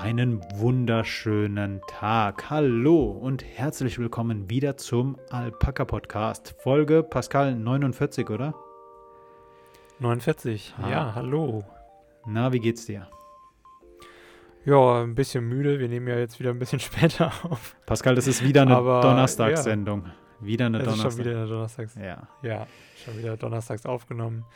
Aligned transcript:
einen 0.00 0.40
wunderschönen 0.54 1.82
Tag. 1.86 2.48
Hallo 2.48 3.10
und 3.10 3.44
herzlich 3.44 3.98
willkommen 3.98 4.48
wieder 4.48 4.78
zum 4.78 5.18
Alpaka 5.28 5.84
Podcast. 5.84 6.54
Folge 6.62 7.02
Pascal 7.02 7.54
49, 7.54 8.30
oder? 8.30 8.54
49, 9.98 10.74
ah. 10.80 10.90
ja, 10.90 11.14
hallo. 11.14 11.64
Na, 12.24 12.50
wie 12.50 12.60
geht's 12.60 12.86
dir? 12.86 13.08
Ja, 14.64 15.02
ein 15.02 15.14
bisschen 15.14 15.46
müde. 15.46 15.78
Wir 15.78 15.88
nehmen 15.88 16.08
ja 16.08 16.16
jetzt 16.16 16.40
wieder 16.40 16.48
ein 16.48 16.58
bisschen 16.58 16.80
später 16.80 17.30
auf. 17.42 17.76
Pascal, 17.84 18.14
das 18.14 18.26
ist 18.26 18.42
wieder 18.42 18.62
eine 18.62 18.76
Donnerstagssendung. 18.76 20.04
Ja. 20.06 20.46
Wieder 20.46 20.66
eine 20.66 20.78
Donnerstag. 20.78 21.12
Schon 21.12 21.20
wieder 21.20 21.36
eine 21.36 21.46
Donnerstags. 21.46 21.94
Ja. 21.96 22.26
Ja, 22.42 22.66
schon 23.04 23.18
wieder 23.18 23.36
donnerstags 23.36 23.84
aufgenommen. 23.84 24.46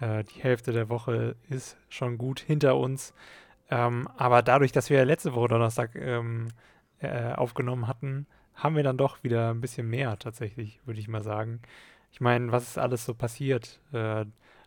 Äh, 0.00 0.24
die 0.24 0.42
Hälfte 0.42 0.72
der 0.72 0.88
Woche 0.88 1.36
ist 1.48 1.76
schon 1.88 2.18
gut 2.18 2.40
hinter 2.40 2.76
uns. 2.76 3.14
Ähm, 3.70 4.08
aber 4.16 4.42
dadurch, 4.42 4.72
dass 4.72 4.90
wir 4.90 5.04
letzte 5.04 5.34
Woche 5.34 5.48
Donnerstag 5.48 5.94
ähm, 5.94 6.48
äh, 7.00 7.32
aufgenommen 7.32 7.86
hatten, 7.86 8.26
haben 8.54 8.76
wir 8.76 8.82
dann 8.82 8.96
doch 8.96 9.22
wieder 9.22 9.50
ein 9.50 9.60
bisschen 9.60 9.88
mehr 9.88 10.18
tatsächlich, 10.18 10.80
würde 10.84 11.00
ich 11.00 11.08
mal 11.08 11.22
sagen. 11.22 11.60
Ich 12.10 12.20
meine, 12.20 12.50
was 12.50 12.64
ist 12.64 12.78
alles 12.78 13.04
so 13.04 13.14
passiert? 13.14 13.80
Äh, 13.92 14.24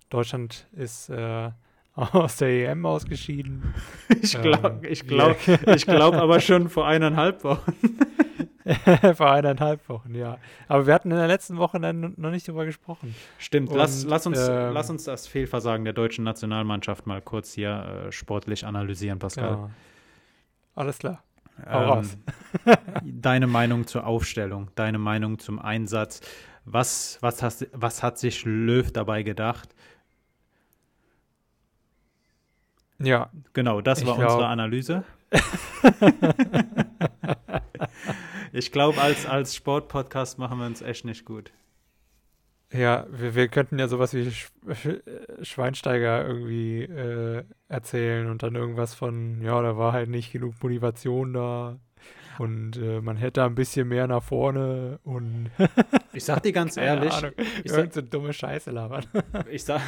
Deutschland 0.09 0.67
ist 0.73 1.09
äh, 1.09 1.49
aus 1.95 2.37
der 2.37 2.69
EM 2.69 2.85
ausgeschieden. 2.85 3.73
Ich 4.21 4.39
glaube 4.39 4.79
ähm, 4.83 4.91
ich 4.91 5.07
glaub, 5.07 5.37
ich 5.47 5.85
glaub 5.85 6.13
aber 6.13 6.39
schon 6.41 6.69
vor 6.69 6.85
eineinhalb 6.87 7.43
Wochen. 7.43 7.73
vor 9.15 9.31
eineinhalb 9.31 9.87
Wochen, 9.89 10.15
ja. 10.15 10.37
Aber 10.67 10.87
wir 10.87 10.93
hatten 10.93 11.11
in 11.11 11.17
der 11.17 11.27
letzten 11.27 11.57
Woche 11.57 11.79
dann 11.79 12.13
noch 12.17 12.31
nicht 12.31 12.47
drüber 12.47 12.65
gesprochen. 12.65 13.15
Stimmt, 13.37 13.69
Und, 13.69 13.77
lass, 13.77 14.03
lass, 14.05 14.25
uns, 14.27 14.39
ähm, 14.39 14.73
lass 14.73 14.89
uns 14.89 15.03
das 15.03 15.27
Fehlversagen 15.27 15.83
der 15.83 15.93
deutschen 15.93 16.23
Nationalmannschaft 16.23 17.07
mal 17.07 17.21
kurz 17.21 17.53
hier 17.53 18.05
äh, 18.07 18.11
sportlich 18.11 18.65
analysieren, 18.65 19.19
Pascal. 19.19 19.51
Ja. 19.51 19.69
Alles 20.75 20.99
klar. 20.99 21.23
Ähm, 21.67 22.09
deine 23.03 23.47
Meinung 23.47 23.87
zur 23.87 24.05
Aufstellung, 24.05 24.69
deine 24.75 24.97
Meinung 24.97 25.39
zum 25.39 25.59
Einsatz. 25.59 26.21
Was, 26.65 27.17
was, 27.21 27.41
hast, 27.41 27.67
was 27.73 28.03
hat 28.03 28.19
sich 28.19 28.45
Löw 28.45 28.91
dabei 28.91 29.23
gedacht? 29.23 29.69
Ja. 32.99 33.29
Genau, 33.53 33.81
das 33.81 34.05
war 34.05 34.15
glaub, 34.15 34.29
unsere 34.29 34.47
Analyse. 34.47 35.03
ich 38.51 38.71
glaube, 38.71 39.01
als, 39.01 39.25
als 39.25 39.55
Sportpodcast 39.55 40.37
machen 40.37 40.59
wir 40.59 40.65
uns 40.65 40.81
echt 40.81 41.05
nicht 41.05 41.25
gut. 41.25 41.51
Ja, 42.73 43.05
wir, 43.11 43.35
wir 43.35 43.47
könnten 43.49 43.79
ja 43.79 43.87
sowas 43.87 44.13
wie 44.13 44.31
Sch 44.31 44.49
Schweinsteiger 45.41 46.25
irgendwie 46.25 46.83
äh, 46.83 47.43
erzählen 47.67 48.29
und 48.29 48.43
dann 48.43 48.55
irgendwas 48.55 48.93
von, 48.93 49.41
ja, 49.41 49.61
da 49.61 49.77
war 49.77 49.91
halt 49.91 50.09
nicht 50.09 50.31
genug 50.31 50.55
Motivation 50.63 51.33
da 51.33 51.79
und 52.37 52.77
äh, 52.77 53.01
man 53.01 53.17
hätte 53.17 53.43
ein 53.43 53.55
bisschen 53.55 53.89
mehr 53.89 54.07
nach 54.07 54.23
vorne 54.23 54.99
und 55.03 55.51
ich 56.13 56.23
sag 56.23 56.43
dir 56.43 56.53
ganz 56.53 56.77
ehrlich, 56.77 57.11
Ahnung, 57.11 57.33
ich 57.63 57.71
sag, 57.71 57.93
so 57.93 58.01
dumme 58.01 58.31
Scheiße 58.31 58.71
labern. 58.71 59.05
ich 59.51 59.63
sag, 59.63 59.81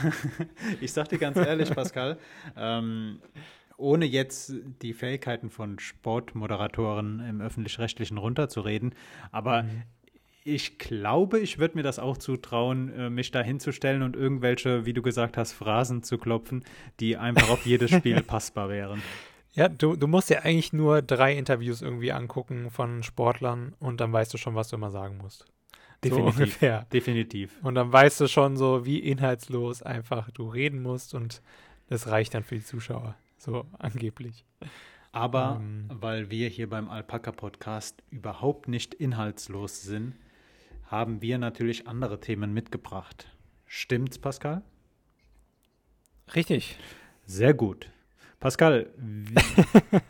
ich 0.81 0.91
sag 0.91 1.07
dir 1.07 1.19
ganz 1.19 1.37
ehrlich, 1.37 1.73
Pascal, 1.73 2.17
ähm, 2.57 3.21
ohne 3.77 4.05
jetzt 4.05 4.53
die 4.81 4.93
Fähigkeiten 4.93 5.49
von 5.49 5.79
Sportmoderatoren 5.79 7.19
im 7.19 7.41
öffentlich-rechtlichen 7.41 8.17
runterzureden, 8.17 8.95
aber 9.31 9.63
mhm. 9.63 9.83
ich 10.43 10.77
glaube, 10.77 11.39
ich 11.39 11.59
würde 11.59 11.77
mir 11.77 11.83
das 11.83 11.99
auch 11.99 12.17
zutrauen, 12.17 12.93
äh, 12.93 13.09
mich 13.09 13.31
da 13.31 13.41
hinzustellen 13.41 14.01
und 14.01 14.15
irgendwelche, 14.15 14.85
wie 14.85 14.93
du 14.93 15.01
gesagt 15.01 15.37
hast, 15.37 15.53
Phrasen 15.53 16.03
zu 16.03 16.17
klopfen, 16.17 16.63
die 16.99 17.17
einfach 17.17 17.49
auf 17.49 17.65
jedes 17.65 17.91
Spiel 17.91 18.21
passbar 18.23 18.69
wären. 18.69 19.01
Ja, 19.53 19.69
du, 19.69 19.95
du 19.95 20.07
musst 20.07 20.29
dir 20.29 20.43
eigentlich 20.43 20.73
nur 20.73 21.01
drei 21.03 21.37
Interviews 21.37 21.83
irgendwie 21.83 22.11
angucken 22.11 22.71
von 22.71 23.03
Sportlern 23.03 23.75
und 23.79 24.01
dann 24.01 24.11
weißt 24.11 24.33
du 24.33 24.37
schon, 24.37 24.55
was 24.55 24.69
du 24.69 24.77
immer 24.77 24.89
sagen 24.89 25.17
musst. 25.17 25.45
Definitiv. 26.03 26.33
So 26.33 26.41
ungefähr. 26.41 26.87
Definitiv. 26.93 27.59
Und 27.61 27.75
dann 27.75 27.91
weißt 27.91 28.19
du 28.21 28.27
schon 28.27 28.57
so, 28.57 28.85
wie 28.85 28.99
inhaltslos 28.99 29.83
einfach 29.83 30.31
du 30.31 30.49
reden 30.49 30.81
musst 30.81 31.13
und 31.13 31.41
das 31.87 32.07
reicht 32.07 32.33
dann 32.33 32.43
für 32.43 32.55
die 32.55 32.63
Zuschauer. 32.63 33.15
So 33.43 33.65
angeblich. 33.77 34.45
Aber 35.11 35.59
ähm, 35.59 35.85
weil 35.89 36.31
wir 36.31 36.47
hier 36.47 36.69
beim 36.69 36.89
Alpaka 36.89 37.31
Podcast 37.33 38.01
überhaupt 38.09 38.69
nicht 38.69 38.93
inhaltslos 38.93 39.83
sind, 39.83 40.15
haben 40.85 41.21
wir 41.21 41.37
natürlich 41.37 41.87
andere 41.87 42.19
Themen 42.21 42.53
mitgebracht. 42.53 43.27
Stimmt's, 43.65 44.17
Pascal? 44.17 44.61
Richtig. 46.33 46.77
Sehr 47.25 47.53
gut. 47.53 47.89
Pascal, 48.39 48.89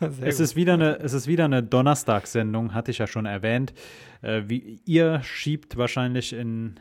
es, 0.20 0.40
ist 0.40 0.56
wieder 0.56 0.74
eine, 0.74 0.98
es 0.98 1.12
ist 1.12 1.26
wieder 1.26 1.44
eine 1.44 1.62
Donnerstagssendung, 1.62 2.74
hatte 2.74 2.90
ich 2.90 2.98
ja 2.98 3.06
schon 3.06 3.26
erwähnt. 3.26 3.72
Äh, 4.22 4.42
wie, 4.46 4.80
ihr 4.84 5.22
schiebt 5.22 5.76
wahrscheinlich 5.76 6.32
in, 6.32 6.80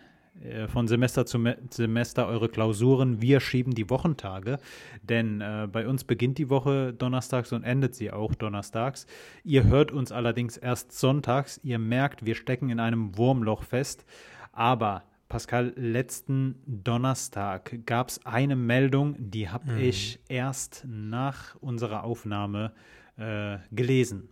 von 0.68 0.88
Semester 0.88 1.26
zu 1.26 1.40
Me 1.40 1.58
Semester 1.70 2.28
eure 2.28 2.50
Klausuren. 2.50 3.22
Wir 3.22 3.40
schieben 3.40 3.74
die 3.74 3.90
Wochentage, 3.90 4.60
denn 5.02 5.42
äh, 5.42 5.68
bei 5.72 5.88
uns 5.88 6.04
beginnt 6.04 6.38
die 6.38 6.50
Woche 6.50 6.94
donnerstags 6.94 7.52
und 7.54 7.64
endet 7.64 7.96
sie 7.96 8.12
auch 8.12 8.36
donnerstags. 8.36 9.06
Ihr 9.44 9.64
hört 9.66 9.92
uns 9.92 10.12
allerdings 10.12 10.58
erst 10.58 10.92
sonntags. 10.92 11.60
Ihr 11.64 11.80
merkt, 11.80 12.26
wir 12.26 12.36
stecken 12.36 12.70
in 12.70 12.80
einem 12.80 13.18
Wurmloch 13.18 13.64
fest. 13.64 14.06
Aber 14.52 15.04
Pascal, 15.34 15.74
letzten 15.76 16.62
Donnerstag 16.68 17.86
gab 17.88 18.10
es 18.10 18.24
eine 18.24 18.56
Meldung, 18.56 19.16
die 19.18 19.50
habe 19.50 19.72
mhm. 19.72 19.78
ich 19.80 20.20
erst 20.30 20.86
nach 20.88 21.56
unserer 21.56 22.04
Aufnahme 22.04 22.72
äh, 23.18 23.58
gelesen. 23.72 24.30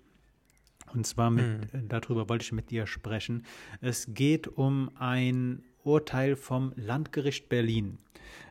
Und 0.94 1.08
zwar 1.08 1.32
mit, 1.32 1.74
mhm. 1.74 1.80
Äh, 1.80 1.84
darüber 1.88 2.30
wollte 2.30 2.44
ich 2.44 2.52
mit 2.52 2.70
dir 2.70 2.86
sprechen. 2.86 3.46
Es 3.80 4.14
geht 4.14 4.48
um 4.48 4.92
ein 4.96 5.64
Urteil 5.84 6.36
vom 6.36 6.74
Landgericht 6.76 7.50
Berlin. 7.50 7.98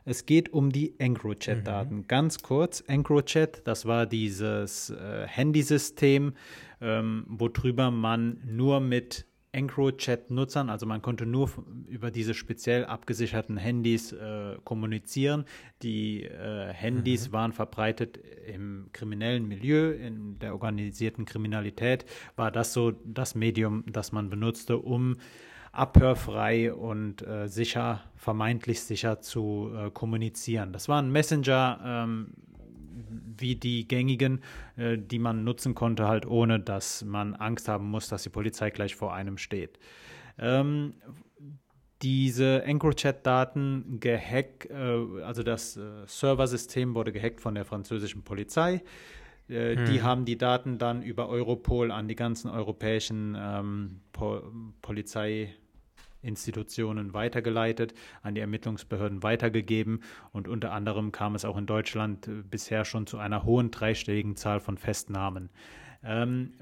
Es 0.05 0.25
geht 0.25 0.53
um 0.53 0.71
die 0.71 0.99
EncroChat-Daten. 0.99 1.97
Mhm. 1.97 2.07
Ganz 2.07 2.41
kurz, 2.41 2.83
EncroChat, 2.87 3.61
das 3.65 3.85
war 3.85 4.05
dieses 4.05 4.89
äh, 4.89 5.27
Handysystem, 5.27 6.33
ähm, 6.81 7.25
worüber 7.27 7.91
man 7.91 8.41
nur 8.45 8.79
mit 8.79 9.25
EncroChat-Nutzern, 9.53 10.69
also 10.69 10.85
man 10.85 11.01
konnte 11.01 11.25
nur 11.25 11.51
über 11.87 12.09
diese 12.09 12.33
speziell 12.33 12.85
abgesicherten 12.85 13.57
Handys 13.57 14.13
äh, 14.13 14.55
kommunizieren. 14.63 15.45
Die 15.81 16.23
äh, 16.23 16.71
Handys 16.71 17.27
mhm. 17.27 17.33
waren 17.33 17.51
verbreitet 17.51 18.17
im 18.47 18.87
kriminellen 18.93 19.47
Milieu, 19.47 19.91
in 19.91 20.39
der 20.39 20.53
organisierten 20.53 21.25
Kriminalität, 21.25 22.05
war 22.35 22.49
das 22.49 22.71
so 22.73 22.91
das 23.03 23.35
Medium, 23.35 23.83
das 23.87 24.13
man 24.13 24.29
benutzte, 24.29 24.77
um 24.77 25.17
abhörfrei 25.71 26.73
und 26.73 27.25
äh, 27.25 27.47
sicher, 27.47 28.03
vermeintlich 28.15 28.81
sicher 28.81 29.21
zu 29.21 29.71
äh, 29.75 29.89
kommunizieren. 29.91 30.73
Das 30.73 30.89
war 30.89 31.01
ein 31.01 31.11
Messenger, 31.11 31.79
ähm, 31.83 32.33
wie 33.37 33.55
die 33.55 33.87
gängigen, 33.87 34.41
äh, 34.75 34.97
die 34.97 35.19
man 35.19 35.43
nutzen 35.43 35.73
konnte, 35.73 36.07
halt 36.07 36.25
ohne 36.25 36.59
dass 36.59 37.03
man 37.05 37.35
Angst 37.35 37.67
haben 37.67 37.89
muss, 37.89 38.09
dass 38.09 38.23
die 38.23 38.29
Polizei 38.29 38.69
gleich 38.69 38.95
vor 38.95 39.13
einem 39.13 39.37
steht. 39.37 39.79
Ähm, 40.37 40.95
diese 42.01 42.63
EncroChat-Daten 42.63 43.99
gehackt, 43.99 44.69
äh, 44.69 45.21
also 45.23 45.43
das 45.43 45.77
äh, 45.77 45.81
Serversystem 46.05 46.95
wurde 46.95 47.11
gehackt 47.11 47.39
von 47.41 47.55
der 47.55 47.63
französischen 47.63 48.23
Polizei. 48.23 48.81
Äh, 49.47 49.75
hm. 49.75 49.85
Die 49.85 50.01
haben 50.01 50.25
die 50.25 50.37
Daten 50.37 50.77
dann 50.77 51.01
über 51.01 51.29
Europol 51.29 51.91
an 51.91 52.07
die 52.07 52.15
ganzen 52.15 52.49
europäischen 52.49 53.37
ähm, 53.39 54.01
po 54.13 54.41
Polizei 54.81 55.53
Institutionen 56.21 57.13
weitergeleitet, 57.13 57.93
an 58.21 58.35
die 58.35 58.41
Ermittlungsbehörden 58.41 59.23
weitergegeben 59.23 60.01
und 60.31 60.47
unter 60.47 60.71
anderem 60.71 61.11
kam 61.11 61.35
es 61.35 61.45
auch 61.45 61.57
in 61.57 61.65
Deutschland 61.65 62.27
äh, 62.27 62.43
bisher 62.43 62.85
schon 62.85 63.07
zu 63.07 63.17
einer 63.17 63.43
hohen 63.43 63.71
dreistelligen 63.71 64.35
Zahl 64.35 64.59
von 64.59 64.77
Festnahmen. 64.77 65.49
Ähm, 66.03 66.53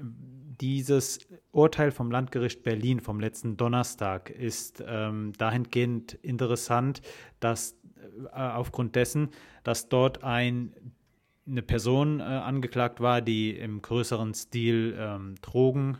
dieses 0.60 1.20
Urteil 1.50 1.90
vom 1.90 2.10
Landgericht 2.10 2.62
Berlin 2.62 3.00
vom 3.00 3.20
letzten 3.20 3.56
Donnerstag 3.56 4.28
ist 4.28 4.84
ähm, 4.86 5.32
dahingehend 5.38 6.14
interessant, 6.14 7.00
dass 7.40 7.76
äh, 8.32 8.36
aufgrund 8.36 8.96
dessen, 8.96 9.30
dass 9.64 9.88
dort 9.88 10.22
ein 10.24 10.74
eine 11.46 11.62
Person 11.62 12.20
äh, 12.20 12.22
angeklagt 12.22 13.00
war, 13.00 13.20
die 13.20 13.50
im 13.50 13.82
größeren 13.82 14.34
Stil 14.34 14.94
ähm, 14.96 15.34
Drogen 15.42 15.98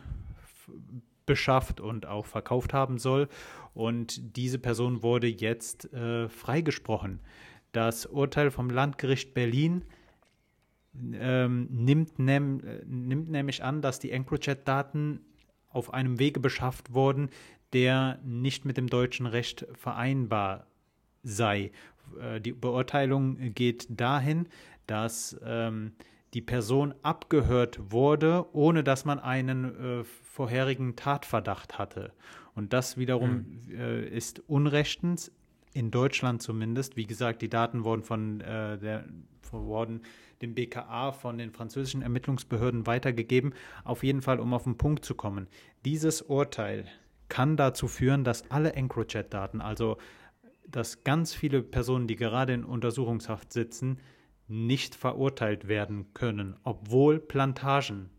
beschafft 1.31 1.79
und 1.79 2.05
auch 2.05 2.25
verkauft 2.25 2.73
haben 2.73 2.97
soll. 2.97 3.29
Und 3.73 4.35
diese 4.35 4.59
Person 4.59 5.01
wurde 5.01 5.27
jetzt 5.27 5.93
äh, 5.93 6.27
freigesprochen. 6.27 7.21
Das 7.71 8.05
Urteil 8.05 8.51
vom 8.51 8.69
Landgericht 8.69 9.33
Berlin 9.33 9.85
ähm, 11.13 11.69
nimmt, 11.71 12.19
nehm, 12.19 12.61
nimmt 12.85 13.29
nämlich 13.29 13.63
an, 13.63 13.81
dass 13.81 13.99
die 13.99 14.11
EncroChat-Daten 14.11 15.21
auf 15.69 15.93
einem 15.93 16.19
Wege 16.19 16.41
beschafft 16.41 16.93
wurden, 16.93 17.29
der 17.71 18.19
nicht 18.25 18.65
mit 18.65 18.75
dem 18.75 18.87
deutschen 18.87 19.25
Recht 19.25 19.65
vereinbar 19.73 20.67
sei. 21.23 21.71
Äh, 22.19 22.41
die 22.41 22.51
Beurteilung 22.51 23.53
geht 23.53 23.87
dahin, 23.89 24.49
dass 24.85 25.39
ähm, 25.45 25.93
die 26.33 26.41
Person 26.41 26.93
abgehört 27.01 27.79
wurde, 27.91 28.45
ohne 28.53 28.83
dass 28.83 29.05
man 29.05 29.19
einen 29.19 30.01
äh, 30.01 30.03
vorherigen 30.31 30.95
Tatverdacht 30.95 31.77
hatte. 31.77 32.13
Und 32.55 32.73
das 32.73 32.97
wiederum 32.97 33.63
mhm. 33.67 33.75
äh, 33.75 34.07
ist 34.07 34.39
unrechtens, 34.47 35.31
in 35.73 35.91
Deutschland 35.91 36.41
zumindest. 36.41 36.95
Wie 36.97 37.05
gesagt, 37.05 37.41
die 37.41 37.49
Daten 37.49 37.83
wurden 37.83 38.03
von 38.03 38.41
äh, 38.41 38.77
der 38.77 39.05
wurden 39.51 40.01
dem 40.41 40.55
BKA 40.55 41.11
von 41.11 41.37
den 41.37 41.51
französischen 41.51 42.01
Ermittlungsbehörden 42.01 42.87
weitergegeben. 42.87 43.53
Auf 43.83 44.01
jeden 44.03 44.21
Fall, 44.21 44.39
um 44.39 44.53
auf 44.53 44.63
den 44.63 44.77
Punkt 44.77 45.03
zu 45.03 45.13
kommen. 45.13 45.47
Dieses 45.83 46.21
Urteil 46.21 46.85
kann 47.27 47.57
dazu 47.57 47.89
führen, 47.89 48.23
dass 48.23 48.49
alle 48.49 48.71
EncroChat-Daten, 48.73 49.59
also 49.59 49.97
dass 50.65 51.03
ganz 51.03 51.33
viele 51.33 51.61
Personen, 51.61 52.07
die 52.07 52.15
gerade 52.15 52.53
in 52.53 52.63
Untersuchungshaft 52.63 53.51
sitzen, 53.51 53.99
nicht 54.47 54.95
verurteilt 54.95 55.67
werden 55.67 56.13
können, 56.13 56.55
obwohl 56.63 57.19
Plantagen 57.19 58.09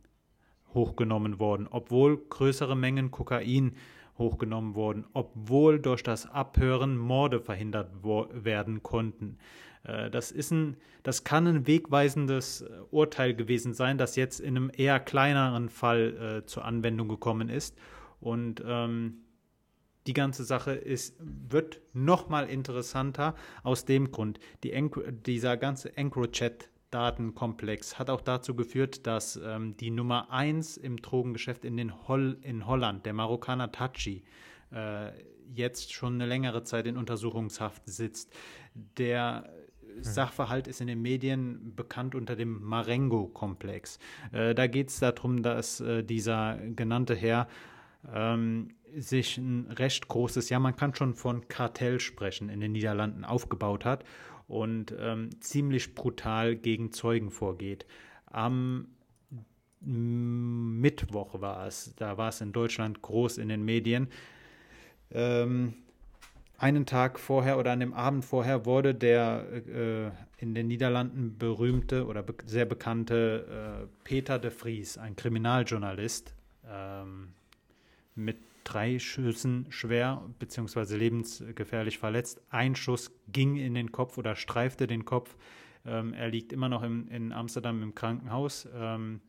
hochgenommen 0.74 1.38
wurden, 1.38 1.66
obwohl 1.70 2.18
größere 2.28 2.76
Mengen 2.76 3.10
Kokain 3.10 3.76
hochgenommen 4.18 4.74
wurden, 4.74 5.06
obwohl 5.12 5.78
durch 5.78 6.02
das 6.02 6.26
Abhören 6.26 6.96
Morde 6.96 7.40
verhindert 7.40 7.90
werden 8.02 8.82
konnten. 8.82 9.38
Äh, 9.84 10.10
das, 10.10 10.30
ist 10.30 10.50
ein, 10.50 10.76
das 11.02 11.24
kann 11.24 11.46
ein 11.46 11.66
wegweisendes 11.66 12.62
äh, 12.62 12.68
Urteil 12.90 13.34
gewesen 13.34 13.74
sein, 13.74 13.98
das 13.98 14.16
jetzt 14.16 14.40
in 14.40 14.56
einem 14.56 14.70
eher 14.74 15.00
kleineren 15.00 15.68
Fall 15.68 16.42
äh, 16.42 16.46
zur 16.46 16.64
Anwendung 16.64 17.08
gekommen 17.08 17.48
ist. 17.48 17.76
Und 18.20 18.62
ähm, 18.64 19.22
die 20.06 20.14
ganze 20.14 20.44
Sache 20.44 20.72
ist, 20.72 21.16
wird 21.20 21.80
nochmal 21.92 22.48
interessanter 22.48 23.34
aus 23.62 23.84
dem 23.84 24.10
Grund. 24.10 24.40
Die 24.64 24.72
dieser 25.26 25.56
ganze 25.56 25.96
EncroChat-Datenkomplex 26.92 27.98
hat 27.98 28.10
auch 28.10 28.20
dazu 28.20 28.54
geführt, 28.54 29.06
dass 29.06 29.36
ähm, 29.36 29.76
die 29.78 29.90
Nummer 29.90 30.30
1 30.30 30.76
im 30.76 30.96
Drogengeschäft 30.98 31.64
in, 31.64 31.76
den 31.76 32.06
Hol 32.08 32.38
in 32.42 32.66
Holland, 32.66 33.06
der 33.06 33.14
Marokkaner 33.14 33.72
Tachi, 33.72 34.22
äh, 34.70 35.10
jetzt 35.54 35.92
schon 35.92 36.14
eine 36.14 36.26
längere 36.26 36.62
Zeit 36.62 36.86
in 36.86 36.96
Untersuchungshaft 36.96 37.82
sitzt. 37.86 38.32
Der 38.98 39.50
hm. 39.80 40.02
Sachverhalt 40.02 40.68
ist 40.68 40.80
in 40.80 40.86
den 40.86 41.02
Medien 41.02 41.74
bekannt 41.74 42.14
unter 42.14 42.36
dem 42.36 42.62
Marengo-Komplex. 42.62 43.98
Äh, 44.32 44.54
da 44.54 44.66
geht 44.66 44.88
es 44.88 45.00
darum, 45.00 45.42
dass 45.42 45.80
äh, 45.80 46.02
dieser 46.02 46.58
genannte 46.76 47.14
Herr 47.14 47.48
ähm, 48.12 48.74
sich 48.94 49.38
ein 49.38 49.70
recht 49.70 50.08
großes, 50.08 50.50
ja, 50.50 50.58
man 50.58 50.76
kann 50.76 50.94
schon 50.94 51.14
von 51.14 51.48
Kartell 51.48 51.98
sprechen, 52.00 52.50
in 52.50 52.60
den 52.60 52.72
Niederlanden 52.72 53.24
aufgebaut 53.24 53.84
hat 53.84 54.04
und 54.48 54.94
ähm, 54.98 55.30
ziemlich 55.40 55.94
brutal 55.94 56.56
gegen 56.56 56.92
Zeugen 56.92 57.30
vorgeht. 57.30 57.86
Am 58.26 58.88
Mittwoch 59.80 61.40
war 61.40 61.66
es, 61.66 61.94
da 61.96 62.16
war 62.16 62.28
es 62.28 62.40
in 62.40 62.52
Deutschland 62.52 63.02
groß 63.02 63.38
in 63.38 63.48
den 63.48 63.64
Medien. 63.64 64.08
Ähm, 65.10 65.74
einen 66.56 66.86
Tag 66.86 67.18
vorher 67.18 67.58
oder 67.58 67.72
an 67.72 67.80
dem 67.80 67.92
Abend 67.92 68.24
vorher 68.24 68.64
wurde 68.66 68.94
der 68.94 69.46
äh, 69.66 70.10
in 70.42 70.54
den 70.54 70.68
Niederlanden 70.68 71.36
berühmte 71.36 72.06
oder 72.06 72.22
be 72.22 72.34
sehr 72.46 72.66
bekannte 72.66 73.82
äh, 73.82 73.86
Peter 74.04 74.38
de 74.38 74.52
Vries, 74.52 74.96
ein 74.98 75.16
Kriminaljournalist, 75.16 76.34
ähm, 76.68 77.32
mit 78.14 78.38
drei 78.64 78.98
Schüssen 78.98 79.66
schwer 79.70 80.22
bzw. 80.38 80.96
lebensgefährlich 80.96 81.98
verletzt. 81.98 82.40
Ein 82.50 82.74
Schuss 82.76 83.12
ging 83.28 83.56
in 83.56 83.74
den 83.74 83.92
Kopf 83.92 84.18
oder 84.18 84.36
streifte 84.36 84.86
den 84.86 85.04
Kopf. 85.04 85.36
Ähm, 85.84 86.14
er 86.14 86.28
liegt 86.28 86.52
immer 86.52 86.68
noch 86.68 86.82
im, 86.82 87.08
in 87.08 87.32
Amsterdam 87.32 87.82
im 87.82 87.94
Krankenhaus. 87.94 88.68
Ähm, 88.74 89.20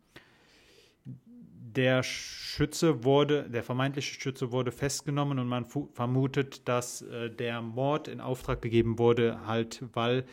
der 1.75 2.03
Schütze 2.03 3.03
wurde, 3.03 3.49
der 3.49 3.63
vermeintliche 3.63 4.19
Schütze 4.19 4.51
wurde 4.51 4.71
festgenommen 4.71 5.39
und 5.39 5.47
man 5.47 5.65
vermutet, 5.65 6.67
dass 6.67 7.01
äh, 7.01 7.31
der 7.31 7.61
Mord 7.61 8.07
in 8.07 8.21
Auftrag 8.21 8.61
gegeben 8.61 8.99
wurde, 8.99 9.47
halt 9.47 9.83
weil 9.93 10.25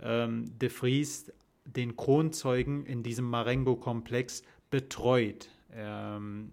ähm, 0.00 0.46
de 0.58 0.68
Vries 0.68 1.32
den 1.64 1.96
Kronzeugen 1.96 2.86
in 2.86 3.02
diesem 3.02 3.24
Marengo-Komplex 3.28 4.42
betreut. 4.70 5.48
Ähm, 5.72 6.50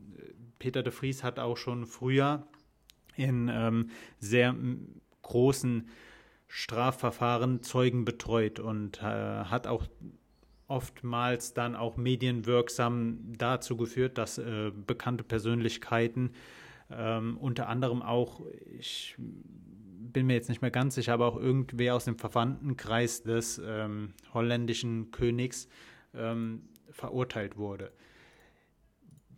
Peter 0.61 0.83
de 0.83 0.93
Vries 0.93 1.23
hat 1.23 1.39
auch 1.39 1.57
schon 1.57 1.87
früher 1.87 2.45
in 3.15 3.49
ähm, 3.51 3.89
sehr 4.19 4.55
großen 5.23 5.89
Strafverfahren 6.47 7.63
Zeugen 7.63 8.05
betreut 8.05 8.59
und 8.59 9.01
äh, 9.01 9.03
hat 9.03 9.65
auch 9.65 9.87
oftmals 10.67 11.55
dann 11.55 11.75
auch 11.75 11.97
medienwirksam 11.97 13.33
dazu 13.39 13.75
geführt, 13.75 14.19
dass 14.19 14.37
äh, 14.37 14.71
bekannte 14.85 15.23
Persönlichkeiten, 15.23 16.29
ähm, 16.91 17.37
unter 17.37 17.67
anderem 17.67 18.03
auch, 18.03 18.41
ich 18.77 19.15
bin 19.17 20.27
mir 20.27 20.33
jetzt 20.35 20.49
nicht 20.49 20.61
mehr 20.61 20.69
ganz 20.69 20.93
sicher, 20.93 21.13
aber 21.13 21.25
auch 21.25 21.37
irgendwer 21.37 21.95
aus 21.95 22.05
dem 22.05 22.19
Verwandtenkreis 22.19 23.23
des 23.23 23.59
ähm, 23.65 24.13
holländischen 24.31 25.09
Königs 25.09 25.67
ähm, 26.13 26.61
verurteilt 26.91 27.57
wurde. 27.57 27.91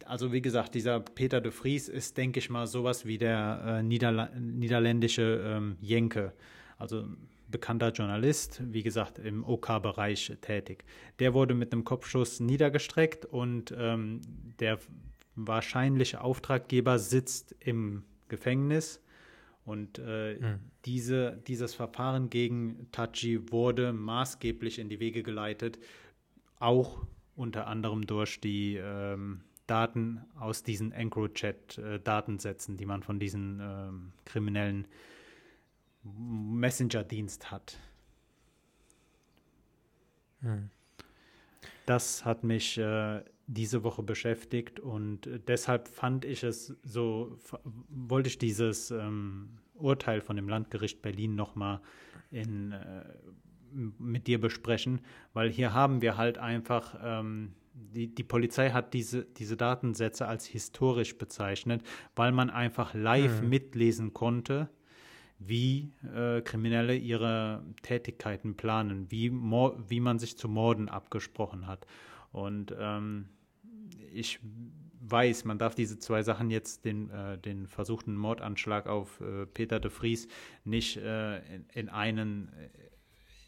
Also 0.06 0.32
wie 0.32 0.42
gesagt, 0.42 0.76
dieser 0.76 1.00
Peter 1.00 1.42
de 1.42 1.52
Vries 1.52 1.90
ist, 1.90 2.18
denke 2.18 2.40
ich 2.40 2.50
mal, 2.50 2.68
sowas 2.68 3.06
wie 3.06 3.18
der 3.18 3.64
äh, 3.66 3.84
Niederla 3.84 4.30
niederländische 4.40 5.44
ähm, 5.46 5.78
Jenke. 5.82 6.34
Also 6.78 7.06
bekannter 7.50 7.92
Journalist, 7.92 8.62
wie 8.72 8.84
gesagt, 8.84 9.20
im 9.20 9.46
OK-Bereich 9.46 10.36
tätig. 10.42 10.84
Der 11.20 11.34
wurde 11.34 11.54
mit 11.54 11.72
einem 11.72 11.84
Kopfschuss 11.84 12.40
niedergestreckt 12.40 13.26
und 13.26 13.74
ähm, 13.78 14.22
der 14.60 14.80
wahrscheinliche 15.36 16.22
Auftraggeber 16.22 17.00
sitzt 17.00 17.56
im 17.60 18.04
Gefängnis. 18.28 19.02
Und 19.66 20.00
äh, 20.00 20.36
mhm. 20.36 20.60
diese, 20.86 21.42
dieses 21.48 21.74
Verfahren 21.74 22.30
gegen 22.30 22.88
Tachi 22.92 23.52
wurde 23.52 23.94
maßgeblich 23.94 24.80
in 24.80 24.90
die 24.90 25.00
Wege 25.00 25.24
geleitet, 25.24 25.80
auch 26.60 27.06
unter 27.36 27.68
anderem 27.68 28.06
durch 28.06 28.42
die 28.42 28.76
ähm, 28.76 29.42
Daten 29.68 30.22
aus 30.38 30.64
diesen 30.64 30.92
EncroChat-Datensätzen, 30.92 32.78
die 32.78 32.86
man 32.86 33.04
von 33.04 33.20
diesen 33.20 33.60
ähm, 33.62 34.14
kriminellen 34.26 34.88
Messenger-Dienst 36.04 37.52
hat. 37.52 37.80
Hm. 40.42 40.70
Das 41.86 42.26
hat 42.26 42.44
mich 42.44 42.78
äh, 42.78 43.22
diese 43.48 43.84
Woche 43.84 44.04
beschäftigt 44.04 44.80
und 44.80 45.30
deshalb 45.48 45.88
fand 45.88 46.26
ich 46.26 46.44
es 46.44 46.76
so, 46.84 47.38
wollte 47.90 48.30
ich 48.30 48.38
dieses 48.38 48.92
ähm, 48.92 49.58
Urteil 49.74 50.22
von 50.22 50.36
dem 50.36 50.48
Landgericht 50.48 51.02
Berlin 51.02 51.36
nochmal 51.36 51.82
in, 52.32 52.72
äh, 52.72 53.04
mit 53.72 54.28
dir 54.28 54.40
besprechen, 54.40 55.02
weil 55.34 55.50
hier 55.50 55.74
haben 55.74 56.02
wir 56.02 56.16
halt 56.16 56.38
einfach, 56.38 56.96
ähm, 57.04 57.54
die, 57.74 58.14
die 58.14 58.24
Polizei 58.24 58.72
hat 58.72 58.94
diese, 58.94 59.26
diese 59.26 59.58
Datensätze 59.58 60.28
als 60.28 60.46
historisch 60.46 61.18
bezeichnet, 61.18 61.84
weil 62.16 62.32
man 62.32 62.50
einfach 62.50 62.94
live 62.94 63.42
hm. 63.42 63.50
mitlesen 63.50 64.14
konnte, 64.14 64.70
wie 65.40 65.92
äh, 66.16 66.42
Kriminelle 66.42 66.96
ihre 66.96 67.64
Tätigkeiten 67.82 68.56
planen, 68.56 69.12
wie, 69.12 69.32
wie 69.32 70.00
man 70.00 70.20
sich 70.20 70.38
zu 70.38 70.48
Morden 70.48 70.90
abgesprochen 70.90 71.68
hat. 71.68 71.86
Und 72.32 72.74
ähm, 72.80 73.30
ich 74.14 74.40
weiß, 75.02 75.44
man 75.46 75.58
darf 75.58 75.76
diese 75.76 76.00
zwei 76.00 76.24
Sachen 76.24 76.50
jetzt, 76.50 76.86
den, 76.86 77.10
äh, 77.10 77.38
den 77.38 77.68
versuchten 77.68 78.16
Mordanschlag 78.16 78.88
auf 78.88 79.20
äh, 79.20 79.46
Peter 79.46 79.80
de 79.80 79.92
Vries, 79.92 80.28
nicht 80.64 80.98
äh, 80.98 81.40
in, 81.56 81.66
in, 81.74 81.90
einen, 81.90 82.52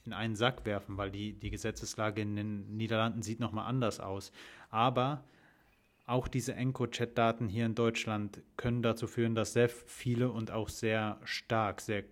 in 0.06 0.14
einen 0.14 0.36
Sack 0.36 0.66
werfen, 0.66 0.98
weil 0.98 1.12
die, 1.12 1.34
die 1.34 1.50
Gesetzeslage 1.50 2.22
in 2.22 2.36
den 2.36 2.78
Niederlanden 2.78 3.22
sieht 3.22 3.40
nochmal 3.40 3.68
anders 3.68 4.00
aus. 4.00 4.32
Aber 4.70 5.24
auch 6.06 6.28
diese 6.28 6.54
EncroChat-Daten 6.54 7.50
hier 7.50 7.66
in 7.66 7.76
Deutschland 7.76 8.42
können 8.58 8.82
dazu 8.82 9.08
führen, 9.08 9.36
dass 9.36 9.54
sehr 9.54 9.70
viele 9.70 10.30
und 10.30 10.52
auch 10.52 10.70
sehr 10.70 11.20
stark, 11.24 11.82
sehr 11.82 12.04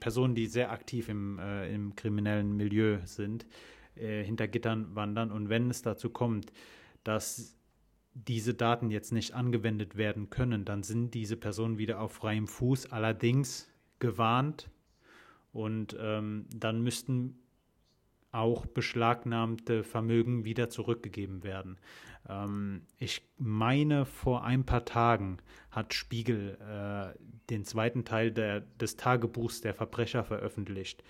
Personen, 0.00 0.34
die 0.34 0.46
sehr 0.46 0.70
aktiv 0.70 1.08
im, 1.08 1.38
äh, 1.38 1.72
im 1.72 1.94
kriminellen 1.96 2.56
Milieu 2.56 2.98
sind, 3.04 3.46
äh, 3.96 4.22
hinter 4.22 4.48
Gittern 4.48 4.94
wandern. 4.94 5.32
Und 5.32 5.48
wenn 5.48 5.70
es 5.70 5.82
dazu 5.82 6.10
kommt, 6.10 6.52
dass 7.04 7.56
diese 8.14 8.54
Daten 8.54 8.90
jetzt 8.90 9.12
nicht 9.12 9.34
angewendet 9.34 9.96
werden 9.96 10.30
können, 10.30 10.64
dann 10.64 10.82
sind 10.82 11.14
diese 11.14 11.36
Personen 11.36 11.78
wieder 11.78 12.00
auf 12.00 12.12
freiem 12.12 12.46
Fuß, 12.46 12.92
allerdings 12.92 13.68
gewarnt. 13.98 14.70
Und 15.58 15.96
ähm, 16.00 16.46
dann 16.54 16.82
müssten 16.82 17.36
auch 18.30 18.64
beschlagnahmte 18.64 19.82
Vermögen 19.82 20.44
wieder 20.44 20.70
zurückgegeben 20.70 21.42
werden. 21.42 21.78
Ähm, 22.28 22.82
ich 23.00 23.22
meine, 23.38 24.04
vor 24.04 24.44
ein 24.44 24.62
paar 24.62 24.84
Tagen 24.84 25.38
hat 25.72 25.94
Spiegel 25.94 26.58
äh, 26.60 27.18
den 27.50 27.64
zweiten 27.64 28.04
Teil 28.04 28.30
der, 28.30 28.60
des 28.60 28.94
Tagebuchs 28.94 29.60
der 29.60 29.74
Verbrecher 29.74 30.22
veröffentlicht. 30.22 31.02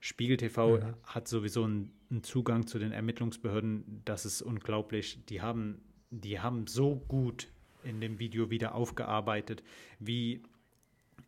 Spiegel 0.00 0.38
TV 0.38 0.78
mhm. 0.78 0.94
hat 1.04 1.28
sowieso 1.28 1.64
einen, 1.64 1.92
einen, 2.10 2.22
Zugang 2.22 2.66
zu 2.66 2.78
den 2.78 2.92
Ermittlungsbehörden, 2.92 4.00
das 4.06 4.24
ist 4.24 4.40
unglaublich. 4.40 5.22
Die 5.26 5.42
haben, 5.42 5.82
die 6.08 6.40
haben 6.40 6.66
so 6.66 6.96
gut 6.96 7.48
in 7.84 8.00
dem 8.00 8.18
Video 8.18 8.48
wieder 8.48 8.74
aufgearbeitet, 8.74 9.62
wie 9.98 10.42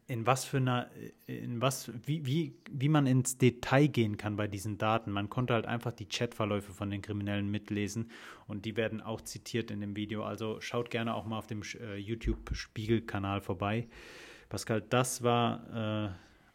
in 0.06 0.26
was 0.26 0.44
für 0.44 0.58
einer, 0.58 0.90
in 1.26 1.61
was, 1.61 1.90
wie, 2.04 2.26
wie, 2.26 2.54
wie 2.70 2.88
man 2.88 3.06
ins 3.06 3.38
Detail 3.38 3.87
gehen 3.87 4.16
kann 4.16 4.37
bei 4.37 4.46
diesen 4.46 4.76
Daten. 4.76 5.11
Man 5.11 5.30
konnte 5.30 5.54
halt 5.54 5.66
einfach 5.66 5.92
die 5.92 6.06
Chatverläufe 6.06 6.73
von 6.73 6.90
den 6.90 7.00
Kriminellen 7.00 7.50
mitlesen 7.50 8.11
und 8.46 8.66
die 8.66 8.76
werden 8.76 9.00
auch 9.00 9.23
zitiert 9.23 9.70
in 9.70 9.80
dem 9.80 9.96
Video. 9.96 10.25
Also 10.25 10.61
schaut 10.61 10.90
gerne 10.90 11.14
auch 11.14 11.25
mal 11.25 11.38
auf 11.38 11.46
dem 11.46 11.62
äh, 11.80 11.96
YouTube-Spiegel-Kanal 11.96 13.40
vorbei. 13.40 13.88
Pascal, 14.50 14.82
das 14.82 15.23
war 15.23 16.11
äh, 16.11 16.11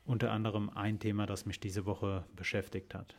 unter 0.05 0.31
anderem 0.31 0.69
ein 0.69 0.99
Thema, 0.99 1.25
das 1.25 1.45
mich 1.45 1.59
diese 1.59 1.85
Woche 1.85 2.25
beschäftigt 2.35 2.93
hat. 2.93 3.15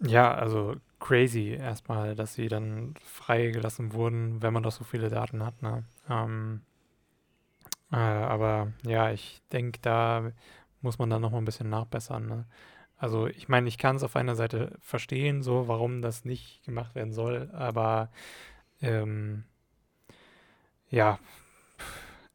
Ja, 0.00 0.34
also 0.34 0.76
crazy 1.00 1.56
erstmal, 1.58 2.14
dass 2.14 2.34
sie 2.34 2.48
dann 2.48 2.94
freigelassen 3.02 3.92
wurden, 3.94 4.42
wenn 4.42 4.52
man 4.52 4.62
doch 4.62 4.72
so 4.72 4.84
viele 4.84 5.08
Daten 5.08 5.44
hat. 5.44 5.62
Ne? 5.62 5.84
Ähm, 6.08 6.62
äh, 7.92 7.96
aber 7.96 8.72
ja, 8.84 9.10
ich 9.12 9.42
denke, 9.52 9.78
da 9.82 10.32
muss 10.80 10.98
man 10.98 11.10
dann 11.10 11.22
noch 11.22 11.30
mal 11.30 11.38
ein 11.38 11.44
bisschen 11.44 11.70
nachbessern. 11.70 12.26
Ne? 12.26 12.46
Also 12.96 13.26
ich 13.26 13.48
meine, 13.48 13.68
ich 13.68 13.78
kann 13.78 13.96
es 13.96 14.02
auf 14.02 14.16
einer 14.16 14.36
Seite 14.36 14.76
verstehen, 14.80 15.42
so 15.42 15.68
warum 15.68 16.02
das 16.02 16.24
nicht 16.24 16.64
gemacht 16.64 16.94
werden 16.94 17.12
soll, 17.12 17.50
aber 17.52 18.10
ähm, 18.80 19.44
ja, 20.88 21.18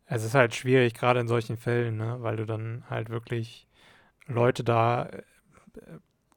es 0.06 0.24
ist 0.24 0.36
halt 0.36 0.54
schwierig, 0.56 0.94
gerade 0.94 1.22
in 1.22 1.28
solchen 1.28 1.58
Fällen, 1.58 1.98
ne? 1.98 2.18
weil 2.20 2.36
du 2.36 2.46
dann 2.46 2.84
halt 2.90 3.10
wirklich 3.10 3.68
Leute 4.28 4.64
da 4.64 5.06
äh, 5.06 5.22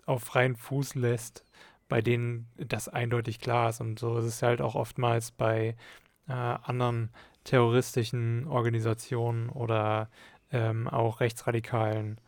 auf 0.06 0.23
freien 0.23 0.56
Fuß 0.56 0.94
lässt, 0.94 1.44
bei 1.88 2.00
denen 2.00 2.49
das 2.56 2.88
eindeutig 2.88 3.40
klar 3.40 3.71
ist. 3.71 3.80
Und 3.80 3.99
so 3.99 4.18
ist 4.18 4.26
es 4.26 4.42
halt 4.42 4.61
auch 4.61 4.75
oftmals 4.75 5.33
bei 5.33 5.76
äh, 6.28 6.33
anderen 6.33 7.11
terroristischen 7.45 8.47
Organisationen 8.47 9.49
oder 9.49 10.09
ähm, 10.51 10.89
auch 10.89 11.21
rechtsradikalen 11.21 12.19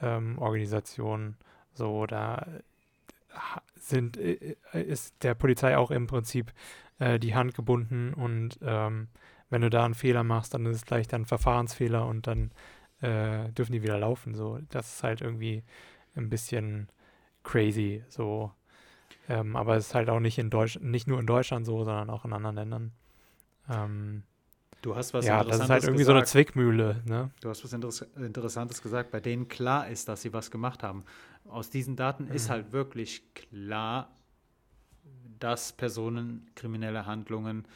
ähm, 0.00 0.38
Organisationen. 0.38 1.36
So, 1.74 2.06
da 2.06 2.46
sind, 3.76 4.16
äh, 4.16 4.56
ist 4.72 5.22
der 5.22 5.34
Polizei 5.34 5.76
auch 5.76 5.90
im 5.90 6.06
Prinzip 6.06 6.52
äh, 6.98 7.18
die 7.18 7.34
Hand 7.34 7.54
gebunden 7.54 8.14
und 8.14 8.58
ähm, 8.62 9.08
wenn 9.50 9.62
du 9.62 9.70
da 9.70 9.84
einen 9.84 9.94
Fehler 9.94 10.24
machst, 10.24 10.54
dann 10.54 10.66
ist 10.66 10.76
es 10.76 10.84
gleich 10.84 11.08
dann 11.08 11.24
Verfahrensfehler 11.24 12.06
und 12.06 12.26
dann 12.26 12.50
äh, 13.00 13.48
dürfen 13.50 13.72
die 13.72 13.82
wieder 13.82 13.98
laufen. 13.98 14.34
So, 14.34 14.58
das 14.68 14.94
ist 14.94 15.02
halt 15.02 15.20
irgendwie 15.22 15.62
ein 16.16 16.28
bisschen 16.28 16.88
crazy. 17.44 18.04
So, 18.08 18.52
ähm, 19.28 19.56
aber 19.56 19.76
es 19.76 19.88
ist 19.88 19.94
halt 19.94 20.10
auch 20.10 20.20
nicht 20.20 20.38
in 20.38 20.50
Deutsch, 20.50 20.78
nicht 20.80 21.06
nur 21.06 21.18
in 21.18 21.26
Deutschland 21.26 21.64
so, 21.64 21.84
sondern 21.84 22.10
auch 22.10 22.24
in 22.24 22.32
anderen 22.32 22.56
Ländern. 22.56 22.92
Ähm, 23.70 24.24
Du 24.80 24.94
hast 24.94 25.12
was 25.12 25.26
ja, 25.26 25.42
das 25.42 25.60
ist 25.60 25.70
halt 25.70 25.82
irgendwie 25.82 26.04
gesagt. 26.04 26.14
so 26.14 26.18
eine 26.18 26.24
Zwickmühle. 26.24 27.02
Ne? 27.04 27.30
Du 27.40 27.48
hast 27.48 27.64
was 27.64 27.72
Interessantes 28.16 28.80
gesagt, 28.80 29.10
bei 29.10 29.20
denen 29.20 29.48
klar 29.48 29.88
ist, 29.88 30.08
dass 30.08 30.22
sie 30.22 30.32
was 30.32 30.50
gemacht 30.50 30.82
haben. 30.82 31.04
Aus 31.48 31.70
diesen 31.70 31.96
Daten 31.96 32.26
mhm. 32.26 32.32
ist 32.32 32.48
halt 32.48 32.72
wirklich 32.72 33.22
klar, 33.34 34.10
dass 35.40 35.72
Personen 35.72 36.48
kriminelle 36.54 37.06
Handlungen 37.06 37.66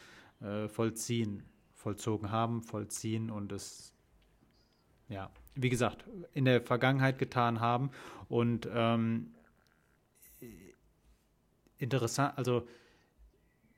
äh, 0.41 0.67
vollziehen, 0.67 1.43
vollzogen 1.73 2.31
haben, 2.31 2.63
vollziehen 2.63 3.29
und 3.29 3.51
es, 3.51 3.93
ja, 5.09 5.29
wie 5.55 5.69
gesagt, 5.69 6.05
in 6.33 6.45
der 6.45 6.61
Vergangenheit 6.61 7.19
getan 7.19 7.59
haben. 7.59 7.91
Und 8.29 8.67
ähm, 8.73 9.33
interessant, 11.77 12.37
also 12.37 12.67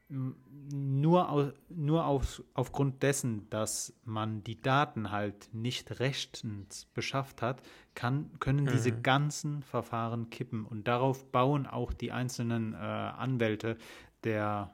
nur, 0.09 1.29
aus, 1.29 1.53
nur 1.69 2.05
aus, 2.05 2.43
aufgrund 2.53 3.01
dessen, 3.01 3.49
dass 3.49 3.93
man 4.03 4.43
die 4.43 4.61
Daten 4.61 5.11
halt 5.11 5.49
nicht 5.53 5.99
rechtens 5.99 6.85
beschafft 6.93 7.41
hat, 7.41 7.61
kann, 7.95 8.29
können 8.39 8.65
mhm. 8.65 8.69
diese 8.69 8.91
ganzen 8.91 9.63
Verfahren 9.63 10.29
kippen. 10.29 10.65
Und 10.65 10.87
darauf 10.87 11.31
bauen 11.31 11.65
auch 11.65 11.93
die 11.93 12.11
einzelnen 12.11 12.73
äh, 12.73 12.77
Anwälte 12.77 13.77
der 14.23 14.71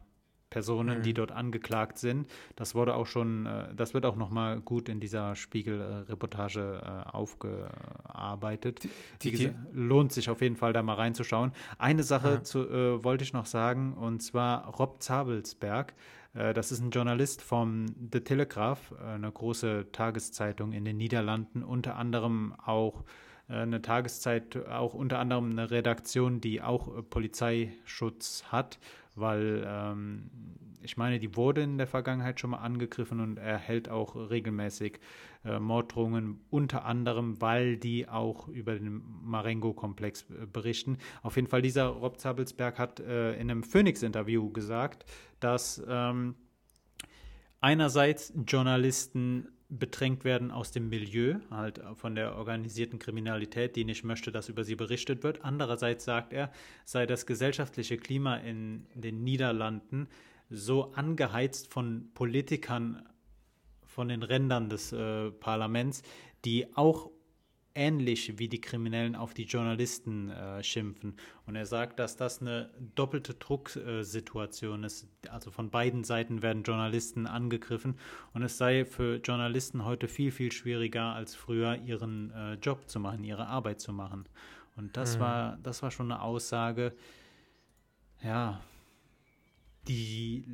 Personen, 0.51 0.99
mhm. 0.99 1.03
die 1.03 1.15
dort 1.15 1.31
angeklagt 1.31 1.97
sind. 1.97 2.29
Das 2.55 2.75
wurde 2.75 2.93
auch 2.93 3.07
schon, 3.07 3.47
äh, 3.47 3.73
das 3.73 3.95
wird 3.95 4.05
auch 4.05 4.15
nochmal 4.15 4.59
gut 4.59 4.89
in 4.89 4.99
dieser 4.99 5.35
Spiegel-Reportage 5.35 6.81
äh, 6.83 7.09
aufgearbeitet. 7.09 8.83
Die, 9.23 9.31
die, 9.31 9.37
die, 9.37 9.51
lohnt 9.73 10.11
sich 10.11 10.29
auf 10.29 10.41
jeden 10.41 10.57
Fall, 10.57 10.73
da 10.73 10.83
mal 10.83 10.95
reinzuschauen. 10.95 11.53
Eine 11.79 12.03
Sache 12.03 12.29
ja. 12.29 12.43
zu, 12.43 12.69
äh, 12.69 13.03
wollte 13.03 13.23
ich 13.23 13.33
noch 13.33 13.47
sagen, 13.47 13.93
und 13.93 14.21
zwar 14.21 14.67
Rob 14.67 15.01
Zabelsberg. 15.01 15.95
Äh, 16.33 16.53
das 16.53 16.71
ist 16.71 16.81
ein 16.81 16.91
Journalist 16.91 17.41
vom 17.41 17.87
The 18.11 18.19
Telegraph, 18.19 18.91
äh, 18.91 19.13
eine 19.13 19.31
große 19.31 19.87
Tageszeitung 19.93 20.73
in 20.73 20.83
den 20.85 20.97
Niederlanden, 20.97 21.63
unter 21.63 21.95
anderem 21.95 22.53
auch 22.63 23.03
eine 23.47 23.81
Tageszeit, 23.81 24.65
auch 24.69 24.93
unter 24.93 25.19
anderem 25.19 25.51
eine 25.51 25.71
Redaktion, 25.71 26.39
die 26.39 26.61
auch 26.61 26.87
Polizeischutz 27.09 28.45
hat 28.47 28.79
weil 29.15 29.63
ähm, 29.65 30.29
ich 30.83 30.97
meine, 30.97 31.19
die 31.19 31.35
wurde 31.35 31.61
in 31.61 31.77
der 31.77 31.87
Vergangenheit 31.87 32.39
schon 32.39 32.51
mal 32.51 32.57
angegriffen 32.57 33.19
und 33.19 33.37
erhält 33.37 33.89
auch 33.89 34.15
regelmäßig 34.15 34.99
äh, 35.45 35.59
Morddrohungen, 35.59 36.41
unter 36.49 36.85
anderem, 36.85 37.39
weil 37.41 37.77
die 37.77 38.07
auch 38.07 38.47
über 38.47 38.73
den 38.73 39.01
Marengo-Komplex 39.23 40.25
äh, 40.29 40.45
berichten. 40.45 40.97
Auf 41.21 41.35
jeden 41.35 41.47
Fall, 41.47 41.61
dieser 41.61 41.87
Rob 41.87 42.19
Zabelsberg 42.19 42.79
hat 42.79 42.99
äh, 42.99 43.33
in 43.33 43.51
einem 43.51 43.63
Phoenix-Interview 43.63 44.51
gesagt, 44.51 45.05
dass 45.39 45.83
ähm, 45.87 46.35
einerseits 47.59 48.33
Journalisten 48.47 49.47
bedrängt 49.71 50.25
werden 50.25 50.51
aus 50.51 50.71
dem 50.71 50.89
Milieu, 50.89 51.39
halt 51.49 51.81
von 51.95 52.13
der 52.13 52.35
organisierten 52.35 52.99
Kriminalität, 52.99 53.77
die 53.77 53.85
nicht 53.85 54.03
möchte, 54.03 54.31
dass 54.31 54.49
über 54.49 54.65
sie 54.65 54.75
berichtet 54.75 55.23
wird. 55.23 55.43
Andererseits 55.45 56.03
sagt 56.03 56.33
er, 56.33 56.51
sei 56.83 57.05
das 57.05 57.25
gesellschaftliche 57.25 57.97
Klima 57.97 58.35
in 58.35 58.85
den 58.93 59.23
Niederlanden 59.23 60.09
so 60.49 60.91
angeheizt 60.91 61.71
von 61.71 62.11
Politikern 62.13 63.07
von 63.85 64.09
den 64.09 64.23
Rändern 64.23 64.69
des 64.69 64.91
äh, 64.91 65.31
Parlaments, 65.31 66.03
die 66.43 66.75
auch 66.75 67.09
ähnlich 67.75 68.37
wie 68.37 68.47
die 68.47 68.61
Kriminellen 68.61 69.15
auf 69.15 69.33
die 69.33 69.45
Journalisten 69.45 70.29
äh, 70.29 70.63
schimpfen. 70.63 71.15
Und 71.45 71.55
er 71.55 71.65
sagt, 71.65 71.99
dass 71.99 72.17
das 72.17 72.41
eine 72.41 72.69
doppelte 72.95 73.33
Drucksituation 73.33 74.83
ist. 74.83 75.07
Also 75.29 75.51
von 75.51 75.69
beiden 75.69 76.03
Seiten 76.03 76.41
werden 76.41 76.63
Journalisten 76.63 77.27
angegriffen 77.27 77.97
und 78.33 78.43
es 78.43 78.57
sei 78.57 78.85
für 78.85 79.17
Journalisten 79.17 79.85
heute 79.85 80.07
viel, 80.07 80.31
viel 80.31 80.51
schwieriger 80.51 81.13
als 81.13 81.35
früher, 81.35 81.77
ihren 81.77 82.31
äh, 82.31 82.53
Job 82.55 82.89
zu 82.89 82.99
machen, 82.99 83.23
ihre 83.23 83.47
Arbeit 83.47 83.79
zu 83.79 83.93
machen. 83.93 84.25
Und 84.75 84.97
das, 84.97 85.17
mhm. 85.17 85.21
war, 85.21 85.57
das 85.63 85.83
war 85.83 85.91
schon 85.91 86.11
eine 86.11 86.21
Aussage, 86.21 86.93
ja, 88.23 88.61
die 89.87 90.45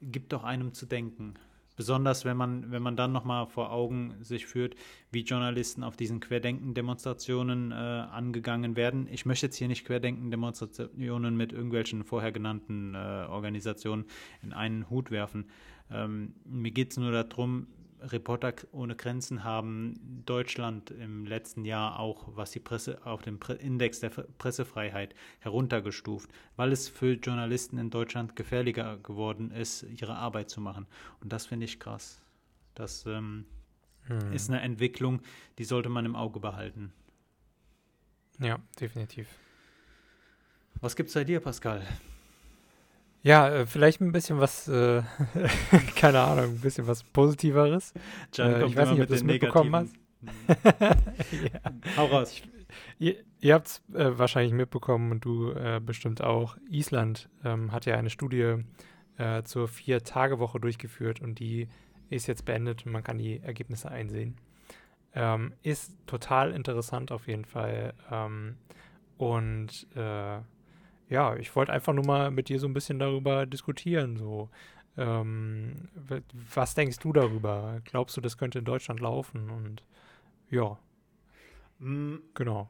gibt 0.00 0.32
doch 0.32 0.44
einem 0.44 0.72
zu 0.74 0.86
denken. 0.86 1.34
Besonders 1.76 2.24
wenn 2.24 2.36
man, 2.36 2.70
wenn 2.70 2.82
man 2.82 2.96
dann 2.96 3.12
nochmal 3.12 3.46
vor 3.46 3.72
Augen 3.72 4.14
sich 4.20 4.46
führt, 4.46 4.76
wie 5.10 5.22
Journalisten 5.22 5.82
auf 5.82 5.96
diesen 5.96 6.20
Querdenken-Demonstrationen 6.20 7.72
äh, 7.72 7.74
angegangen 7.74 8.76
werden. 8.76 9.08
Ich 9.10 9.26
möchte 9.26 9.46
jetzt 9.46 9.56
hier 9.56 9.68
nicht 9.68 9.84
Querdenken-Demonstrationen 9.84 11.36
mit 11.36 11.52
irgendwelchen 11.52 12.04
vorher 12.04 12.32
genannten 12.32 12.94
äh, 12.94 12.98
Organisationen 13.28 14.04
in 14.42 14.52
einen 14.52 14.88
Hut 14.88 15.10
werfen. 15.10 15.46
Ähm, 15.90 16.34
mir 16.44 16.70
geht 16.70 16.92
es 16.92 16.96
nur 16.96 17.10
darum, 17.10 17.66
Reporter 18.12 18.54
ohne 18.72 18.96
Grenzen 18.96 19.44
haben 19.44 20.22
Deutschland 20.26 20.90
im 20.90 21.26
letzten 21.26 21.64
Jahr 21.64 21.98
auch, 21.98 22.28
was 22.34 22.50
die 22.50 22.60
Presse 22.60 23.04
auf 23.04 23.22
dem 23.22 23.38
Index 23.58 24.00
der 24.00 24.10
Pressefreiheit 24.10 25.14
heruntergestuft, 25.40 26.30
weil 26.56 26.72
es 26.72 26.88
für 26.88 27.12
Journalisten 27.14 27.78
in 27.78 27.90
Deutschland 27.90 28.36
gefährlicher 28.36 28.98
geworden 28.98 29.50
ist, 29.50 29.84
ihre 29.84 30.16
Arbeit 30.16 30.50
zu 30.50 30.60
machen. 30.60 30.86
Und 31.20 31.32
das 31.32 31.46
finde 31.46 31.64
ich 31.64 31.80
krass. 31.80 32.20
Das 32.74 33.06
ähm, 33.06 33.46
hm. 34.06 34.32
ist 34.32 34.50
eine 34.50 34.60
Entwicklung, 34.60 35.20
die 35.58 35.64
sollte 35.64 35.88
man 35.88 36.04
im 36.04 36.16
Auge 36.16 36.40
behalten. 36.40 36.92
Ja, 38.40 38.58
definitiv. 38.80 39.28
Was 40.80 40.96
gibt 40.96 41.08
es 41.08 41.14
bei 41.14 41.24
dir, 41.24 41.40
Pascal? 41.40 41.82
Ja, 43.24 43.48
äh, 43.48 43.66
vielleicht 43.66 44.02
ein 44.02 44.12
bisschen 44.12 44.38
was, 44.38 44.68
äh, 44.68 45.02
keine 45.96 46.20
Ahnung, 46.20 46.44
ein 46.44 46.60
bisschen 46.60 46.86
was 46.86 47.02
Positiveres. 47.02 47.94
Äh, 48.38 48.66
ich 48.66 48.76
weiß 48.76 48.90
nicht, 48.90 49.00
ob 49.00 49.08
du 49.08 49.14
es 49.14 49.24
mitbekommen 49.24 49.74
hast. 49.74 49.96
ja. 50.82 51.96
Hau 51.96 52.06
raus. 52.06 52.42
Ihr, 52.98 53.16
ihr 53.40 53.54
habt 53.54 53.66
es 53.68 53.82
äh, 53.94 54.18
wahrscheinlich 54.18 54.52
mitbekommen 54.52 55.10
und 55.10 55.24
du 55.24 55.52
äh, 55.52 55.80
bestimmt 55.82 56.22
auch. 56.22 56.58
Island 56.68 57.30
ähm, 57.44 57.72
hat 57.72 57.86
ja 57.86 57.96
eine 57.96 58.10
Studie 58.10 58.56
äh, 59.16 59.42
zur 59.42 59.68
Vier-Tage-Woche 59.68 60.60
durchgeführt 60.60 61.22
und 61.22 61.38
die 61.38 61.68
ist 62.10 62.26
jetzt 62.26 62.44
beendet 62.44 62.84
und 62.84 62.92
man 62.92 63.02
kann 63.02 63.16
die 63.16 63.40
Ergebnisse 63.40 63.90
einsehen. 63.90 64.36
Ähm, 65.14 65.54
ist 65.62 65.96
total 66.06 66.52
interessant 66.52 67.10
auf 67.10 67.26
jeden 67.26 67.46
Fall. 67.46 67.94
Ähm, 68.10 68.56
und 69.16 69.86
ja, 71.14 71.36
ich 71.36 71.54
wollte 71.54 71.72
einfach 71.72 71.92
nur 71.92 72.04
mal 72.04 72.30
mit 72.32 72.48
dir 72.48 72.58
so 72.58 72.66
ein 72.66 72.74
bisschen 72.74 72.98
darüber 72.98 73.46
diskutieren. 73.46 74.16
So, 74.16 74.50
ähm, 74.96 75.88
was 76.54 76.74
denkst 76.74 76.98
du 76.98 77.12
darüber? 77.12 77.80
Glaubst 77.84 78.16
du, 78.16 78.20
das 78.20 78.36
könnte 78.36 78.58
in 78.58 78.64
Deutschland 78.64 78.98
laufen? 79.00 79.48
Und 79.48 79.84
ja, 80.50 80.76
mm. 81.78 82.16
genau. 82.34 82.68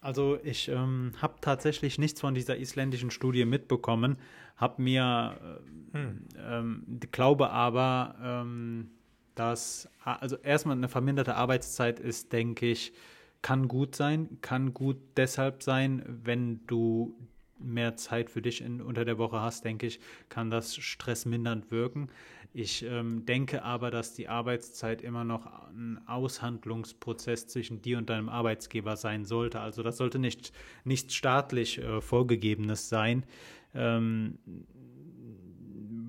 Also 0.00 0.38
ich 0.44 0.68
ähm, 0.68 1.12
habe 1.20 1.34
tatsächlich 1.40 1.98
nichts 1.98 2.20
von 2.20 2.34
dieser 2.34 2.58
isländischen 2.58 3.10
Studie 3.10 3.44
mitbekommen, 3.44 4.18
habe 4.56 4.82
mir, 4.82 5.60
äh, 5.94 5.96
hm. 5.96 6.28
ähm, 6.38 7.00
glaube 7.10 7.50
aber, 7.50 8.14
ähm, 8.22 8.90
dass, 9.34 9.88
also 10.04 10.36
erstmal 10.36 10.76
eine 10.76 10.90
verminderte 10.90 11.34
Arbeitszeit 11.34 12.00
ist, 12.00 12.32
denke 12.34 12.66
ich, 12.66 12.92
kann 13.40 13.66
gut 13.66 13.96
sein, 13.96 14.38
kann 14.42 14.74
gut 14.74 14.98
deshalb 15.16 15.62
sein, 15.62 16.04
wenn 16.06 16.66
du 16.66 17.16
mehr 17.58 17.96
Zeit 17.96 18.30
für 18.30 18.42
dich 18.42 18.60
in, 18.60 18.80
unter 18.80 19.04
der 19.04 19.18
Woche 19.18 19.40
hast, 19.40 19.64
denke 19.64 19.86
ich, 19.86 20.00
kann 20.28 20.50
das 20.50 20.76
stressmindernd 20.76 21.70
wirken. 21.70 22.08
Ich 22.56 22.84
ähm, 22.84 23.26
denke 23.26 23.64
aber, 23.64 23.90
dass 23.90 24.14
die 24.14 24.28
Arbeitszeit 24.28 25.02
immer 25.02 25.24
noch 25.24 25.46
ein 25.70 26.00
Aushandlungsprozess 26.06 27.48
zwischen 27.48 27.82
dir 27.82 27.98
und 27.98 28.08
deinem 28.08 28.28
Arbeitsgeber 28.28 28.96
sein 28.96 29.24
sollte. 29.24 29.60
Also 29.60 29.82
das 29.82 29.96
sollte 29.96 30.20
nicht, 30.20 30.52
nicht 30.84 31.12
staatlich 31.12 31.78
äh, 31.78 32.00
vorgegebenes 32.00 32.88
sein. 32.88 33.26
Ähm, 33.74 34.38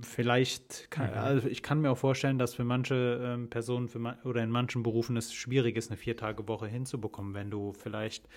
vielleicht, 0.04 0.92
kann, 0.92 1.10
mhm. 1.10 1.18
also 1.18 1.48
ich 1.48 1.64
kann 1.64 1.82
mir 1.82 1.92
auch 1.92 1.98
vorstellen, 1.98 2.38
dass 2.38 2.54
für 2.54 2.64
manche 2.64 3.22
ähm, 3.24 3.50
Personen 3.50 3.88
für 3.88 4.16
oder 4.24 4.44
in 4.44 4.52
manchen 4.52 4.84
Berufen 4.84 5.18
es 5.18 5.34
schwierig 5.34 5.76
ist, 5.76 5.90
eine 5.90 5.98
Vier-Tage-Woche 5.98 6.68
hinzubekommen, 6.68 7.34
wenn 7.34 7.50
du 7.50 7.74
vielleicht 7.74 8.30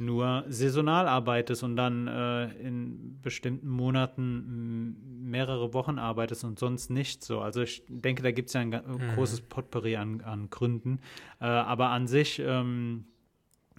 nur 0.00 0.44
saisonal 0.48 1.06
arbeitest 1.06 1.62
und 1.62 1.76
dann 1.76 2.08
äh, 2.08 2.46
in 2.54 3.20
bestimmten 3.20 3.68
Monaten 3.68 5.28
mehrere 5.30 5.74
Wochen 5.74 5.98
arbeitest 5.98 6.44
und 6.44 6.58
sonst 6.58 6.90
nicht 6.90 7.22
so. 7.22 7.40
Also 7.40 7.62
ich 7.62 7.84
denke, 7.88 8.22
da 8.22 8.32
gibt 8.32 8.48
es 8.48 8.54
ja 8.54 8.62
ein 8.62 8.70
mhm. 8.70 9.14
großes 9.14 9.42
Potpourri 9.42 9.96
an, 9.96 10.22
an 10.22 10.50
Gründen. 10.50 11.00
Äh, 11.40 11.44
aber 11.44 11.88
an 11.88 12.06
sich 12.06 12.40
ähm, 12.40 13.04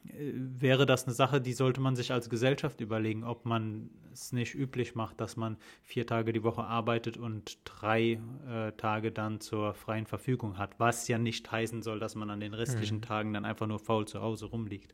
wäre 0.04 0.86
das 0.86 1.06
eine 1.06 1.14
Sache, 1.14 1.42
die 1.42 1.54
sollte 1.54 1.82
man 1.82 1.96
sich 1.96 2.12
als 2.12 2.30
Gesellschaft 2.30 2.82
überlegen, 2.82 3.24
ob 3.24 3.46
man 3.46 3.90
es 4.12 4.32
nicht 4.32 4.56
üblich 4.56 4.96
macht, 4.96 5.22
dass 5.22 5.38
man 5.38 5.58
vier 5.84 6.06
Tage 6.06 6.34
die 6.34 6.44
Woche 6.44 6.64
arbeitet 6.64 7.18
und 7.18 7.60
drei 7.66 8.20
äh, 8.48 8.72
Tage 8.74 9.12
dann 9.12 9.40
zur 9.40 9.74
freien 9.74 10.06
Verfügung 10.06 10.58
hat. 10.58 10.80
Was 10.80 11.08
ja 11.08 11.18
nicht 11.18 11.52
heißen 11.52 11.82
soll, 11.82 12.00
dass 12.00 12.16
man 12.16 12.30
an 12.30 12.40
den 12.40 12.54
restlichen 12.54 12.98
mhm. 12.98 13.04
Tagen 13.04 13.34
dann 13.34 13.46
einfach 13.46 13.68
nur 13.68 13.80
faul 13.80 14.08
zu 14.08 14.22
Hause 14.22 14.46
rumliegt. 14.46 14.94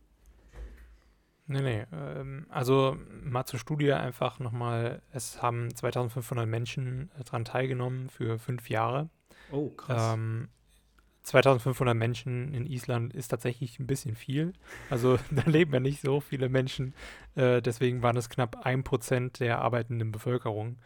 Nee, 1.48 1.62
nee. 1.62 1.86
Ähm, 1.94 2.46
also 2.50 2.98
mal 3.24 3.46
zur 3.46 3.60
Studie 3.60 3.94
einfach 3.94 4.40
nochmal. 4.40 5.02
Es 5.12 5.42
haben 5.42 5.74
2500 5.74 6.48
Menschen 6.48 7.10
äh, 7.18 7.24
daran 7.24 7.46
teilgenommen 7.46 8.10
für 8.10 8.38
fünf 8.38 8.70
Jahre. 8.70 9.10
Oh, 9.52 9.70
krass. 9.70 10.14
Ähm, 10.14 10.50
2500 11.24 11.96
Menschen 11.96 12.54
in 12.54 12.66
Island 12.66 13.14
ist 13.14 13.30
tatsächlich 13.30 13.80
ein 13.80 13.88
bisschen 13.88 14.16
viel. 14.16 14.54
Also 14.90 15.18
da 15.32 15.44
leben 15.44 15.74
ja 15.74 15.80
nicht 15.80 16.02
so 16.02 16.20
viele 16.20 16.50
Menschen. 16.50 16.94
Äh, 17.36 17.62
deswegen 17.62 18.02
waren 18.02 18.18
es 18.18 18.30
knapp 18.30 18.66
ein 18.66 18.84
Prozent 18.84 19.40
der 19.40 19.60
arbeitenden 19.60 20.12
Bevölkerung 20.12 20.78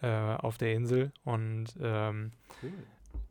äh, 0.00 0.08
auf 0.08 0.58
der 0.58 0.74
Insel. 0.74 1.12
Und 1.24 1.76
ähm, 1.80 2.32
cool. 2.62 2.72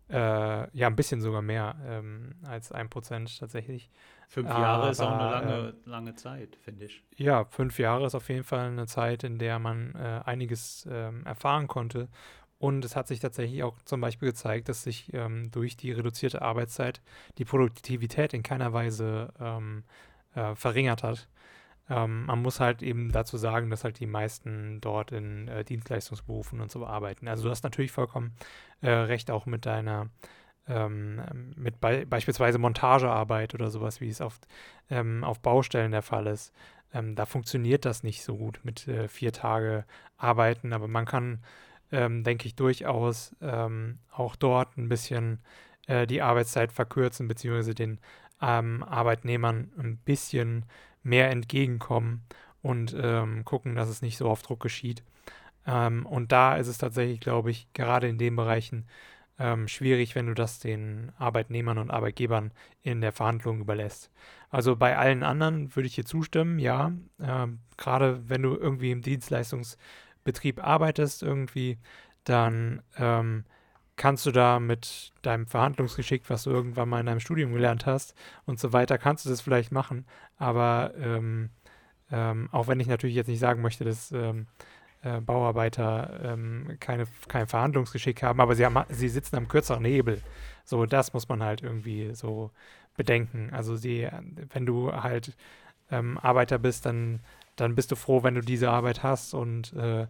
Äh, 0.09 0.77
ja, 0.77 0.87
ein 0.87 0.95
bisschen 0.95 1.21
sogar 1.21 1.41
mehr 1.41 1.75
ähm, 1.85 2.35
als 2.43 2.71
ein 2.71 2.89
Prozent 2.89 3.39
tatsächlich. 3.39 3.89
Fünf 4.33 4.49
Jahre 4.49 4.81
Aber, 4.81 4.89
ist 4.89 4.99
auch 4.99 5.11
eine 5.11 5.29
lange, 5.29 5.67
äh, 5.85 5.89
lange 5.89 6.15
Zeit, 6.15 6.57
finde 6.63 6.85
ich. 6.85 7.03
Ja, 7.17 7.45
fünf 7.45 7.77
Jahre 7.77 8.07
ist 8.07 8.15
auf 8.15 8.29
jeden 8.29 8.43
Fall 8.43 8.65
eine 8.65 8.87
Zeit, 8.87 9.23
in 9.23 9.37
der 9.37 9.59
man 9.59 9.93
äh, 9.93 10.21
einiges 10.25 10.87
ähm, 10.89 11.23
erfahren 11.23 11.67
konnte. 11.67 12.09
Und 12.57 12.83
es 12.83 12.95
hat 12.95 13.07
sich 13.07 13.19
tatsächlich 13.19 13.61
auch 13.61 13.79
zum 13.83 14.01
Beispiel 14.01 14.29
gezeigt, 14.29 14.69
dass 14.69 14.81
sich 14.81 15.13
ähm, 15.13 15.51
durch 15.51 15.77
die 15.77 15.91
reduzierte 15.91 16.41
Arbeitszeit 16.41 17.03
die 17.37 17.45
Produktivität 17.45 18.33
in 18.33 18.41
keiner 18.41 18.73
Weise 18.73 19.31
ähm, 19.39 19.83
äh, 20.33 20.55
verringert 20.55 21.03
hat. 21.03 21.27
Ähm, 21.87 22.25
man 22.25 22.41
muss 22.41 22.59
halt 22.59 22.81
eben 22.81 23.11
dazu 23.11 23.37
sagen, 23.37 23.69
dass 23.69 23.83
halt 23.83 23.99
die 23.99 24.07
meisten 24.07 24.81
dort 24.81 25.11
in 25.11 25.47
äh, 25.47 25.63
Dienstleistungsberufen 25.63 26.59
und 26.59 26.71
so 26.71 26.87
arbeiten. 26.87 27.27
Also 27.27 27.43
du 27.43 27.51
hast 27.51 27.63
natürlich 27.63 27.91
vollkommen 27.91 28.33
äh, 28.81 28.89
recht 28.89 29.29
auch 29.29 29.45
mit 29.45 29.67
deiner 29.67 30.09
ähm, 30.67 31.21
mit 31.55 31.79
be 31.81 32.05
beispielsweise 32.07 32.57
Montagearbeit 32.57 33.53
oder 33.53 33.69
sowas, 33.69 34.01
wie 34.01 34.09
es 34.09 34.21
oft 34.21 34.47
ähm, 34.89 35.23
auf 35.23 35.39
Baustellen 35.39 35.91
der 35.91 36.01
Fall 36.01 36.27
ist. 36.27 36.53
Ähm, 36.93 37.15
da 37.15 37.25
funktioniert 37.25 37.85
das 37.85 38.03
nicht 38.03 38.23
so 38.23 38.37
gut 38.37 38.59
mit 38.63 38.87
äh, 38.87 39.07
vier 39.07 39.33
Tage 39.33 39.85
Arbeiten, 40.17 40.73
aber 40.73 40.87
man 40.87 41.05
kann, 41.05 41.43
ähm, 41.91 42.23
denke 42.23 42.47
ich, 42.47 42.55
durchaus 42.55 43.35
ähm, 43.41 43.99
auch 44.11 44.35
dort 44.35 44.77
ein 44.77 44.89
bisschen 44.89 45.39
äh, 45.87 46.07
die 46.07 46.21
Arbeitszeit 46.21 46.71
verkürzen, 46.71 47.27
beziehungsweise 47.27 47.73
den 47.73 47.99
ähm, 48.41 48.83
Arbeitnehmern 48.83 49.71
ein 49.77 49.97
bisschen 49.97 50.65
mehr 51.03 51.29
entgegenkommen 51.31 52.23
und 52.61 52.95
gucken, 53.43 53.75
dass 53.75 53.89
es 53.89 54.01
nicht 54.01 54.17
so 54.17 54.29
auf 54.29 54.41
Druck 54.41 54.61
geschieht. 54.61 55.03
Und 55.65 56.31
da 56.31 56.55
ist 56.55 56.67
es 56.67 56.77
tatsächlich, 56.77 57.19
glaube 57.19 57.51
ich, 57.51 57.67
gerade 57.73 58.07
in 58.07 58.17
den 58.17 58.37
Bereichen 58.37 58.87
ähm, 59.39 59.67
schwierig, 59.67 60.15
wenn 60.15 60.27
du 60.27 60.33
das 60.33 60.59
den 60.59 61.11
Arbeitnehmern 61.17 61.77
und 61.77 61.91
Arbeitgebern 61.91 62.51
in 62.81 63.01
der 63.01 63.11
Verhandlung 63.11 63.61
überlässt. 63.61 64.11
Also 64.49 64.75
bei 64.75 64.97
allen 64.97 65.23
anderen 65.23 65.75
würde 65.75 65.87
ich 65.87 65.95
hier 65.95 66.05
zustimmen, 66.05 66.59
ja. 66.59 66.91
Ähm, 67.19 67.59
gerade 67.77 68.29
wenn 68.29 68.43
du 68.43 68.55
irgendwie 68.55 68.91
im 68.91 69.01
Dienstleistungsbetrieb 69.01 70.63
arbeitest, 70.63 71.23
irgendwie, 71.23 71.79
dann 72.23 72.81
ähm, 72.97 73.45
kannst 73.95 74.25
du 74.25 74.31
da 74.31 74.59
mit 74.59 75.13
deinem 75.21 75.47
Verhandlungsgeschick, 75.47 76.29
was 76.29 76.43
du 76.43 76.51
irgendwann 76.51 76.89
mal 76.89 76.99
in 76.99 77.05
deinem 77.05 77.19
Studium 77.19 77.53
gelernt 77.53 77.85
hast 77.85 78.15
und 78.45 78.59
so 78.59 78.73
weiter, 78.73 78.97
kannst 78.97 79.25
du 79.25 79.29
das 79.29 79.41
vielleicht 79.41 79.71
machen. 79.71 80.05
Aber 80.37 80.93
ähm, 80.97 81.49
ähm, 82.11 82.49
auch 82.51 82.67
wenn 82.67 82.79
ich 82.79 82.87
natürlich 82.87 83.15
jetzt 83.15 83.27
nicht 83.27 83.39
sagen 83.39 83.61
möchte, 83.61 83.83
dass 83.83 84.11
ähm, 84.11 84.47
äh, 85.03 85.21
Bauarbeiter 85.21 86.19
ähm, 86.23 86.77
keine, 86.79 87.05
kein 87.27 87.47
Verhandlungsgeschick 87.47 88.23
haben, 88.23 88.39
aber 88.39 88.55
sie, 88.55 88.65
haben, 88.65 88.83
sie 88.89 89.09
sitzen 89.09 89.35
am 89.35 89.47
kürzeren 89.47 89.85
Hebel. 89.85 90.21
So, 90.63 90.85
das 90.85 91.13
muss 91.13 91.27
man 91.29 91.43
halt 91.43 91.61
irgendwie 91.61 92.13
so 92.13 92.51
bedenken. 92.95 93.49
Also 93.51 93.75
sie, 93.75 94.07
wenn 94.51 94.65
du 94.65 94.91
halt 94.91 95.35
ähm, 95.91 96.17
Arbeiter 96.17 96.57
bist, 96.57 96.85
dann, 96.85 97.19
dann 97.55 97.75
bist 97.75 97.91
du 97.91 97.95
froh, 97.95 98.23
wenn 98.23 98.35
du 98.35 98.41
diese 98.41 98.69
Arbeit 98.69 99.03
hast 99.03 99.33
und 99.33 99.73
äh, 99.73 100.07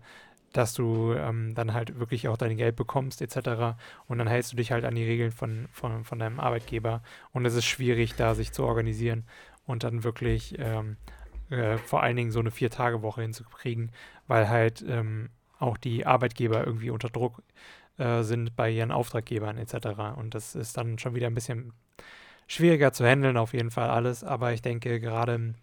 dass 0.53 0.75
du 0.75 1.13
ähm, 1.13 1.55
dann 1.55 1.73
halt 1.73 1.99
wirklich 1.99 2.27
auch 2.27 2.37
dein 2.37 2.55
Geld 2.57 2.75
bekommst 2.75 3.21
etc. 3.21 3.75
Und 4.07 4.19
dann 4.19 4.27
hältst 4.27 4.53
du 4.53 4.57
dich 4.57 4.71
halt 4.71 4.85
an 4.85 4.95
die 4.95 5.03
Regeln 5.03 5.31
von, 5.31 5.67
von, 5.71 6.03
von 6.03 6.19
deinem 6.19 6.39
Arbeitgeber. 6.39 7.01
Und 7.31 7.45
es 7.45 7.55
ist 7.55 7.65
schwierig, 7.65 8.15
da 8.15 8.35
sich 8.35 8.51
zu 8.51 8.63
organisieren 8.63 9.25
und 9.65 9.83
dann 9.83 10.03
wirklich 10.03 10.55
ähm, 10.59 10.97
äh, 11.49 11.77
vor 11.77 12.03
allen 12.03 12.15
Dingen 12.15 12.31
so 12.31 12.39
eine 12.39 12.51
Vier-Tage-Woche 12.51 13.21
hinzukriegen, 13.21 13.91
weil 14.27 14.49
halt 14.49 14.83
ähm, 14.87 15.29
auch 15.59 15.77
die 15.77 16.05
Arbeitgeber 16.05 16.65
irgendwie 16.65 16.89
unter 16.89 17.09
Druck 17.09 17.41
äh, 17.97 18.23
sind 18.23 18.55
bei 18.55 18.69
ihren 18.69 18.91
Auftraggebern 18.91 19.57
etc. 19.57 20.15
Und 20.15 20.35
das 20.35 20.55
ist 20.55 20.77
dann 20.77 20.99
schon 20.99 21.15
wieder 21.15 21.27
ein 21.27 21.35
bisschen 21.35 21.73
schwieriger 22.47 22.91
zu 22.91 23.05
handeln, 23.05 23.37
auf 23.37 23.53
jeden 23.53 23.71
Fall 23.71 23.89
alles. 23.89 24.23
Aber 24.23 24.53
ich 24.53 24.61
denke, 24.61 24.99
gerade 24.99 25.35
im 25.35 25.55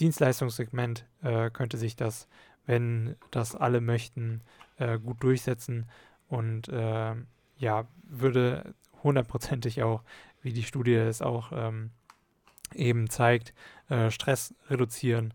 Dienstleistungssegment 0.00 1.06
äh, 1.22 1.50
könnte 1.50 1.76
sich 1.76 1.96
das 1.96 2.28
wenn 2.66 3.16
das 3.30 3.54
alle 3.54 3.80
möchten, 3.80 4.42
äh, 4.78 4.98
gut 4.98 5.22
durchsetzen 5.22 5.86
und 6.28 6.68
äh, 6.68 7.14
ja, 7.58 7.86
würde 8.04 8.74
hundertprozentig 9.02 9.82
auch, 9.82 10.02
wie 10.42 10.52
die 10.52 10.62
Studie 10.62 10.94
es 10.94 11.22
auch 11.22 11.52
ähm, 11.54 11.90
eben 12.74 13.10
zeigt, 13.10 13.54
äh, 13.92 14.10
Stress 14.10 14.54
reduzieren 14.70 15.34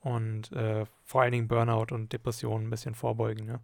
und 0.00 0.50
äh, 0.52 0.86
vor 1.04 1.22
allen 1.22 1.32
Dingen 1.32 1.48
Burnout 1.48 1.94
und 1.94 2.12
Depressionen 2.12 2.66
ein 2.66 2.70
bisschen 2.70 2.94
vorbeugen. 2.94 3.44
Ne? 3.44 3.60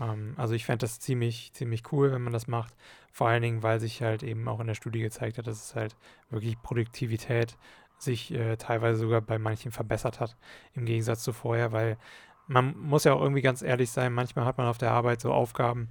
Ähm, 0.00 0.34
also 0.36 0.54
ich 0.54 0.64
fände 0.64 0.84
das 0.84 0.98
ziemlich, 0.98 1.52
ziemlich 1.52 1.92
cool, 1.92 2.10
wenn 2.12 2.22
man 2.22 2.32
das 2.32 2.48
macht. 2.48 2.74
Vor 3.12 3.28
allen 3.28 3.42
Dingen, 3.42 3.62
weil 3.62 3.78
sich 3.78 4.02
halt 4.02 4.22
eben 4.22 4.48
auch 4.48 4.60
in 4.60 4.66
der 4.66 4.74
Studie 4.74 5.00
gezeigt 5.00 5.38
hat, 5.38 5.46
dass 5.46 5.64
es 5.64 5.74
halt 5.74 5.96
wirklich 6.30 6.60
Produktivität 6.62 7.56
sich 7.98 8.32
äh, 8.32 8.56
teilweise 8.56 8.98
sogar 8.98 9.20
bei 9.20 9.38
manchen 9.38 9.72
verbessert 9.72 10.20
hat, 10.20 10.36
im 10.74 10.84
Gegensatz 10.86 11.22
zu 11.22 11.32
vorher, 11.32 11.70
weil 11.70 11.96
man 12.46 12.76
muss 12.76 13.04
ja 13.04 13.12
auch 13.12 13.20
irgendwie 13.20 13.42
ganz 13.42 13.62
ehrlich 13.62 13.90
sein, 13.90 14.12
manchmal 14.12 14.46
hat 14.46 14.58
man 14.58 14.66
auf 14.66 14.78
der 14.78 14.90
Arbeit 14.90 15.20
so 15.20 15.32
Aufgaben, 15.32 15.90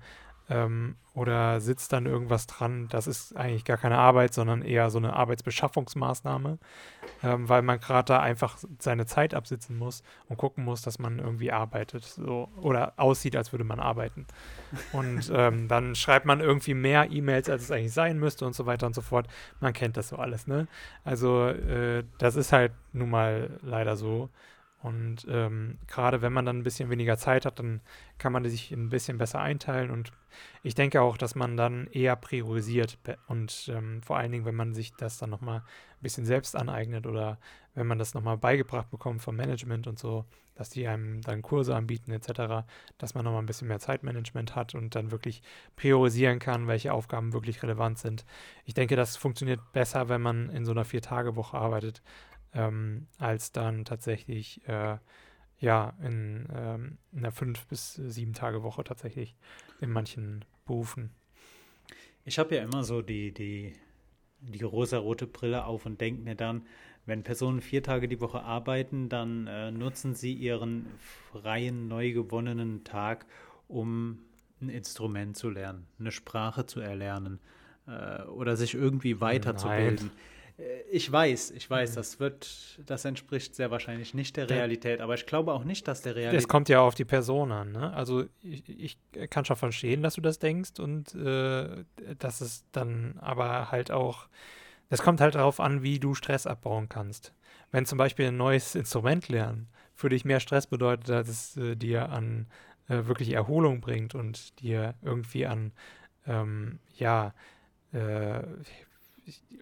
ähm, 0.49 0.95
oder 1.13 1.59
sitzt 1.59 1.91
dann 1.91 2.05
irgendwas 2.05 2.47
dran. 2.47 2.87
Das 2.89 3.05
ist 3.05 3.35
eigentlich 3.35 3.65
gar 3.65 3.77
keine 3.77 3.97
Arbeit, 3.97 4.33
sondern 4.33 4.61
eher 4.61 4.89
so 4.89 4.97
eine 4.97 5.13
Arbeitsbeschaffungsmaßnahme, 5.13 6.57
ähm, 7.23 7.49
weil 7.49 7.61
man 7.61 7.79
gerade 7.79 8.05
da 8.05 8.19
einfach 8.19 8.57
seine 8.79 9.05
Zeit 9.05 9.33
absitzen 9.33 9.77
muss 9.77 10.01
und 10.27 10.37
gucken 10.37 10.63
muss, 10.63 10.81
dass 10.81 10.97
man 10.97 11.19
irgendwie 11.19 11.51
arbeitet 11.51 12.05
so, 12.05 12.49
oder 12.61 12.93
aussieht, 12.97 13.35
als 13.35 13.51
würde 13.51 13.65
man 13.65 13.79
arbeiten. 13.79 14.25
Und 14.93 15.29
ähm, 15.33 15.67
dann 15.67 15.95
schreibt 15.95 16.25
man 16.25 16.39
irgendwie 16.39 16.73
mehr 16.73 17.11
E-Mails, 17.11 17.49
als 17.49 17.63
es 17.63 17.71
eigentlich 17.71 17.93
sein 17.93 18.17
müsste 18.17 18.45
und 18.45 18.55
so 18.55 18.65
weiter 18.65 18.87
und 18.87 18.95
so 18.95 19.01
fort. 19.01 19.27
Man 19.59 19.73
kennt 19.73 19.97
das 19.97 20.09
so 20.09 20.15
alles, 20.15 20.47
ne? 20.47 20.67
Also 21.03 21.47
äh, 21.47 22.03
das 22.17 22.35
ist 22.35 22.53
halt 22.53 22.71
nun 22.93 23.09
mal 23.09 23.59
leider 23.61 23.95
so. 23.97 24.29
Und 24.81 25.27
ähm, 25.29 25.77
gerade 25.87 26.21
wenn 26.21 26.31
man 26.31 26.45
dann 26.45 26.59
ein 26.59 26.63
bisschen 26.63 26.89
weniger 26.89 27.17
Zeit 27.17 27.45
hat, 27.45 27.59
dann 27.59 27.81
kann 28.17 28.31
man 28.31 28.45
sich 28.45 28.71
ein 28.71 28.89
bisschen 28.89 29.17
besser 29.17 29.41
einteilen. 29.41 29.91
Und 29.91 30.13
ich 30.63 30.73
denke 30.73 31.01
auch, 31.01 31.17
dass 31.17 31.35
man 31.35 31.57
dann 31.57 31.87
eher 31.87 32.15
priorisiert. 32.15 32.97
Und 33.27 33.69
ähm, 33.73 34.01
vor 34.01 34.17
allen 34.17 34.31
Dingen, 34.31 34.45
wenn 34.45 34.55
man 34.55 34.73
sich 34.73 34.93
das 34.95 35.17
dann 35.17 35.31
nochmal 35.31 35.59
ein 35.59 36.01
bisschen 36.01 36.25
selbst 36.25 36.55
aneignet 36.55 37.07
oder 37.07 37.37
wenn 37.75 37.87
man 37.87 37.99
das 37.99 38.13
nochmal 38.13 38.37
beigebracht 38.37 38.89
bekommt 38.89 39.21
vom 39.21 39.35
Management 39.35 39.87
und 39.87 39.99
so, 39.99 40.25
dass 40.55 40.69
die 40.69 40.87
einem 40.87 41.21
dann 41.21 41.41
Kurse 41.41 41.73
anbieten 41.73 42.11
etc., 42.11 42.65
dass 42.97 43.15
man 43.15 43.23
nochmal 43.23 43.41
ein 43.41 43.45
bisschen 43.45 43.69
mehr 43.69 43.79
Zeitmanagement 43.79 44.55
hat 44.55 44.75
und 44.75 44.93
dann 44.93 45.11
wirklich 45.11 45.41
priorisieren 45.77 46.39
kann, 46.39 46.67
welche 46.67 46.93
Aufgaben 46.93 47.31
wirklich 47.31 47.63
relevant 47.63 47.97
sind. 47.97 48.25
Ich 48.65 48.73
denke, 48.73 48.97
das 48.97 49.15
funktioniert 49.15 49.61
besser, 49.71 50.09
wenn 50.09 50.21
man 50.21 50.49
in 50.49 50.65
so 50.65 50.71
einer 50.71 50.83
Vier-Tage-Woche 50.83 51.57
arbeitet, 51.57 52.01
ähm, 52.53 53.07
als 53.17 53.51
dann 53.51 53.85
tatsächlich 53.85 54.67
äh, 54.67 54.97
ja 55.59 55.93
in, 56.01 56.47
ähm, 56.53 56.97
in 57.11 57.19
einer 57.19 57.31
fünf 57.31 57.67
bis 57.67 57.93
sieben 57.93 58.33
Tage 58.33 58.63
Woche 58.63 58.83
tatsächlich 58.83 59.35
in 59.81 59.91
manchen 59.91 60.45
Berufen. 60.65 61.11
Ich 62.25 62.39
habe 62.39 62.55
ja 62.55 62.63
immer 62.63 62.83
so 62.83 63.01
die, 63.01 63.33
die, 63.33 63.73
die 64.39 64.63
rosa-rote 64.63 65.27
Brille 65.27 65.65
auf 65.65 65.85
und 65.85 65.99
denke 65.99 66.21
mir 66.21 66.35
dann, 66.35 66.65
wenn 67.05 67.23
Personen 67.23 67.61
vier 67.61 67.81
Tage 67.81 68.07
die 68.07 68.21
Woche 68.21 68.43
arbeiten, 68.43 69.09
dann 69.09 69.47
äh, 69.47 69.71
nutzen 69.71 70.13
sie 70.13 70.33
ihren 70.33 70.85
freien, 71.31 71.87
neu 71.87 72.11
gewonnenen 72.11 72.83
Tag, 72.83 73.25
um 73.67 74.19
ein 74.61 74.69
Instrument 74.69 75.35
zu 75.35 75.49
lernen, 75.49 75.87
eine 75.99 76.11
Sprache 76.11 76.65
zu 76.65 76.81
erlernen 76.81 77.39
äh, 77.87 78.23
oder 78.23 78.55
sich 78.55 78.75
irgendwie 78.75 79.21
weiterzubilden. 79.21 80.07
Äh, 80.07 80.38
ich 80.91 81.11
weiß, 81.11 81.51
ich 81.51 81.69
weiß, 81.69 81.91
mhm. 81.91 81.95
das 81.95 82.19
wird, 82.19 82.79
das 82.85 83.05
entspricht 83.05 83.55
sehr 83.55 83.71
wahrscheinlich 83.71 84.13
nicht 84.13 84.37
der 84.37 84.49
Realität, 84.49 85.01
aber 85.01 85.13
ich 85.13 85.25
glaube 85.25 85.53
auch 85.53 85.63
nicht, 85.63 85.87
dass 85.87 86.01
der 86.01 86.15
Realität. 86.15 86.39
Es 86.39 86.47
kommt 86.47 86.69
ja 86.69 86.81
auf 86.81 86.95
die 86.95 87.05
Person 87.05 87.51
an, 87.51 87.71
ne? 87.71 87.93
Also 87.93 88.25
ich, 88.41 88.67
ich 88.67 88.97
kann 89.29 89.45
schon 89.45 89.55
verstehen, 89.55 90.01
dass 90.01 90.15
du 90.15 90.21
das 90.21 90.39
denkst 90.39 90.79
und 90.79 91.15
äh, 91.15 91.83
dass 92.17 92.41
es 92.41 92.65
dann 92.71 93.17
aber 93.19 93.71
halt 93.71 93.91
auch, 93.91 94.27
es 94.89 95.01
kommt 95.01 95.21
halt 95.21 95.35
darauf 95.35 95.59
an, 95.59 95.83
wie 95.83 95.99
du 95.99 96.13
Stress 96.13 96.45
abbauen 96.45 96.89
kannst. 96.89 97.33
Wenn 97.71 97.85
zum 97.85 97.97
Beispiel 97.97 98.27
ein 98.27 98.37
neues 98.37 98.75
Instrument 98.75 99.29
lernen 99.29 99.69
für 99.93 100.09
dich 100.09 100.25
mehr 100.25 100.39
Stress 100.39 100.67
bedeutet, 100.67 101.09
dass 101.09 101.27
es 101.27 101.57
äh, 101.57 101.75
dir 101.75 102.09
an 102.09 102.47
äh, 102.87 103.05
wirklich 103.05 103.31
Erholung 103.31 103.81
bringt 103.81 104.15
und 104.15 104.59
dir 104.61 104.95
irgendwie 105.01 105.45
an, 105.45 105.71
ähm, 106.25 106.79
ja, 106.95 107.33
äh, 107.93 108.41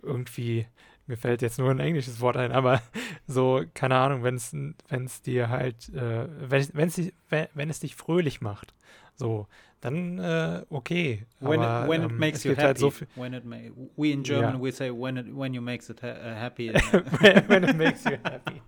irgendwie, 0.02 0.68
mir 1.06 1.18
fällt 1.18 1.42
jetzt 1.42 1.60
nur 1.60 1.72
ein 1.72 1.80
englisches 1.80 2.20
Wort 2.20 2.38
ein, 2.38 2.52
aber 2.52 2.82
so, 3.28 3.64
keine 3.74 3.96
Ahnung, 3.96 4.24
wenn 4.24 4.36
es 4.36 5.22
dir 5.22 5.50
halt, 5.50 5.90
äh, 5.90 6.28
wenn, 6.50 6.68
wenn's, 6.74 7.02
wenn, 7.30 7.48
wenn 7.54 7.70
es 7.70 7.80
dich 7.80 7.96
fröhlich 7.96 8.42
macht, 8.42 8.74
so, 9.16 9.48
dann 9.82 10.18
äh, 10.18 10.66
okay. 10.70 11.26
When, 11.40 11.60
aber, 11.60 11.84
it, 11.84 11.90
when 11.90 12.04
it 12.04 12.12
ähm, 12.12 12.18
makes 12.18 12.44
you 12.44 12.52
happy. 12.52 12.62
Halt 12.62 12.78
so 12.80 12.94
when 13.16 13.34
it 13.34 13.46
ma 13.46 13.58
we 13.96 14.12
in 14.12 14.24
German 14.24 14.56
ja. 14.56 14.62
we 14.62 14.72
say 14.72 14.90
when 14.90 15.18
it 15.18 15.28
when 15.28 15.54
you 15.54 15.62
makes 15.62 15.90
it 15.90 16.02
ha 16.02 16.08
uh, 16.08 16.36
happy. 16.36 16.70
when 17.48 17.64
it 17.64 17.76
makes 17.76 18.04
you 18.06 18.18
happy. 18.24 18.62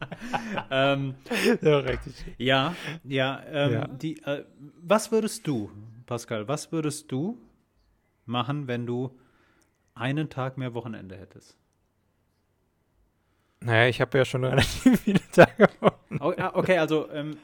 ähm, 0.70 1.16
ja, 1.62 1.80
richtig. 1.80 2.14
Ja, 2.38 2.76
ja. 3.04 3.42
Ähm, 3.52 3.74
ja. 3.74 3.88
Die, 3.88 4.22
äh, 4.24 4.46
was 4.82 5.12
würdest 5.12 5.48
du, 5.48 5.72
Pascal? 6.06 6.48
Was 6.48 6.72
würdest 6.72 7.12
du 7.12 7.38
machen, 8.26 8.68
wenn 8.68 8.86
du 8.86 9.18
einen 10.00 10.30
Tag 10.30 10.58
mehr 10.58 10.74
Wochenende 10.74 11.18
hättest? 11.18 11.58
Naja, 13.62 13.90
ich 13.90 14.00
habe 14.02 14.18
ja 14.18 14.26
schon 14.26 14.44
relativ 14.46 15.02
viele 15.02 15.22
Tage. 15.32 15.70
Ah, 16.20 16.52
okay, 16.54 16.78
also 16.78 17.10
ähm, 17.12 17.38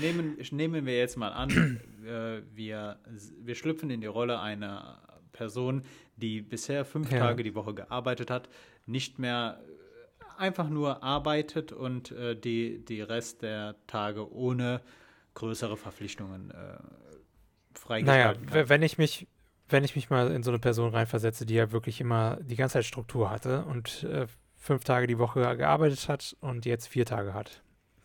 nehmen, 0.00 0.36
nehmen 0.50 0.86
wir 0.86 0.98
jetzt 0.98 1.16
mal 1.16 1.32
an, 1.32 1.80
äh, 2.06 2.42
wir, 2.54 2.98
wir 3.40 3.54
schlüpfen 3.54 3.90
in 3.90 4.00
die 4.00 4.06
Rolle 4.06 4.40
einer 4.40 5.02
Person, 5.32 5.82
die 6.16 6.40
bisher 6.40 6.84
fünf 6.84 7.10
ja. 7.10 7.18
Tage 7.18 7.42
die 7.42 7.54
Woche 7.54 7.74
gearbeitet 7.74 8.30
hat, 8.30 8.48
nicht 8.86 9.18
mehr 9.18 9.60
einfach 10.38 10.68
nur 10.68 11.02
arbeitet 11.02 11.72
und 11.72 12.12
äh, 12.12 12.36
die, 12.36 12.84
die 12.84 13.00
Rest 13.00 13.42
der 13.42 13.76
Tage 13.86 14.30
ohne 14.32 14.82
größere 15.34 15.76
Verpflichtungen 15.76 16.50
äh, 16.50 16.78
freigestalten 17.74 18.44
naja, 18.44 18.62
kann. 18.62 18.68
Wenn 18.68 18.82
ich 18.82 18.98
mich 18.98 19.26
wenn 19.68 19.84
ich 19.84 19.96
mich 19.96 20.10
mal 20.10 20.30
in 20.30 20.42
so 20.42 20.50
eine 20.50 20.58
Person 20.58 20.92
reinversetze, 20.94 21.46
die 21.46 21.54
ja 21.54 21.72
wirklich 21.72 22.00
immer 22.00 22.38
die 22.42 22.56
ganze 22.56 22.74
Zeit 22.74 22.84
Struktur 22.84 23.30
hatte 23.30 23.64
und 23.64 24.04
äh, 24.04 24.26
fünf 24.56 24.84
Tage 24.84 25.06
die 25.06 25.18
Woche 25.18 25.56
gearbeitet 25.56 26.08
hat 26.08 26.36
und 26.40 26.66
jetzt 26.66 26.86
vier 26.86 27.06
Tage 27.06 27.34
hat, 27.34 27.62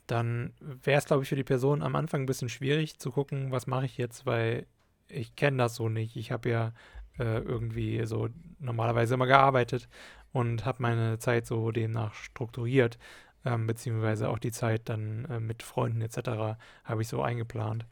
dann 0.07 0.53
wäre 0.59 0.97
es, 0.97 1.05
glaube 1.05 1.23
ich, 1.23 1.29
für 1.29 1.35
die 1.35 1.43
Person 1.43 1.81
am 1.81 1.95
Anfang 1.95 2.21
ein 2.21 2.25
bisschen 2.25 2.49
schwierig 2.49 2.99
zu 2.99 3.11
gucken, 3.11 3.51
was 3.51 3.67
mache 3.67 3.85
ich 3.85 3.97
jetzt, 3.97 4.25
weil 4.25 4.65
ich 5.07 5.35
kenne 5.35 5.57
das 5.57 5.75
so 5.75 5.89
nicht. 5.89 6.15
Ich 6.15 6.31
habe 6.31 6.49
ja 6.49 6.73
äh, 7.19 7.39
irgendwie 7.39 8.05
so 8.05 8.29
normalerweise 8.59 9.13
immer 9.13 9.27
gearbeitet 9.27 9.87
und 10.33 10.65
habe 10.65 10.81
meine 10.81 11.19
Zeit 11.19 11.45
so 11.45 11.71
demnach 11.71 12.13
strukturiert, 12.13 12.97
ähm, 13.45 13.67
beziehungsweise 13.67 14.29
auch 14.29 14.39
die 14.39 14.51
Zeit 14.51 14.89
dann 14.89 15.25
äh, 15.25 15.39
mit 15.39 15.63
Freunden 15.63 16.01
etc. 16.01 16.57
habe 16.83 17.01
ich 17.01 17.07
so 17.07 17.21
eingeplant. 17.21 17.85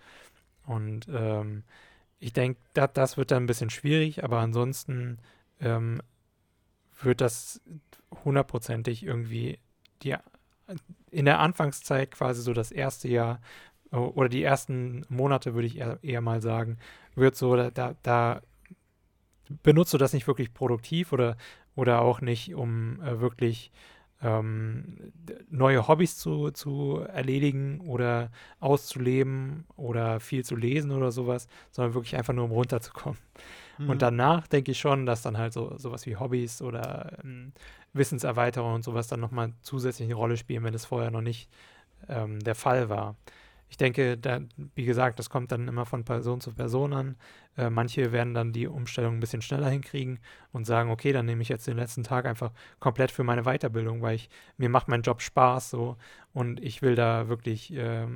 Und 0.65 1.07
ähm, 1.11 1.63
ich 2.19 2.33
denke, 2.33 2.59
das, 2.73 2.91
das 2.93 3.17
wird 3.17 3.31
dann 3.31 3.43
ein 3.43 3.47
bisschen 3.47 3.69
schwierig, 3.69 4.23
aber 4.23 4.39
ansonsten 4.39 5.19
ähm, 5.59 6.01
wird 7.01 7.21
das 7.21 7.61
hundertprozentig 8.23 9.03
irgendwie 9.03 9.59
die, 10.03 10.15
in 11.11 11.25
der 11.25 11.39
Anfangszeit 11.39 12.11
quasi 12.11 12.41
so 12.41 12.53
das 12.53 12.71
erste 12.71 13.07
Jahr 13.07 13.41
oder 13.91 14.29
die 14.29 14.43
ersten 14.43 15.05
Monate, 15.09 15.55
würde 15.55 15.67
ich 15.67 15.77
eher, 15.77 15.97
eher 16.03 16.21
mal 16.21 16.41
sagen, 16.41 16.77
wird 17.15 17.35
so, 17.35 17.55
da, 17.55 17.95
da 18.03 18.41
benutzt 19.63 19.93
du 19.93 19.97
das 19.97 20.13
nicht 20.13 20.27
wirklich 20.27 20.53
produktiv 20.53 21.11
oder, 21.11 21.37
oder 21.75 22.01
auch 22.01 22.21
nicht, 22.21 22.53
um 22.53 23.01
äh, 23.01 23.19
wirklich 23.19 23.71
ähm, 24.21 25.13
neue 25.49 25.87
Hobbys 25.87 26.17
zu, 26.17 26.51
zu 26.51 27.05
erledigen 27.07 27.79
oder 27.81 28.31
auszuleben 28.59 29.65
oder 29.77 30.19
viel 30.19 30.43
zu 30.43 30.55
lesen 30.55 30.91
oder 30.91 31.11
sowas, 31.11 31.47
sondern 31.71 31.93
wirklich 31.93 32.15
einfach 32.17 32.33
nur 32.33 32.45
um 32.45 32.51
runterzukommen. 32.51 33.17
Mhm. 33.77 33.89
Und 33.89 34.01
danach 34.01 34.47
denke 34.47 34.71
ich 34.71 34.79
schon, 34.79 35.05
dass 35.05 35.21
dann 35.21 35.37
halt 35.37 35.53
so 35.53 35.77
sowas 35.77 36.05
wie 36.05 36.17
Hobbys 36.17 36.61
oder 36.61 37.17
ähm, 37.23 37.53
Wissenserweiterung 37.93 38.75
und 38.75 38.83
sowas 38.83 39.07
dann 39.07 39.21
nochmal 39.21 39.53
zusätzlich 39.61 40.07
eine 40.07 40.15
Rolle 40.15 40.37
spielen, 40.37 40.63
wenn 40.63 40.73
es 40.73 40.85
vorher 40.85 41.11
noch 41.11 41.21
nicht 41.21 41.49
ähm, 42.07 42.39
der 42.39 42.55
Fall 42.55 42.89
war. 42.89 43.15
Ich 43.69 43.77
denke, 43.77 44.17
da, 44.17 44.41
wie 44.75 44.85
gesagt, 44.85 45.19
das 45.19 45.29
kommt 45.29 45.51
dann 45.51 45.67
immer 45.67 45.85
von 45.85 46.03
Person 46.03 46.41
zu 46.41 46.53
Person 46.53 46.93
an. 46.93 47.15
Äh, 47.57 47.69
manche 47.69 48.11
werden 48.11 48.33
dann 48.33 48.51
die 48.51 48.67
Umstellung 48.67 49.15
ein 49.15 49.19
bisschen 49.19 49.41
schneller 49.41 49.69
hinkriegen 49.69 50.19
und 50.51 50.65
sagen, 50.65 50.89
okay, 50.89 51.13
dann 51.13 51.25
nehme 51.25 51.41
ich 51.41 51.49
jetzt 51.49 51.67
den 51.67 51.77
letzten 51.77 52.03
Tag 52.03 52.25
einfach 52.25 52.51
komplett 52.79 53.11
für 53.11 53.23
meine 53.23 53.43
Weiterbildung, 53.43 54.01
weil 54.01 54.15
ich, 54.15 54.29
mir 54.57 54.69
macht 54.69 54.87
mein 54.87 55.03
Job 55.03 55.21
Spaß 55.21 55.69
so 55.69 55.97
und 56.33 56.59
ich 56.61 56.81
will 56.81 56.95
da 56.95 57.29
wirklich 57.29 57.73
äh, 57.73 58.07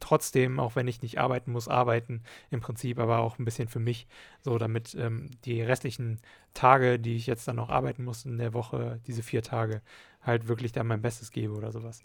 trotzdem, 0.00 0.60
auch 0.60 0.76
wenn 0.76 0.88
ich 0.88 1.02
nicht 1.02 1.18
arbeiten 1.18 1.52
muss, 1.52 1.68
arbeiten 1.68 2.22
im 2.50 2.60
Prinzip, 2.60 2.98
aber 2.98 3.18
auch 3.18 3.38
ein 3.38 3.44
bisschen 3.44 3.68
für 3.68 3.80
mich, 3.80 4.06
so 4.40 4.58
damit 4.58 4.94
ähm, 4.94 5.30
die 5.44 5.62
restlichen 5.62 6.20
Tage, 6.54 6.98
die 6.98 7.16
ich 7.16 7.26
jetzt 7.26 7.48
dann 7.48 7.56
noch 7.56 7.68
arbeiten 7.68 8.04
muss 8.04 8.24
in 8.24 8.38
der 8.38 8.54
Woche, 8.54 9.00
diese 9.06 9.22
vier 9.22 9.42
Tage, 9.42 9.82
halt 10.22 10.48
wirklich 10.48 10.72
dann 10.72 10.86
mein 10.86 11.02
Bestes 11.02 11.30
gebe 11.30 11.54
oder 11.54 11.72
sowas. 11.72 12.02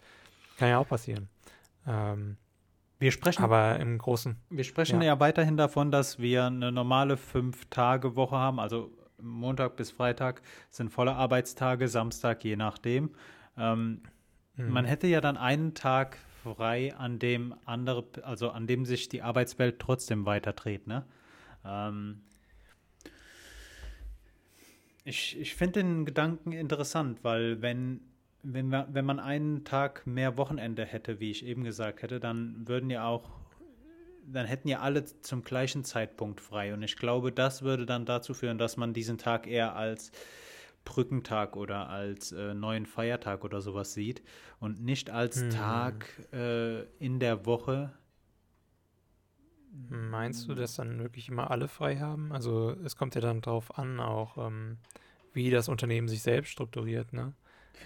Kann 0.58 0.68
ja 0.68 0.78
auch 0.78 0.88
passieren. 0.88 1.28
Ähm, 1.88 2.36
wir 2.98 3.12
sprechen, 3.12 3.42
aber 3.42 3.78
im 3.78 3.98
Großen. 3.98 4.36
Wir 4.50 4.64
sprechen 4.64 5.00
ja. 5.00 5.08
ja 5.08 5.20
weiterhin 5.20 5.56
davon, 5.56 5.90
dass 5.90 6.18
wir 6.18 6.46
eine 6.46 6.72
normale 6.72 7.16
Fünf-Tage-Woche 7.16 8.36
haben. 8.36 8.60
Also 8.60 8.92
Montag 9.20 9.76
bis 9.76 9.90
Freitag 9.90 10.42
sind 10.68 10.90
volle 10.90 11.14
Arbeitstage, 11.14 11.88
Samstag 11.88 12.44
je 12.44 12.56
nachdem. 12.56 13.14
Ähm, 13.56 14.02
mhm. 14.56 14.70
Man 14.70 14.84
hätte 14.84 15.06
ja 15.06 15.20
dann 15.20 15.36
einen 15.36 15.74
Tag 15.74 16.18
frei, 16.42 16.94
an 16.96 17.18
dem 17.18 17.54
andere, 17.64 18.04
also 18.22 18.50
an 18.50 18.66
dem 18.66 18.84
sich 18.84 19.08
die 19.08 19.22
Arbeitswelt 19.22 19.78
trotzdem 19.78 20.26
weiterdreht. 20.26 20.86
Ne? 20.86 21.04
Ähm, 21.64 22.22
ich 25.04 25.38
ich 25.38 25.54
finde 25.54 25.82
den 25.82 26.04
Gedanken 26.04 26.52
interessant, 26.52 27.22
weil 27.22 27.62
wenn 27.62 28.00
wenn, 28.52 28.68
wir, 28.70 28.88
wenn 28.90 29.04
man 29.04 29.20
einen 29.20 29.64
Tag 29.64 30.06
mehr 30.06 30.36
Wochenende 30.36 30.84
hätte, 30.84 31.20
wie 31.20 31.30
ich 31.30 31.44
eben 31.44 31.64
gesagt 31.64 32.02
hätte, 32.02 32.18
dann 32.20 32.66
würden 32.66 32.90
ja 32.90 33.06
auch 33.06 33.30
dann 34.30 34.44
hätten 34.44 34.68
ja 34.68 34.80
alle 34.80 35.04
zum 35.04 35.42
gleichen 35.42 35.84
Zeitpunkt 35.84 36.42
frei. 36.42 36.74
Und 36.74 36.82
ich 36.82 36.96
glaube, 36.96 37.32
das 37.32 37.62
würde 37.62 37.86
dann 37.86 38.04
dazu 38.04 38.34
führen, 38.34 38.58
dass 38.58 38.76
man 38.76 38.92
diesen 38.92 39.16
Tag 39.16 39.46
eher 39.46 39.74
als 39.74 40.12
Brückentag 40.84 41.56
oder 41.56 41.88
als 41.88 42.32
äh, 42.32 42.52
neuen 42.52 42.84
Feiertag 42.84 43.42
oder 43.42 43.62
sowas 43.62 43.94
sieht 43.94 44.22
und 44.60 44.82
nicht 44.82 45.08
als 45.08 45.40
hm. 45.40 45.50
Tag 45.50 46.10
äh, 46.32 46.82
in 46.98 47.20
der 47.20 47.46
Woche. 47.46 47.94
Meinst 49.88 50.46
du, 50.48 50.54
dass 50.54 50.76
dann 50.76 50.98
wirklich 50.98 51.28
immer 51.28 51.50
alle 51.50 51.68
frei 51.68 51.96
haben? 51.96 52.30
Also 52.30 52.76
es 52.84 52.96
kommt 52.96 53.14
ja 53.14 53.22
dann 53.22 53.40
darauf 53.40 53.78
an, 53.78 53.98
auch 53.98 54.36
ähm, 54.46 54.76
wie 55.32 55.50
das 55.50 55.68
Unternehmen 55.68 56.08
sich 56.08 56.22
selbst 56.22 56.50
strukturiert, 56.50 57.14
ne? 57.14 57.32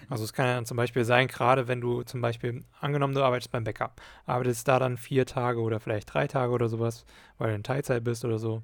Also 0.09 0.25
es 0.25 0.33
kann 0.33 0.47
ja 0.47 0.55
dann 0.55 0.67
zum 0.67 0.77
Beispiel 0.77 1.05
sein, 1.05 1.29
gerade 1.29 1.69
wenn 1.69 1.81
du 1.81 2.03
zum 2.03 2.21
Beispiel, 2.21 2.65
angenommen, 2.81 3.15
du 3.15 3.23
arbeitest 3.23 3.51
beim 3.51 3.65
Bäcker, 3.65 3.93
arbeitest 4.27 4.67
da 4.69 4.79
dann 4.79 4.97
vier 4.97 5.27
Tage 5.27 5.61
oder 5.61 5.81
vielleicht 5.81 6.13
drei 6.13 6.27
Tage 6.27 6.53
oder 6.53 6.69
sowas, 6.69 7.05
weil 7.39 7.51
du 7.51 7.57
in 7.57 7.63
Teilzeit 7.63 8.05
bist 8.05 8.25
oder 8.25 8.39
so. 8.39 8.63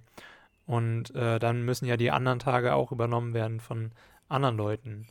Und 0.67 1.15
äh, 1.15 1.39
dann 1.39 1.65
müssen 1.65 1.87
ja 1.87 1.97
die 1.97 2.11
anderen 2.11 2.39
Tage 2.39 2.75
auch 2.75 2.93
übernommen 2.93 3.33
werden 3.33 3.61
von 3.61 3.93
anderen 4.29 4.57
Leuten, 4.57 5.07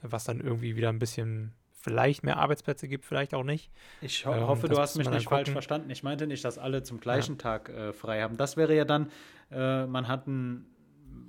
was 0.00 0.24
dann 0.24 0.40
irgendwie 0.40 0.76
wieder 0.76 0.88
ein 0.88 0.98
bisschen 0.98 1.52
vielleicht 1.82 2.22
mehr 2.22 2.38
Arbeitsplätze 2.38 2.88
gibt, 2.88 3.04
vielleicht 3.04 3.34
auch 3.34 3.42
nicht. 3.42 3.70
Ich 4.00 4.24
ho 4.24 4.32
ähm, 4.32 4.46
hoffe, 4.46 4.68
du 4.68 4.78
hast 4.78 4.96
mich 4.96 5.10
nicht 5.10 5.28
falsch 5.28 5.50
verstanden. 5.50 5.90
Ich 5.90 6.02
meinte 6.02 6.26
nicht, 6.26 6.44
dass 6.44 6.56
alle 6.56 6.82
zum 6.82 7.00
gleichen 7.00 7.32
ja. 7.32 7.38
Tag 7.38 7.68
äh, 7.68 7.92
frei 7.92 8.22
haben. 8.22 8.36
Das 8.36 8.56
wäre 8.56 8.74
ja 8.74 8.84
dann, 8.84 9.10
äh, 9.50 9.86
man 9.86 10.08
hat 10.08 10.26
einen 10.26 10.71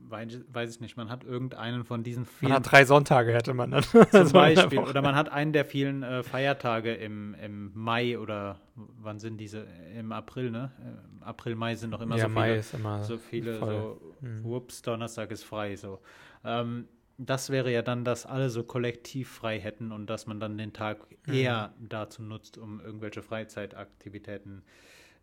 weiß, 0.09 0.75
ich 0.75 0.81
nicht, 0.81 0.97
man 0.97 1.09
hat 1.09 1.23
irgendeinen 1.23 1.83
von 1.83 2.03
diesen 2.03 2.25
vielen. 2.25 2.49
Man 2.49 2.57
hat 2.57 2.71
drei 2.71 2.85
Sonntage, 2.85 3.33
hätte 3.33 3.53
man 3.53 3.71
dann. 3.71 3.83
Zum 4.11 4.31
Beispiel. 4.31 4.79
Oder 4.79 5.01
man 5.01 5.15
hat 5.15 5.29
einen 5.29 5.53
der 5.53 5.65
vielen 5.65 6.03
äh, 6.03 6.23
Feiertage 6.23 6.93
im, 6.93 7.35
im 7.35 7.71
Mai 7.73 8.17
oder 8.19 8.59
wann 8.75 9.19
sind 9.19 9.37
diese? 9.37 9.65
Im 9.97 10.11
April, 10.11 10.51
ne? 10.51 10.71
Im 10.79 11.23
April, 11.23 11.55
Mai 11.55 11.75
sind 11.75 11.89
noch 11.89 12.01
immer 12.01 12.17
ja, 12.17 12.23
so 12.23 12.29
Mai 12.29 12.47
viele. 12.47 12.59
Ist 12.59 12.73
immer 12.73 13.03
so 13.03 13.17
viele, 13.17 13.57
voll. 13.57 13.73
so, 13.73 14.15
mhm. 14.21 14.43
whoops, 14.43 14.81
Donnerstag 14.81 15.31
ist 15.31 15.43
frei, 15.43 15.75
so. 15.75 15.99
Ähm, 16.43 16.87
das 17.17 17.49
wäre 17.49 17.71
ja 17.71 17.81
dann, 17.81 18.03
dass 18.03 18.25
alle 18.25 18.49
so 18.49 18.63
kollektiv 18.63 19.29
frei 19.29 19.59
hätten 19.59 19.91
und 19.91 20.09
dass 20.09 20.25
man 20.27 20.39
dann 20.39 20.57
den 20.57 20.73
Tag 20.73 20.99
mhm. 21.25 21.33
eher 21.33 21.73
dazu 21.79 22.21
nutzt, 22.21 22.57
um 22.57 22.81
irgendwelche 22.81 23.21
Freizeitaktivitäten, 23.21 24.63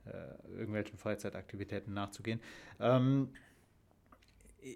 äh, 0.06 0.50
irgendwelchen 0.52 0.98
Freizeitaktivitäten 0.98 1.92
nachzugehen. 1.92 2.40
Ähm, 2.78 3.30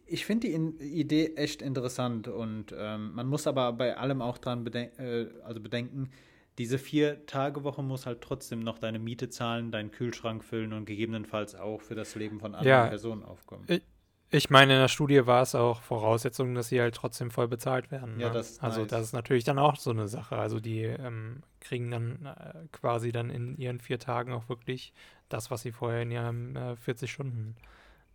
ich 0.06 0.24
finde 0.24 0.48
die 0.48 1.00
Idee 1.00 1.34
echt 1.36 1.62
interessant 1.62 2.28
und 2.28 2.74
ähm, 2.76 3.14
man 3.14 3.26
muss 3.26 3.46
aber 3.46 3.72
bei 3.72 3.96
allem 3.96 4.22
auch 4.22 4.38
dran 4.38 4.64
beden 4.64 4.90
äh, 4.98 5.26
also 5.44 5.60
bedenken, 5.60 6.10
diese 6.58 6.78
Vier-Tage-Woche 6.78 7.82
muss 7.82 8.06
halt 8.06 8.20
trotzdem 8.20 8.60
noch 8.60 8.78
deine 8.78 8.98
Miete 8.98 9.28
zahlen, 9.28 9.72
deinen 9.72 9.90
Kühlschrank 9.90 10.44
füllen 10.44 10.72
und 10.72 10.84
gegebenenfalls 10.84 11.54
auch 11.54 11.80
für 11.80 11.94
das 11.94 12.14
Leben 12.14 12.38
von 12.38 12.54
anderen 12.54 12.68
ja, 12.68 12.86
Personen 12.86 13.24
aufkommen. 13.24 13.64
Ich, 13.66 13.82
ich, 14.30 14.50
meine, 14.50 14.74
in 14.74 14.80
der 14.80 14.88
Studie 14.88 15.26
war 15.26 15.42
es 15.42 15.56
auch 15.56 15.82
Voraussetzung, 15.82 16.54
dass 16.54 16.68
sie 16.68 16.80
halt 16.80 16.94
trotzdem 16.94 17.32
voll 17.32 17.48
bezahlt 17.48 17.90
werden. 17.90 18.20
Ja, 18.20 18.28
ne? 18.28 18.34
das 18.34 18.60
also 18.60 18.82
nice. 18.82 18.90
das 18.90 19.02
ist 19.02 19.12
natürlich 19.12 19.44
dann 19.44 19.58
auch 19.58 19.76
so 19.76 19.90
eine 19.90 20.06
Sache. 20.06 20.36
Also 20.36 20.60
die 20.60 20.82
ähm, 20.82 21.42
kriegen 21.60 21.90
dann 21.90 22.24
äh, 22.24 22.68
quasi 22.70 23.10
dann 23.10 23.30
in 23.30 23.56
ihren 23.56 23.80
vier 23.80 23.98
Tagen 23.98 24.32
auch 24.32 24.48
wirklich 24.48 24.92
das, 25.28 25.50
was 25.50 25.62
sie 25.62 25.72
vorher 25.72 26.02
in 26.02 26.12
ihren 26.12 26.56
äh, 26.56 26.76
40 26.76 27.10
Stunden 27.10 27.56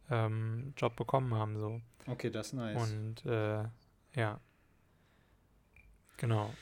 ähm, 0.10 0.74
Job 0.78 0.96
bekommen 0.96 1.34
haben. 1.34 1.58
So. 1.58 1.82
Okay, 2.08 2.30
das 2.30 2.48
ist 2.48 2.54
nice. 2.54 2.92
Und 2.92 3.26
äh, 3.26 3.64
ja. 4.16 4.40
Genau. 6.18 6.54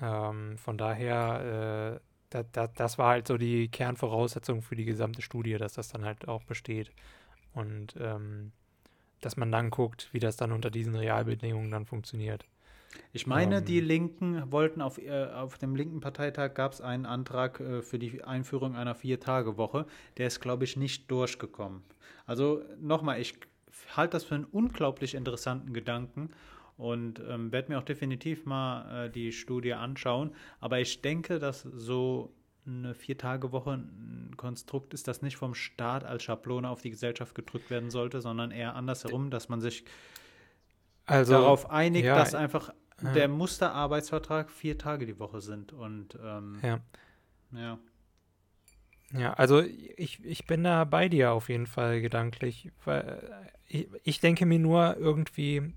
Ähm, 0.00 0.56
von 0.58 0.78
daher, 0.78 2.00
äh, 2.00 2.00
da, 2.30 2.42
da, 2.44 2.66
das 2.68 2.98
war 2.98 3.10
halt 3.10 3.26
so 3.26 3.36
die 3.36 3.68
Kernvoraussetzung 3.68 4.62
für 4.62 4.76
die 4.76 4.84
gesamte 4.84 5.22
Studie, 5.22 5.56
dass 5.58 5.74
das 5.74 5.88
dann 5.88 6.04
halt 6.04 6.28
auch 6.28 6.44
besteht. 6.44 6.92
Und 7.52 7.94
ähm, 7.98 8.52
dass 9.20 9.36
man 9.36 9.52
dann 9.52 9.70
guckt, 9.70 10.08
wie 10.12 10.20
das 10.20 10.36
dann 10.36 10.52
unter 10.52 10.70
diesen 10.70 10.94
Realbedingungen 10.94 11.70
dann 11.70 11.84
funktioniert. 11.84 12.46
Ich 13.12 13.26
meine, 13.26 13.58
ähm, 13.58 13.64
die 13.64 13.80
Linken 13.80 14.50
wollten 14.52 14.80
auf, 14.80 14.98
äh, 14.98 15.26
auf 15.26 15.58
dem 15.58 15.74
linken 15.74 16.00
Parteitag 16.00 16.54
gab 16.54 16.72
es 16.72 16.80
einen 16.80 17.06
Antrag 17.06 17.60
äh, 17.60 17.82
für 17.82 17.98
die 17.98 18.22
Einführung 18.22 18.76
einer 18.76 18.94
Vier-Tage-Woche. 18.94 19.86
Der 20.16 20.26
ist, 20.26 20.40
glaube 20.40 20.64
ich, 20.64 20.76
nicht 20.76 21.10
durchgekommen. 21.10 21.82
Also 22.26 22.62
nochmal, 22.80 23.20
ich 23.20 23.34
halte 23.96 24.12
das 24.12 24.24
für 24.24 24.36
einen 24.36 24.44
unglaublich 24.44 25.14
interessanten 25.14 25.72
Gedanken 25.72 26.30
und 26.76 27.20
ähm, 27.28 27.52
werde 27.52 27.72
mir 27.72 27.78
auch 27.78 27.84
definitiv 27.84 28.46
mal 28.46 29.06
äh, 29.06 29.10
die 29.10 29.32
Studie 29.32 29.74
anschauen. 29.74 30.32
Aber 30.60 30.80
ich 30.80 31.02
denke, 31.02 31.38
dass 31.38 31.62
so 31.62 32.32
eine 32.66 32.94
Vier-Tage-Woche 32.94 33.72
ein 33.72 34.34
Konstrukt 34.36 34.94
ist, 34.94 35.08
das 35.08 35.22
nicht 35.22 35.36
vom 35.36 35.54
Staat 35.54 36.04
als 36.04 36.22
Schablone 36.22 36.68
auf 36.68 36.82
die 36.82 36.90
Gesellschaft 36.90 37.34
gedrückt 37.34 37.70
werden 37.70 37.90
sollte, 37.90 38.20
sondern 38.20 38.50
eher 38.50 38.76
andersherum, 38.76 39.30
dass 39.30 39.48
man 39.48 39.60
sich 39.60 39.84
also, 41.06 41.32
darauf 41.32 41.70
einigt, 41.70 42.06
ja, 42.06 42.14
dass 42.14 42.34
einfach 42.34 42.72
ja. 43.02 43.12
der 43.12 43.28
Musterarbeitsvertrag 43.28 44.50
vier 44.50 44.78
Tage 44.78 45.06
die 45.06 45.18
Woche 45.18 45.40
sind. 45.40 45.72
Und 45.72 46.18
ähm, 46.22 46.58
ja. 46.62 46.80
ja. 47.52 47.78
Ja, 49.12 49.32
also 49.32 49.60
ich, 49.60 50.24
ich 50.24 50.46
bin 50.46 50.62
da 50.62 50.84
bei 50.84 51.08
dir 51.08 51.32
auf 51.32 51.48
jeden 51.48 51.66
Fall 51.66 52.00
gedanklich, 52.00 52.70
weil 52.84 53.48
ich, 53.66 53.88
ich 54.04 54.20
denke 54.20 54.46
mir 54.46 54.60
nur 54.60 54.96
irgendwie, 54.98 55.72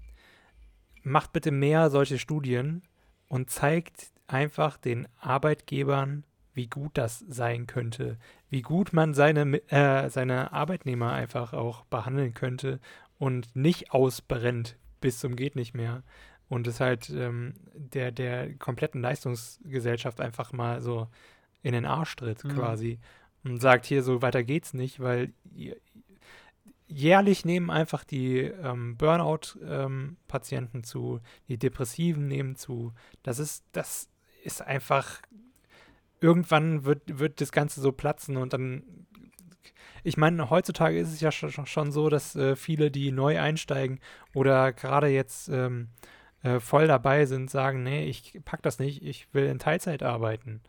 macht 1.02 1.34
bitte 1.34 1.52
mehr 1.52 1.90
solche 1.90 2.20
Studien 2.20 2.84
und 3.28 3.50
zeigt 3.50 4.12
einfach 4.28 4.78
den 4.78 5.08
Arbeitgebern, 5.20 6.26
wie 6.54 6.68
gut 6.68 6.92
das 6.94 7.26
sein 7.28 7.66
könnte, 7.66 8.18
wie 8.52 8.62
gut 8.62 8.94
man 8.94 9.16
seine, 9.16 9.60
äh, 9.72 10.10
seine 10.10 10.54
Arbeitnehmer 10.54 11.12
einfach 11.12 11.54
auch 11.54 11.86
behandeln 11.86 12.36
könnte 12.36 12.80
und 13.18 13.56
nicht 13.56 13.92
ausbrennt 13.92 14.78
bis 15.02 15.20
zum 15.20 15.36
geht 15.36 15.56
nicht 15.56 15.74
mehr 15.74 16.04
und 16.54 16.68
es 16.68 16.80
halt 16.80 17.10
ähm, 17.10 17.56
der, 17.74 18.12
der 18.12 18.54
kompletten 18.56 19.02
Leistungsgesellschaft 19.02 20.22
einfach 20.22 20.54
mal 20.54 20.82
so 20.82 21.08
in 21.64 21.74
den 21.74 21.86
Arsch 21.86 22.16
tritt 22.16 22.44
mhm. 22.44 22.50
quasi 22.50 23.00
und 23.44 23.60
sagt, 23.60 23.86
hier 23.86 24.04
so 24.04 24.22
weiter 24.22 24.44
geht's 24.44 24.74
nicht, 24.74 25.00
weil 25.00 25.34
jährlich 26.88 27.44
nehmen 27.44 27.72
einfach 27.72 28.04
die 28.04 28.40
ähm, 28.40 28.98
Burnout-Patienten 28.98 30.78
ähm, 30.78 30.84
zu, 30.84 31.22
die 31.48 31.58
Depressiven 31.58 32.28
nehmen 32.28 32.56
zu. 32.56 32.94
Das 33.24 33.40
ist, 33.40 33.66
das 33.72 34.10
ist 34.44 34.62
einfach, 34.62 35.22
irgendwann 36.22 36.86
wird, 36.86 37.20
wird 37.20 37.42
das 37.42 37.52
Ganze 37.52 37.82
so 37.82 37.92
platzen 37.92 38.38
und 38.38 38.54
dann, 38.54 38.84
ich 40.04 40.18
meine, 40.18 40.50
heutzutage 40.50 41.00
ist 41.00 41.12
es 41.12 41.22
ja 41.22 41.32
schon, 41.32 41.66
schon 41.66 41.92
so, 41.92 42.10
dass 42.10 42.36
äh, 42.36 42.56
viele, 42.56 42.92
die 42.92 43.12
neu 43.12 43.40
einsteigen 43.40 44.00
oder 44.36 44.72
gerade 44.72 45.08
jetzt 45.08 45.50
ähm, 45.50 45.90
äh, 46.44 46.60
voll 46.60 46.88
dabei 46.88 47.26
sind, 47.26 47.50
sagen, 47.50 47.84
nee, 47.84 48.06
ich 48.06 48.40
pack 48.46 48.62
das 48.62 48.80
nicht, 48.80 49.04
ich 49.04 49.34
will 49.34 49.46
in 49.46 49.60
Teilzeit 49.60 50.04
arbeiten. 50.04 50.62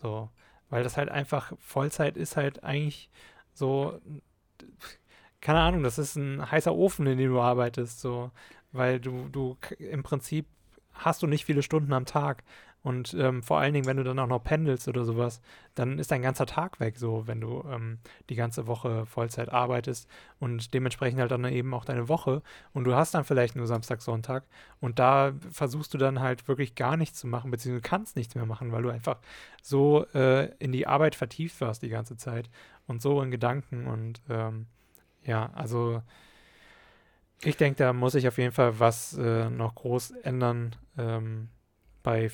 So. 0.00 0.30
Weil 0.70 0.82
das 0.82 0.96
halt 0.96 1.10
einfach, 1.10 1.52
Vollzeit 1.58 2.16
ist 2.16 2.36
halt 2.36 2.64
eigentlich 2.64 3.10
so, 3.52 4.00
keine 5.40 5.60
Ahnung, 5.60 5.82
das 5.82 5.98
ist 5.98 6.16
ein 6.16 6.50
heißer 6.50 6.74
Ofen, 6.74 7.06
in 7.06 7.18
dem 7.18 7.32
du 7.32 7.40
arbeitest, 7.40 8.00
so. 8.00 8.30
Weil 8.72 9.00
du, 9.00 9.28
du 9.28 9.56
im 9.78 10.02
Prinzip 10.02 10.46
hast 10.92 11.22
du 11.22 11.26
nicht 11.26 11.44
viele 11.44 11.62
Stunden 11.62 11.92
am 11.92 12.06
Tag. 12.06 12.42
Und 12.86 13.14
ähm, 13.14 13.42
vor 13.42 13.58
allen 13.58 13.74
Dingen, 13.74 13.86
wenn 13.86 13.96
du 13.96 14.04
dann 14.04 14.20
auch 14.20 14.28
noch 14.28 14.44
pendelst 14.44 14.86
oder 14.86 15.04
sowas, 15.04 15.40
dann 15.74 15.98
ist 15.98 16.12
dein 16.12 16.22
ganzer 16.22 16.46
Tag 16.46 16.78
weg, 16.78 16.98
so, 16.98 17.26
wenn 17.26 17.40
du 17.40 17.64
ähm, 17.68 17.98
die 18.28 18.36
ganze 18.36 18.68
Woche 18.68 19.06
Vollzeit 19.06 19.48
arbeitest 19.48 20.08
und 20.38 20.72
dementsprechend 20.72 21.18
halt 21.18 21.32
dann 21.32 21.44
eben 21.46 21.74
auch 21.74 21.84
deine 21.84 22.08
Woche. 22.08 22.42
Und 22.74 22.84
du 22.84 22.94
hast 22.94 23.12
dann 23.12 23.24
vielleicht 23.24 23.56
nur 23.56 23.66
Samstag, 23.66 24.02
Sonntag 24.02 24.44
und 24.80 25.00
da 25.00 25.32
versuchst 25.50 25.94
du 25.94 25.98
dann 25.98 26.20
halt 26.20 26.46
wirklich 26.46 26.76
gar 26.76 26.96
nichts 26.96 27.18
zu 27.18 27.26
machen, 27.26 27.50
beziehungsweise 27.50 27.82
kannst 27.82 28.14
nichts 28.14 28.36
mehr 28.36 28.46
machen, 28.46 28.70
weil 28.70 28.84
du 28.84 28.90
einfach 28.90 29.18
so 29.62 30.06
äh, 30.14 30.54
in 30.60 30.70
die 30.70 30.86
Arbeit 30.86 31.16
vertieft 31.16 31.60
warst 31.60 31.82
die 31.82 31.88
ganze 31.88 32.16
Zeit 32.16 32.48
und 32.86 33.02
so 33.02 33.20
in 33.20 33.32
Gedanken 33.32 33.88
und 33.88 34.22
ähm, 34.28 34.66
ja, 35.24 35.50
also 35.54 36.02
ich 37.42 37.56
denke, 37.56 37.78
da 37.78 37.92
muss 37.92 38.12
sich 38.12 38.28
auf 38.28 38.38
jeden 38.38 38.52
Fall 38.52 38.78
was 38.78 39.18
äh, 39.18 39.50
noch 39.50 39.74
groß 39.74 40.12
ändern 40.22 40.76
ähm, 40.96 41.48
bei 42.04 42.30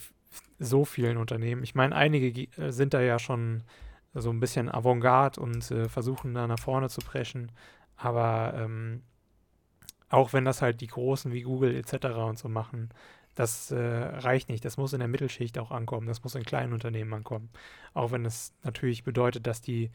so 0.58 0.84
vielen 0.84 1.16
Unternehmen. 1.16 1.62
Ich 1.62 1.74
meine, 1.74 1.94
einige 1.94 2.42
äh, 2.60 2.70
sind 2.70 2.94
da 2.94 3.00
ja 3.00 3.18
schon 3.18 3.62
so 4.14 4.30
ein 4.30 4.40
bisschen 4.40 4.70
Avantgarde 4.70 5.40
und 5.40 5.70
äh, 5.70 5.88
versuchen 5.88 6.34
da 6.34 6.46
nach 6.46 6.58
vorne 6.58 6.88
zu 6.88 7.00
preschen. 7.00 7.50
Aber 7.96 8.54
ähm, 8.56 9.02
auch 10.08 10.32
wenn 10.32 10.44
das 10.44 10.60
halt 10.60 10.80
die 10.80 10.88
Großen 10.88 11.32
wie 11.32 11.42
Google 11.42 11.74
etc. 11.74 12.06
und 12.28 12.38
so 12.38 12.48
machen, 12.48 12.90
das 13.34 13.70
äh, 13.70 13.78
reicht 13.78 14.48
nicht. 14.48 14.64
Das 14.64 14.76
muss 14.76 14.92
in 14.92 14.98
der 14.98 15.08
Mittelschicht 15.08 15.58
auch 15.58 15.70
ankommen. 15.70 16.06
Das 16.06 16.22
muss 16.22 16.34
in 16.34 16.44
kleinen 16.44 16.74
Unternehmen 16.74 17.14
ankommen. 17.14 17.48
Auch 17.94 18.12
wenn 18.12 18.26
es 18.26 18.52
natürlich 18.62 19.04
bedeutet, 19.04 19.46
dass 19.46 19.62
die 19.62 19.90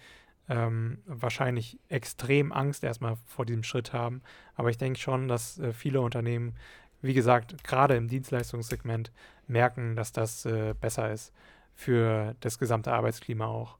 ähm, 0.49 0.99
wahrscheinlich 1.05 1.79
extrem 1.89 2.51
Angst 2.51 2.83
erstmal 2.83 3.17
vor 3.25 3.45
diesem 3.45 3.63
Schritt 3.63 3.93
haben. 3.93 4.21
Aber 4.55 4.69
ich 4.69 4.77
denke 4.77 4.99
schon, 4.99 5.27
dass 5.27 5.59
äh, 5.59 5.73
viele 5.73 6.01
Unternehmen, 6.01 6.55
wie 7.01 7.13
gesagt, 7.13 7.63
gerade 7.63 7.95
im 7.95 8.07
Dienstleistungssegment 8.07 9.11
merken, 9.47 9.95
dass 9.95 10.11
das 10.11 10.45
äh, 10.45 10.73
besser 10.79 11.11
ist 11.11 11.33
für 11.75 12.35
das 12.39 12.57
gesamte 12.59 12.91
Arbeitsklima 12.91 13.45
auch. 13.45 13.77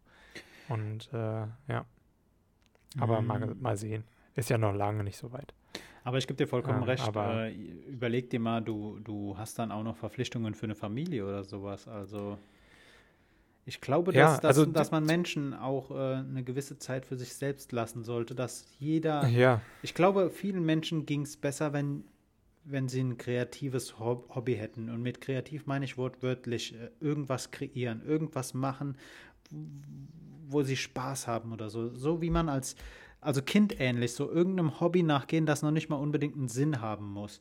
Und 0.69 1.09
äh, 1.13 1.45
ja. 1.67 1.85
Aber 2.99 3.21
mhm. 3.21 3.27
mal, 3.27 3.55
mal 3.59 3.77
sehen. 3.77 4.03
Ist 4.35 4.49
ja 4.49 4.57
noch 4.57 4.73
lange 4.73 5.03
nicht 5.03 5.17
so 5.17 5.31
weit. 5.31 5.53
Aber 6.03 6.17
ich 6.19 6.27
gebe 6.27 6.37
dir 6.37 6.47
vollkommen 6.47 6.81
ja, 6.81 6.85
recht. 6.85 7.15
Äh, 7.15 7.51
überleg 7.89 8.29
dir 8.29 8.39
mal, 8.39 8.61
du, 8.61 8.99
du 8.99 9.37
hast 9.37 9.59
dann 9.59 9.71
auch 9.71 9.83
noch 9.83 9.97
Verpflichtungen 9.97 10.53
für 10.53 10.65
eine 10.65 10.75
Familie 10.75 11.25
oder 11.25 11.43
sowas. 11.43 11.87
Also 11.87 12.37
ich 13.65 13.81
glaube, 13.81 14.13
dass, 14.13 14.41
ja, 14.41 14.47
also, 14.47 14.63
dass, 14.63 14.73
dass 14.73 14.91
man 14.91 15.05
Menschen 15.05 15.53
auch 15.53 15.91
äh, 15.91 15.95
eine 15.95 16.43
gewisse 16.43 16.77
Zeit 16.77 17.05
für 17.05 17.17
sich 17.17 17.33
selbst 17.33 17.73
lassen 17.73 18.05
sollte, 18.05 18.33
dass 18.35 18.65
jeder. 18.79 19.27
Ja. 19.27 19.59
Ich 19.81 19.93
glaube, 19.93 20.29
vielen 20.29 20.63
Menschen 20.65 21.05
ging 21.05 21.23
es 21.23 21.35
besser, 21.35 21.73
wenn, 21.73 22.05
wenn 22.69 22.89
sie 22.89 23.01
ein 23.01 23.17
kreatives 23.17 23.97
Hobby 23.99 24.55
hätten. 24.55 24.89
Und 24.89 25.01
mit 25.01 25.21
kreativ 25.21 25.65
meine 25.65 25.85
ich 25.85 25.97
wortwörtlich 25.97 26.75
äh, 26.75 26.89
irgendwas 26.99 27.51
kreieren, 27.51 28.03
irgendwas 28.05 28.53
machen, 28.53 28.97
wo 30.49 30.63
sie 30.63 30.75
Spaß 30.75 31.27
haben 31.27 31.53
oder 31.53 31.69
so. 31.69 31.89
So 31.89 32.21
wie 32.21 32.29
man 32.29 32.49
als, 32.49 32.75
also 33.21 33.41
kindähnlich, 33.41 34.13
so 34.13 34.29
irgendeinem 34.29 34.79
Hobby 34.79 35.01
nachgehen, 35.01 35.45
das 35.45 35.61
noch 35.61 35.71
nicht 35.71 35.89
mal 35.89 35.95
unbedingt 35.95 36.35
einen 36.35 36.49
Sinn 36.49 36.81
haben 36.81 37.09
muss. 37.09 37.39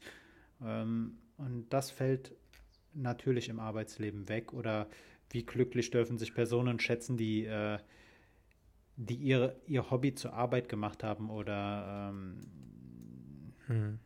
Ähm, 0.62 1.18
und 1.38 1.66
das 1.70 1.90
fällt 1.90 2.32
natürlich 2.94 3.48
im 3.48 3.60
Arbeitsleben 3.60 4.28
weg 4.28 4.52
oder 4.52 4.86
wie 5.30 5.44
glücklich 5.44 5.90
dürfen 5.90 6.18
sich 6.18 6.34
Personen 6.34 6.78
schätzen, 6.78 7.16
die, 7.16 7.44
äh, 7.44 7.78
die 8.96 9.16
ihre, 9.16 9.56
ihr 9.66 9.90
Hobby 9.90 10.14
zur 10.14 10.34
Arbeit 10.34 10.68
gemacht 10.68 11.02
haben 11.02 11.30
oder 11.30 12.10
ähm, 12.10 12.40
hm. 13.66 13.98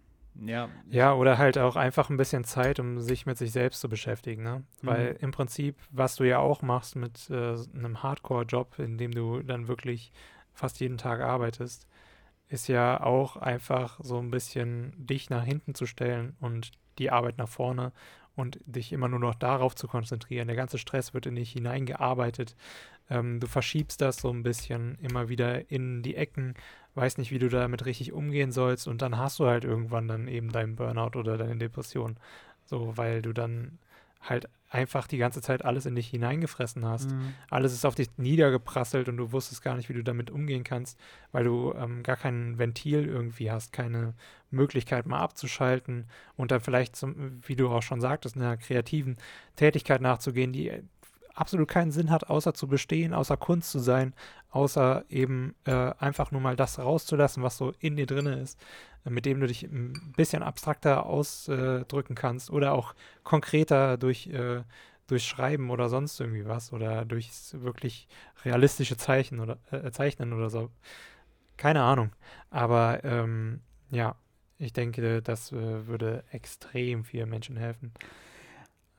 Ja. 0.44 0.68
Ja, 0.90 1.14
oder 1.14 1.38
halt 1.38 1.58
auch 1.58 1.76
einfach 1.76 2.10
ein 2.10 2.16
bisschen 2.16 2.44
Zeit, 2.44 2.80
um 2.80 3.00
sich 3.00 3.26
mit 3.26 3.38
sich 3.38 3.52
selbst 3.52 3.80
zu 3.80 3.88
beschäftigen. 3.88 4.42
Ne? 4.42 4.64
Weil 4.82 5.12
mhm. 5.12 5.18
im 5.20 5.30
Prinzip, 5.32 5.76
was 5.90 6.16
du 6.16 6.24
ja 6.24 6.38
auch 6.38 6.62
machst 6.62 6.96
mit 6.96 7.28
äh, 7.30 7.54
einem 7.74 8.02
Hardcore-Job, 8.02 8.78
in 8.78 8.98
dem 8.98 9.12
du 9.12 9.42
dann 9.42 9.68
wirklich 9.68 10.12
fast 10.52 10.80
jeden 10.80 10.98
Tag 10.98 11.20
arbeitest, 11.20 11.86
ist 12.48 12.68
ja 12.68 13.00
auch 13.00 13.36
einfach 13.36 14.00
so 14.02 14.18
ein 14.18 14.30
bisschen 14.30 14.92
dich 14.96 15.30
nach 15.30 15.44
hinten 15.44 15.74
zu 15.74 15.86
stellen 15.86 16.36
und 16.40 16.72
die 16.98 17.10
Arbeit 17.10 17.38
nach 17.38 17.48
vorne 17.48 17.92
und 18.34 18.58
dich 18.64 18.92
immer 18.92 19.08
nur 19.08 19.20
noch 19.20 19.34
darauf 19.34 19.74
zu 19.74 19.86
konzentrieren. 19.86 20.48
Der 20.48 20.56
ganze 20.56 20.78
Stress 20.78 21.14
wird 21.14 21.26
in 21.26 21.36
dich 21.36 21.52
hineingearbeitet. 21.52 22.56
Ähm, 23.08 23.40
du 23.40 23.46
verschiebst 23.46 24.00
das 24.00 24.16
so 24.16 24.30
ein 24.30 24.42
bisschen 24.42 24.96
immer 25.00 25.28
wieder 25.28 25.70
in 25.70 26.02
die 26.02 26.16
Ecken, 26.16 26.54
weißt 26.94 27.18
nicht, 27.18 27.30
wie 27.30 27.38
du 27.38 27.48
damit 27.48 27.86
richtig 27.86 28.12
umgehen 28.12 28.52
sollst 28.52 28.88
und 28.88 29.02
dann 29.02 29.16
hast 29.16 29.38
du 29.38 29.46
halt 29.46 29.64
irgendwann 29.64 30.08
dann 30.08 30.28
eben 30.28 30.52
deinen 30.52 30.76
Burnout 30.76 31.18
oder 31.18 31.38
deine 31.38 31.56
Depression. 31.56 32.16
So, 32.64 32.96
weil 32.96 33.22
du 33.22 33.32
dann 33.32 33.78
halt 34.22 34.48
einfach 34.68 35.06
die 35.06 35.18
ganze 35.18 35.40
Zeit 35.40 35.64
alles 35.64 35.86
in 35.86 35.96
dich 35.96 36.08
hineingefressen 36.08 36.84
hast. 36.84 37.10
Mhm. 37.10 37.34
Alles 37.48 37.72
ist 37.72 37.84
auf 37.84 37.96
dich 37.96 38.08
niedergeprasselt 38.16 39.08
und 39.08 39.16
du 39.16 39.32
wusstest 39.32 39.62
gar 39.62 39.76
nicht, 39.76 39.88
wie 39.88 39.94
du 39.94 40.04
damit 40.04 40.30
umgehen 40.30 40.62
kannst, 40.62 40.98
weil 41.32 41.44
du 41.44 41.74
ähm, 41.74 42.02
gar 42.02 42.16
kein 42.16 42.58
Ventil 42.58 43.06
irgendwie 43.06 43.50
hast, 43.50 43.72
keine 43.72 44.14
Möglichkeit 44.50 45.06
mal 45.06 45.18
abzuschalten 45.18 46.06
und 46.36 46.50
dann 46.50 46.60
vielleicht, 46.60 46.94
zum, 46.94 47.40
wie 47.46 47.56
du 47.56 47.68
auch 47.68 47.82
schon 47.82 48.00
sagtest, 48.00 48.36
einer 48.36 48.56
kreativen 48.56 49.16
Tätigkeit 49.56 50.00
nachzugehen, 50.00 50.52
die 50.52 50.70
absolut 51.40 51.68
keinen 51.68 51.90
Sinn 51.90 52.10
hat, 52.10 52.28
außer 52.28 52.54
zu 52.54 52.68
bestehen, 52.68 53.14
außer 53.14 53.36
Kunst 53.36 53.70
zu 53.70 53.78
sein, 53.78 54.14
außer 54.50 55.04
eben 55.08 55.54
äh, 55.64 55.92
einfach 55.98 56.30
nur 56.30 56.40
mal 56.40 56.56
das 56.56 56.78
rauszulassen, 56.78 57.42
was 57.42 57.56
so 57.56 57.72
in 57.80 57.96
dir 57.96 58.06
drin 58.06 58.26
ist, 58.26 58.60
mit 59.04 59.24
dem 59.24 59.40
du 59.40 59.46
dich 59.46 59.62
ein 59.64 60.12
bisschen 60.16 60.42
abstrakter 60.42 61.06
ausdrücken 61.06 62.14
kannst 62.14 62.50
oder 62.50 62.72
auch 62.72 62.94
konkreter 63.24 63.96
durch, 63.96 64.26
äh, 64.28 64.62
durch 65.06 65.24
Schreiben 65.26 65.70
oder 65.70 65.88
sonst 65.88 66.20
irgendwie 66.20 66.46
was 66.46 66.72
oder 66.72 67.04
durch 67.04 67.30
wirklich 67.52 68.06
realistische 68.44 68.96
Zeichen 68.96 69.40
oder 69.40 69.58
äh, 69.70 69.90
Zeichnen 69.90 70.32
oder 70.32 70.50
so. 70.50 70.70
Keine 71.56 71.82
Ahnung. 71.82 72.12
Aber 72.50 73.02
ähm, 73.04 73.60
ja, 73.90 74.14
ich 74.58 74.72
denke, 74.74 75.22
das 75.22 75.52
äh, 75.52 75.86
würde 75.86 76.24
extrem 76.30 77.04
vielen 77.04 77.30
Menschen 77.30 77.56
helfen. 77.56 77.92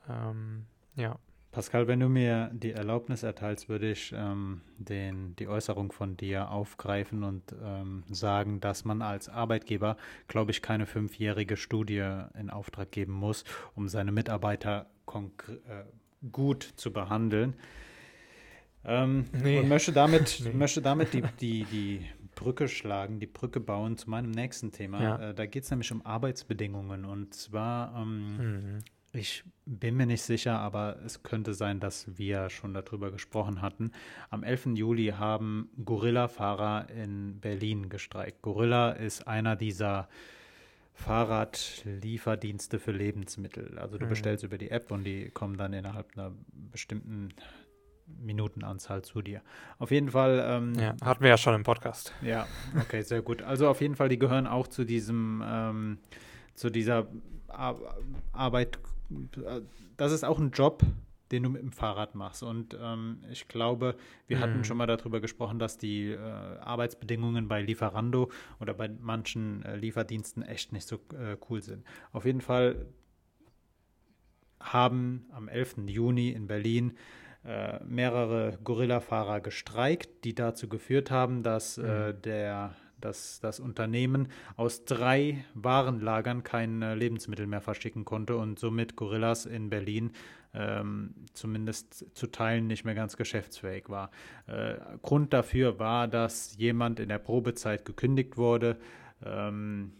Ähm, 0.09 0.65
ja. 0.95 1.17
Pascal, 1.51 1.87
wenn 1.87 1.99
du 1.99 2.07
mir 2.07 2.49
die 2.53 2.71
Erlaubnis 2.71 3.23
erteilst, 3.23 3.67
würde 3.67 3.91
ich 3.91 4.13
ähm, 4.15 4.61
den, 4.77 5.35
die 5.35 5.49
Äußerung 5.49 5.91
von 5.91 6.15
dir 6.15 6.49
aufgreifen 6.49 7.23
und 7.25 7.53
ähm, 7.61 8.03
sagen, 8.09 8.61
dass 8.61 8.85
man 8.85 9.01
als 9.01 9.27
Arbeitgeber, 9.27 9.97
glaube 10.29 10.51
ich, 10.51 10.61
keine 10.61 10.85
fünfjährige 10.85 11.57
Studie 11.57 12.23
in 12.39 12.49
Auftrag 12.49 12.91
geben 12.91 13.11
muss, 13.11 13.43
um 13.75 13.89
seine 13.89 14.13
Mitarbeiter 14.13 14.89
äh, 15.09 16.29
gut 16.31 16.63
zu 16.77 16.93
behandeln. 16.93 17.55
Ähm, 18.85 19.25
nee. 19.33 19.59
Und 19.59 19.67
möchte 19.67 19.91
damit, 19.91 20.41
nee. 20.45 20.53
möchte 20.53 20.81
damit 20.81 21.13
die, 21.13 21.23
die, 21.41 21.65
die 21.65 22.05
Brücke 22.33 22.69
schlagen, 22.69 23.19
die 23.19 23.27
Brücke 23.27 23.59
bauen 23.59 23.97
zu 23.97 24.09
meinem 24.09 24.31
nächsten 24.31 24.71
Thema. 24.71 25.03
Ja. 25.03 25.29
Äh, 25.29 25.33
da 25.33 25.45
geht 25.45 25.65
es 25.65 25.69
nämlich 25.69 25.91
um 25.91 26.05
Arbeitsbedingungen. 26.05 27.03
Und 27.03 27.33
zwar 27.33 27.93
ähm, 27.97 28.37
mhm 28.37 28.83
ich 29.13 29.43
bin 29.65 29.95
mir 29.95 30.05
nicht 30.05 30.21
sicher, 30.21 30.59
aber 30.59 30.97
es 31.05 31.23
könnte 31.23 31.53
sein, 31.53 31.79
dass 31.79 32.17
wir 32.17 32.49
schon 32.49 32.73
darüber 32.73 33.11
gesprochen 33.11 33.61
hatten. 33.61 33.91
Am 34.29 34.43
11. 34.43 34.67
Juli 34.75 35.07
haben 35.17 35.69
Gorilla-Fahrer 35.83 36.89
in 36.89 37.39
Berlin 37.39 37.89
gestreikt. 37.89 38.41
Gorilla 38.41 38.91
ist 38.91 39.27
einer 39.27 39.55
dieser 39.55 40.07
Fahrradlieferdienste 40.93 42.79
für 42.79 42.91
Lebensmittel. 42.91 43.77
Also 43.79 43.97
du 43.97 44.05
mhm. 44.05 44.09
bestellst 44.09 44.43
über 44.43 44.57
die 44.57 44.71
App 44.71 44.91
und 44.91 45.03
die 45.03 45.29
kommen 45.29 45.57
dann 45.57 45.73
innerhalb 45.73 46.17
einer 46.17 46.31
bestimmten 46.71 47.29
Minutenanzahl 48.19 49.01
zu 49.03 49.21
dir. 49.21 49.41
Auf 49.77 49.91
jeden 49.91 50.11
Fall. 50.11 50.43
Ähm, 50.45 50.75
ja, 50.75 50.95
hatten 51.03 51.23
wir 51.23 51.29
ja 51.29 51.37
schon 51.37 51.55
im 51.55 51.63
Podcast. 51.63 52.13
Ja, 52.21 52.47
okay, 52.79 53.01
sehr 53.01 53.21
gut. 53.21 53.41
Also 53.41 53.67
auf 53.67 53.81
jeden 53.81 53.95
Fall, 53.95 54.09
die 54.09 54.19
gehören 54.19 54.47
auch 54.47 54.67
zu 54.67 54.83
diesem, 54.83 55.43
ähm, 55.45 55.97
zu 56.55 56.69
dieser 56.69 57.07
Ar 57.47 57.77
Arbeit 58.31 58.79
das 59.97 60.11
ist 60.11 60.23
auch 60.23 60.39
ein 60.39 60.51
Job, 60.51 60.83
den 61.31 61.43
du 61.43 61.49
mit 61.49 61.61
dem 61.61 61.71
Fahrrad 61.71 62.15
machst. 62.15 62.43
Und 62.43 62.77
ähm, 62.79 63.23
ich 63.31 63.47
glaube, 63.47 63.95
wir 64.27 64.37
mhm. 64.37 64.41
hatten 64.41 64.63
schon 64.63 64.77
mal 64.77 64.87
darüber 64.87 65.21
gesprochen, 65.21 65.59
dass 65.59 65.77
die 65.77 66.09
äh, 66.09 66.17
Arbeitsbedingungen 66.17 67.47
bei 67.47 67.61
Lieferando 67.61 68.29
oder 68.59 68.73
bei 68.73 68.89
manchen 68.89 69.63
äh, 69.63 69.75
Lieferdiensten 69.75 70.43
echt 70.43 70.73
nicht 70.73 70.87
so 70.87 70.95
äh, 71.13 71.37
cool 71.49 71.61
sind. 71.61 71.85
Auf 72.11 72.25
jeden 72.25 72.41
Fall 72.41 72.87
haben 74.59 75.25
am 75.31 75.47
11. 75.47 75.77
Juni 75.87 76.29
in 76.29 76.47
Berlin 76.47 76.93
äh, 77.43 77.83
mehrere 77.83 78.59
Gorilla-Fahrer 78.63 79.39
gestreikt, 79.39 80.25
die 80.25 80.35
dazu 80.35 80.67
geführt 80.67 81.09
haben, 81.09 81.41
dass 81.41 81.77
äh, 81.77 82.13
mhm. 82.13 82.21
der 82.21 82.75
dass 83.01 83.39
das 83.39 83.59
Unternehmen 83.59 84.29
aus 84.55 84.85
drei 84.85 85.43
Warenlagern 85.53 86.43
kein 86.43 86.81
äh, 86.81 86.95
Lebensmittel 86.95 87.47
mehr 87.47 87.61
verschicken 87.61 88.05
konnte 88.05 88.37
und 88.37 88.59
somit 88.59 88.95
Gorillas 88.95 89.45
in 89.45 89.69
Berlin 89.69 90.11
ähm, 90.53 91.13
zumindest 91.33 92.05
zu 92.15 92.27
Teilen 92.27 92.67
nicht 92.67 92.83
mehr 92.83 92.95
ganz 92.95 93.17
geschäftsfähig 93.17 93.89
war. 93.89 94.11
Äh, 94.47 94.75
Grund 95.01 95.33
dafür 95.33 95.79
war, 95.79 96.07
dass 96.07 96.57
jemand 96.57 96.99
in 96.99 97.09
der 97.09 97.19
Probezeit 97.19 97.85
gekündigt 97.85 98.37
wurde. 98.37 98.77
Ähm, 99.23 99.93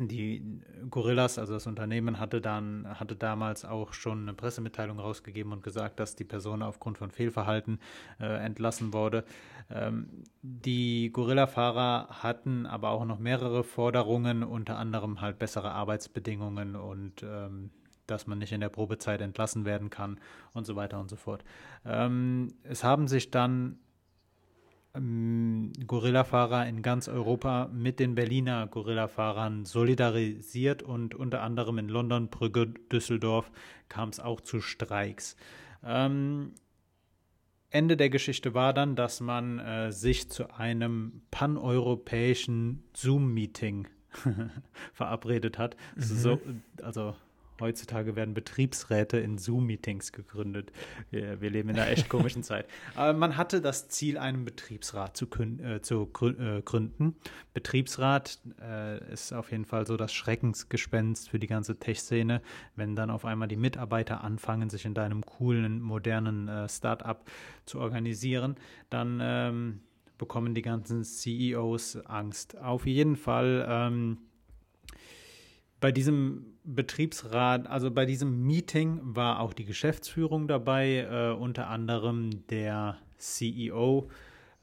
die 0.00 0.60
Gorillas, 0.90 1.38
also 1.38 1.54
das 1.54 1.66
Unternehmen, 1.66 2.20
hatte 2.20 2.40
dann, 2.40 2.86
hatte 3.00 3.16
damals 3.16 3.64
auch 3.64 3.92
schon 3.92 4.22
eine 4.22 4.34
Pressemitteilung 4.34 4.98
rausgegeben 5.00 5.52
und 5.52 5.62
gesagt, 5.62 5.98
dass 5.98 6.14
die 6.14 6.24
Person 6.24 6.62
aufgrund 6.62 6.98
von 6.98 7.10
Fehlverhalten 7.10 7.80
äh, 8.20 8.26
entlassen 8.44 8.92
wurde. 8.92 9.24
Ähm, 9.70 10.24
die 10.42 11.10
Gorilla-Fahrer 11.12 12.08
hatten 12.22 12.66
aber 12.66 12.90
auch 12.90 13.04
noch 13.04 13.18
mehrere 13.18 13.64
Forderungen, 13.64 14.42
unter 14.42 14.78
anderem 14.78 15.20
halt 15.20 15.38
bessere 15.38 15.72
Arbeitsbedingungen 15.72 16.76
und 16.76 17.22
ähm, 17.22 17.70
dass 18.06 18.26
man 18.26 18.38
nicht 18.38 18.52
in 18.52 18.60
der 18.60 18.70
Probezeit 18.70 19.20
entlassen 19.20 19.64
werden 19.64 19.90
kann 19.90 20.18
und 20.54 20.64
so 20.64 20.76
weiter 20.76 20.98
und 20.98 21.10
so 21.10 21.16
fort. 21.16 21.44
Ähm, 21.84 22.54
es 22.62 22.82
haben 22.84 23.06
sich 23.06 23.30
dann 23.30 23.78
ähm, 24.94 25.72
Gorilla-Fahrer 25.86 26.66
in 26.66 26.82
ganz 26.82 27.08
Europa 27.08 27.68
mit 27.72 28.00
den 28.00 28.14
Berliner 28.14 28.66
Gorilla-Fahrern 28.66 29.64
solidarisiert 29.64 30.82
und 30.82 31.14
unter 31.14 31.42
anderem 31.42 31.78
in 31.78 31.88
London, 31.88 32.28
Brügge, 32.28 32.66
Düsseldorf 32.92 33.50
kam 33.88 34.08
es 34.08 34.20
auch 34.20 34.40
zu 34.40 34.60
Streiks. 34.60 35.36
Ähm, 35.84 36.52
Ende 37.70 37.96
der 37.96 38.08
Geschichte 38.08 38.54
war 38.54 38.72
dann, 38.72 38.96
dass 38.96 39.20
man 39.20 39.58
äh, 39.58 39.92
sich 39.92 40.30
zu 40.30 40.54
einem 40.54 41.22
paneuropäischen 41.30 42.84
Zoom-Meeting 42.94 43.88
verabredet 44.94 45.58
hat. 45.58 45.76
Mhm. 45.96 46.02
So, 46.02 46.40
also 46.82 47.14
Heutzutage 47.60 48.16
werden 48.16 48.34
Betriebsräte 48.34 49.18
in 49.18 49.38
Zoom-Meetings 49.38 50.12
gegründet. 50.12 50.72
Wir, 51.10 51.40
wir, 51.40 51.50
leben 51.50 51.70
in 51.70 51.78
einer 51.78 51.90
echt 51.90 52.08
komischen 52.08 52.42
Zeit. 52.42 52.66
Aber 52.94 53.12
man 53.12 53.36
hatte 53.36 53.60
das 53.60 53.88
Ziel, 53.88 54.18
einen 54.18 54.44
Betriebsrat 54.44 55.16
zu, 55.16 55.26
äh, 55.26 55.80
zu 55.80 56.08
äh, 56.22 56.62
gründen. 56.62 57.16
Betriebsrat 57.54 58.38
äh, 58.60 59.12
ist 59.12 59.32
auf 59.32 59.50
jeden 59.50 59.64
Fall 59.64 59.86
so 59.86 59.96
das 59.96 60.12
Schreckensgespenst 60.12 61.28
für 61.30 61.38
die 61.38 61.46
ganze 61.46 61.78
Tech-Szene, 61.78 62.42
wenn 62.76 62.94
dann 62.94 63.10
auf 63.10 63.24
einmal 63.24 63.48
die 63.48 63.56
Mitarbeiter 63.56 64.22
anfangen, 64.22 64.70
sich 64.70 64.84
in 64.84 64.94
deinem 64.94 65.24
coolen, 65.24 65.80
modernen 65.80 66.48
äh, 66.48 66.68
Start-up 66.68 67.24
zu 67.66 67.80
organisieren, 67.80 68.56
dann 68.90 69.18
ähm, 69.20 69.80
bekommen 70.18 70.54
die 70.54 70.62
ganzen 70.62 71.04
CEOs 71.04 72.04
Angst. 72.06 72.58
Auf 72.58 72.86
jeden 72.86 73.16
Fall 73.16 73.66
ähm, 73.68 74.18
bei 75.80 75.92
diesem 75.92 76.46
Betriebsrat, 76.64 77.66
also 77.66 77.90
bei 77.90 78.04
diesem 78.04 78.44
Meeting 78.44 79.00
war 79.02 79.40
auch 79.40 79.52
die 79.52 79.64
Geschäftsführung 79.64 80.48
dabei, 80.48 81.06
äh, 81.10 81.30
unter 81.32 81.68
anderem 81.68 82.46
der 82.48 82.98
CEO 83.16 84.10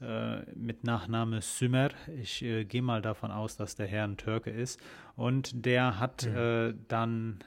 äh, 0.00 0.42
mit 0.54 0.84
Nachname 0.84 1.40
Sümer. 1.42 1.88
Ich 2.20 2.42
äh, 2.42 2.64
gehe 2.64 2.82
mal 2.82 3.02
davon 3.02 3.30
aus, 3.30 3.56
dass 3.56 3.76
der 3.76 3.86
Herr 3.86 4.04
ein 4.04 4.16
Türke 4.16 4.50
ist. 4.50 4.80
Und 5.16 5.64
der 5.64 5.98
hat 5.98 6.26
mhm. 6.26 6.84
dann 6.88 7.38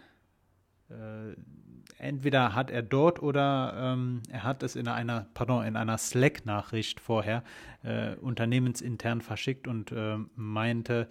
äh, 0.89 1.35
entweder 1.99 2.55
hat 2.55 2.71
er 2.71 2.81
dort 2.81 3.21
oder 3.21 3.73
ähm, 3.77 4.21
er 4.29 4.43
hat 4.43 4.63
es 4.63 4.75
in 4.75 4.87
einer, 4.87 5.27
pardon, 5.33 5.65
in 5.65 5.75
einer 5.75 5.97
Slack-Nachricht 5.97 6.99
vorher 6.99 7.43
äh, 7.83 8.15
unternehmensintern 8.15 9.21
verschickt 9.21 9.67
und 9.67 9.91
äh, 9.91 10.17
meinte, 10.35 11.07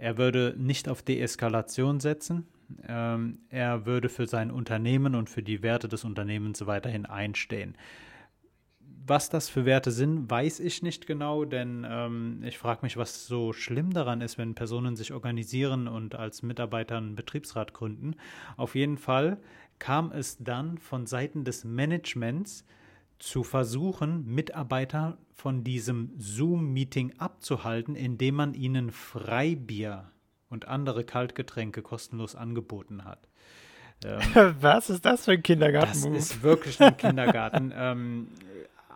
er 0.00 0.16
würde 0.16 0.54
nicht 0.56 0.88
auf 0.88 1.02
Deeskalation 1.02 2.00
setzen. 2.00 2.48
Ähm, 2.88 3.40
er 3.50 3.84
würde 3.84 4.08
für 4.08 4.26
sein 4.26 4.50
Unternehmen 4.50 5.14
und 5.14 5.28
für 5.28 5.42
die 5.42 5.62
Werte 5.62 5.88
des 5.88 6.04
Unternehmens 6.04 6.66
weiterhin 6.66 7.04
einstehen. 7.04 7.76
Was 9.06 9.28
das 9.28 9.50
für 9.50 9.66
Werte 9.66 9.90
sind, 9.90 10.30
weiß 10.30 10.60
ich 10.60 10.82
nicht 10.82 11.06
genau, 11.06 11.44
denn 11.44 11.86
ähm, 11.88 12.42
ich 12.44 12.56
frage 12.56 12.80
mich, 12.82 12.96
was 12.96 13.26
so 13.26 13.52
schlimm 13.52 13.92
daran 13.92 14.22
ist, 14.22 14.38
wenn 14.38 14.54
Personen 14.54 14.96
sich 14.96 15.12
organisieren 15.12 15.86
und 15.86 16.14
als 16.14 16.42
Mitarbeiter 16.42 16.96
einen 16.96 17.14
Betriebsrat 17.14 17.74
gründen. 17.74 18.14
Auf 18.56 18.74
jeden 18.74 18.96
Fall 18.96 19.38
kam 19.78 20.12
es 20.12 20.38
dann 20.38 20.78
von 20.78 21.06
Seiten 21.06 21.44
des 21.44 21.64
Managements 21.64 22.64
zu 23.20 23.44
versuchen, 23.44 24.26
Mitarbeiter 24.26 25.18
von 25.34 25.62
diesem 25.62 26.12
Zoom-Meeting 26.18 27.14
abzuhalten, 27.18 27.94
indem 27.94 28.34
man 28.34 28.54
ihnen 28.54 28.90
Freibier 28.90 30.10
und 30.48 30.66
andere 30.66 31.04
Kaltgetränke 31.04 31.82
kostenlos 31.82 32.34
angeboten 32.34 33.04
hat. 33.04 33.20
Ähm, 34.02 34.56
Was 34.62 34.88
ist 34.88 35.04
das 35.04 35.26
für 35.26 35.32
ein 35.32 35.42
Kindergarten? 35.42 36.14
Das 36.14 36.30
ist 36.32 36.42
wirklich 36.42 36.80
ein 36.80 36.96
Kindergarten. 36.96 37.70
ähm, 37.76 38.28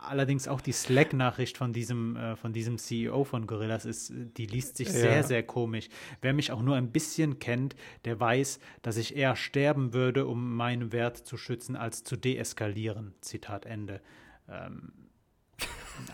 allerdings 0.09 0.49
auch 0.49 0.61
die 0.61 0.73
Slack-Nachricht 0.73 1.57
von 1.57 1.73
diesem, 1.73 2.17
äh, 2.17 2.37
von 2.37 2.53
diesem 2.53 2.79
CEO 2.79 3.25
von 3.25 3.47
Gorillas 3.47 3.85
ist, 3.85 4.13
die 4.37 4.47
liest 4.47 4.77
sich 4.77 4.89
ja. 4.89 4.95
sehr, 4.95 5.25
sehr 5.25 5.43
komisch. 5.43 5.89
Wer 6.23 6.33
mich 6.33 6.53
auch 6.53 6.63
nur 6.63 6.77
ein 6.77 6.91
bisschen 6.91 7.39
kennt, 7.39 7.77
der 8.05 8.19
weiß, 8.19 8.59
dass 8.83 8.97
ich 8.97 9.17
eher 9.17 9.37
sterben 9.37 9.93
würde, 9.93 10.27
um 10.27 10.55
meinen 10.57 10.93
Wert 10.93 11.17
zu 11.17 11.37
schützen, 11.37 11.77
als 11.77 12.05
zu 12.05 12.17
deeskalieren. 12.17 13.15
Zitat 13.21 13.67
Ende. 13.67 14.01
Ähm, 14.49 14.93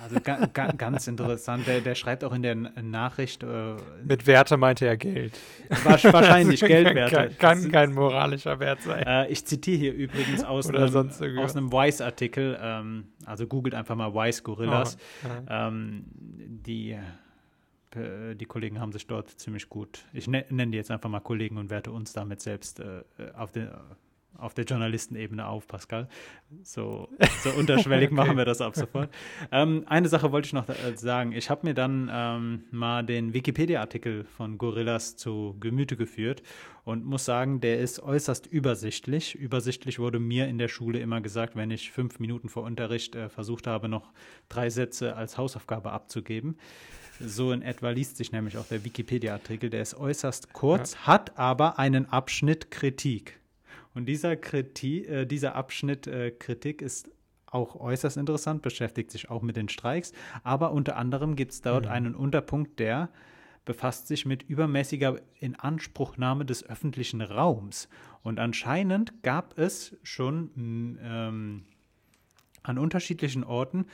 also 0.02 0.16
ga, 0.20 0.46
ga, 0.46 0.72
ganz 0.72 1.06
interessant. 1.06 1.66
Der, 1.66 1.80
der, 1.80 1.94
schreibt 1.94 2.24
auch 2.24 2.32
in 2.32 2.42
der 2.42 2.54
Nachricht. 2.54 3.42
Äh, 3.42 3.76
Mit 4.04 4.26
Werte 4.26 4.56
meinte 4.56 4.86
er 4.86 4.96
Geld. 4.96 5.38
Wahrscheinlich 5.68 6.60
Geldwerte. 6.64 7.34
Kann, 7.38 7.60
kann 7.62 7.72
kein 7.72 7.92
moralischer 7.92 8.58
Wert 8.60 8.82
sein. 8.82 9.02
Äh, 9.06 9.28
ich 9.28 9.44
zitiere 9.44 9.78
hier 9.78 9.94
übrigens 9.94 10.44
aus, 10.44 10.68
einem, 10.68 11.38
aus 11.38 11.56
einem 11.56 11.72
Wise-Artikel. 11.72 12.58
Ähm, 12.60 13.08
also 13.24 13.46
googelt 13.46 13.74
einfach 13.74 13.96
mal 13.96 14.14
Wise 14.14 14.42
Gorillas. 14.42 14.96
Oh, 15.24 15.28
ähm, 15.48 16.04
die, 16.06 16.92
äh, 16.92 18.34
die 18.34 18.46
Kollegen 18.46 18.80
haben 18.80 18.92
sich 18.92 19.06
dort 19.06 19.30
ziemlich 19.30 19.68
gut. 19.68 20.04
Ich 20.12 20.28
ne, 20.28 20.44
nenne 20.50 20.72
die 20.72 20.78
jetzt 20.78 20.90
einfach 20.90 21.10
mal 21.10 21.20
Kollegen 21.20 21.56
und 21.56 21.70
werte 21.70 21.92
uns 21.92 22.12
damit 22.12 22.40
selbst 22.40 22.80
äh, 22.80 23.02
auf 23.34 23.52
den 23.52 23.68
auf 24.40 24.54
der 24.54 24.64
Journalistenebene 24.64 25.46
auf, 25.46 25.66
Pascal. 25.66 26.08
So, 26.62 27.08
so 27.42 27.50
unterschwellig 27.50 28.08
okay. 28.12 28.14
machen 28.14 28.36
wir 28.36 28.44
das 28.44 28.60
ab 28.60 28.74
sofort. 28.74 29.10
Ähm, 29.52 29.84
eine 29.86 30.08
Sache 30.08 30.32
wollte 30.32 30.46
ich 30.46 30.52
noch 30.52 30.68
äh, 30.68 30.96
sagen. 30.96 31.32
Ich 31.32 31.50
habe 31.50 31.66
mir 31.66 31.74
dann 31.74 32.10
ähm, 32.12 32.64
mal 32.70 33.04
den 33.04 33.34
Wikipedia-Artikel 33.34 34.24
von 34.24 34.58
Gorillas 34.58 35.16
zu 35.16 35.56
Gemüte 35.60 35.96
geführt 35.96 36.42
und 36.84 37.04
muss 37.04 37.24
sagen, 37.24 37.60
der 37.60 37.80
ist 37.80 38.00
äußerst 38.00 38.46
übersichtlich. 38.46 39.34
Übersichtlich 39.34 39.98
wurde 39.98 40.18
mir 40.18 40.48
in 40.48 40.58
der 40.58 40.68
Schule 40.68 40.98
immer 40.98 41.20
gesagt, 41.20 41.56
wenn 41.56 41.70
ich 41.70 41.92
fünf 41.92 42.18
Minuten 42.18 42.48
vor 42.48 42.64
Unterricht 42.64 43.14
äh, 43.14 43.28
versucht 43.28 43.66
habe, 43.66 43.88
noch 43.88 44.12
drei 44.48 44.70
Sätze 44.70 45.16
als 45.16 45.38
Hausaufgabe 45.38 45.92
abzugeben. 45.92 46.56
So 47.20 47.52
in 47.52 47.60
etwa 47.60 47.90
liest 47.90 48.16
sich 48.16 48.32
nämlich 48.32 48.56
auch 48.56 48.66
der 48.66 48.82
Wikipedia-Artikel. 48.84 49.68
Der 49.68 49.82
ist 49.82 49.94
äußerst 49.94 50.52
kurz, 50.54 50.94
ja. 50.94 51.06
hat 51.06 51.38
aber 51.38 51.78
einen 51.78 52.06
Abschnitt 52.06 52.70
Kritik. 52.70 53.39
Und 53.94 54.06
dieser, 54.06 54.36
Kritik, 54.36 55.08
äh, 55.08 55.26
dieser 55.26 55.54
Abschnitt 55.54 56.06
äh, 56.06 56.30
Kritik 56.30 56.82
ist 56.82 57.10
auch 57.46 57.74
äußerst 57.74 58.16
interessant, 58.16 58.62
beschäftigt 58.62 59.10
sich 59.10 59.30
auch 59.30 59.42
mit 59.42 59.56
den 59.56 59.68
Streiks, 59.68 60.12
aber 60.44 60.72
unter 60.72 60.96
anderem 60.96 61.34
gibt 61.34 61.52
es 61.52 61.62
dort 61.62 61.86
mhm. 61.86 61.90
einen 61.90 62.14
Unterpunkt, 62.14 62.78
der 62.78 63.10
befasst 63.64 64.06
sich 64.06 64.24
mit 64.24 64.42
übermäßiger 64.44 65.20
Inanspruchnahme 65.38 66.44
des 66.44 66.64
öffentlichen 66.64 67.20
Raums. 67.20 67.88
Und 68.22 68.40
anscheinend 68.40 69.22
gab 69.22 69.58
es 69.58 69.96
schon 70.02 70.98
ähm, 71.02 71.64
an 72.62 72.78
unterschiedlichen 72.78 73.44
Orten 73.44 73.86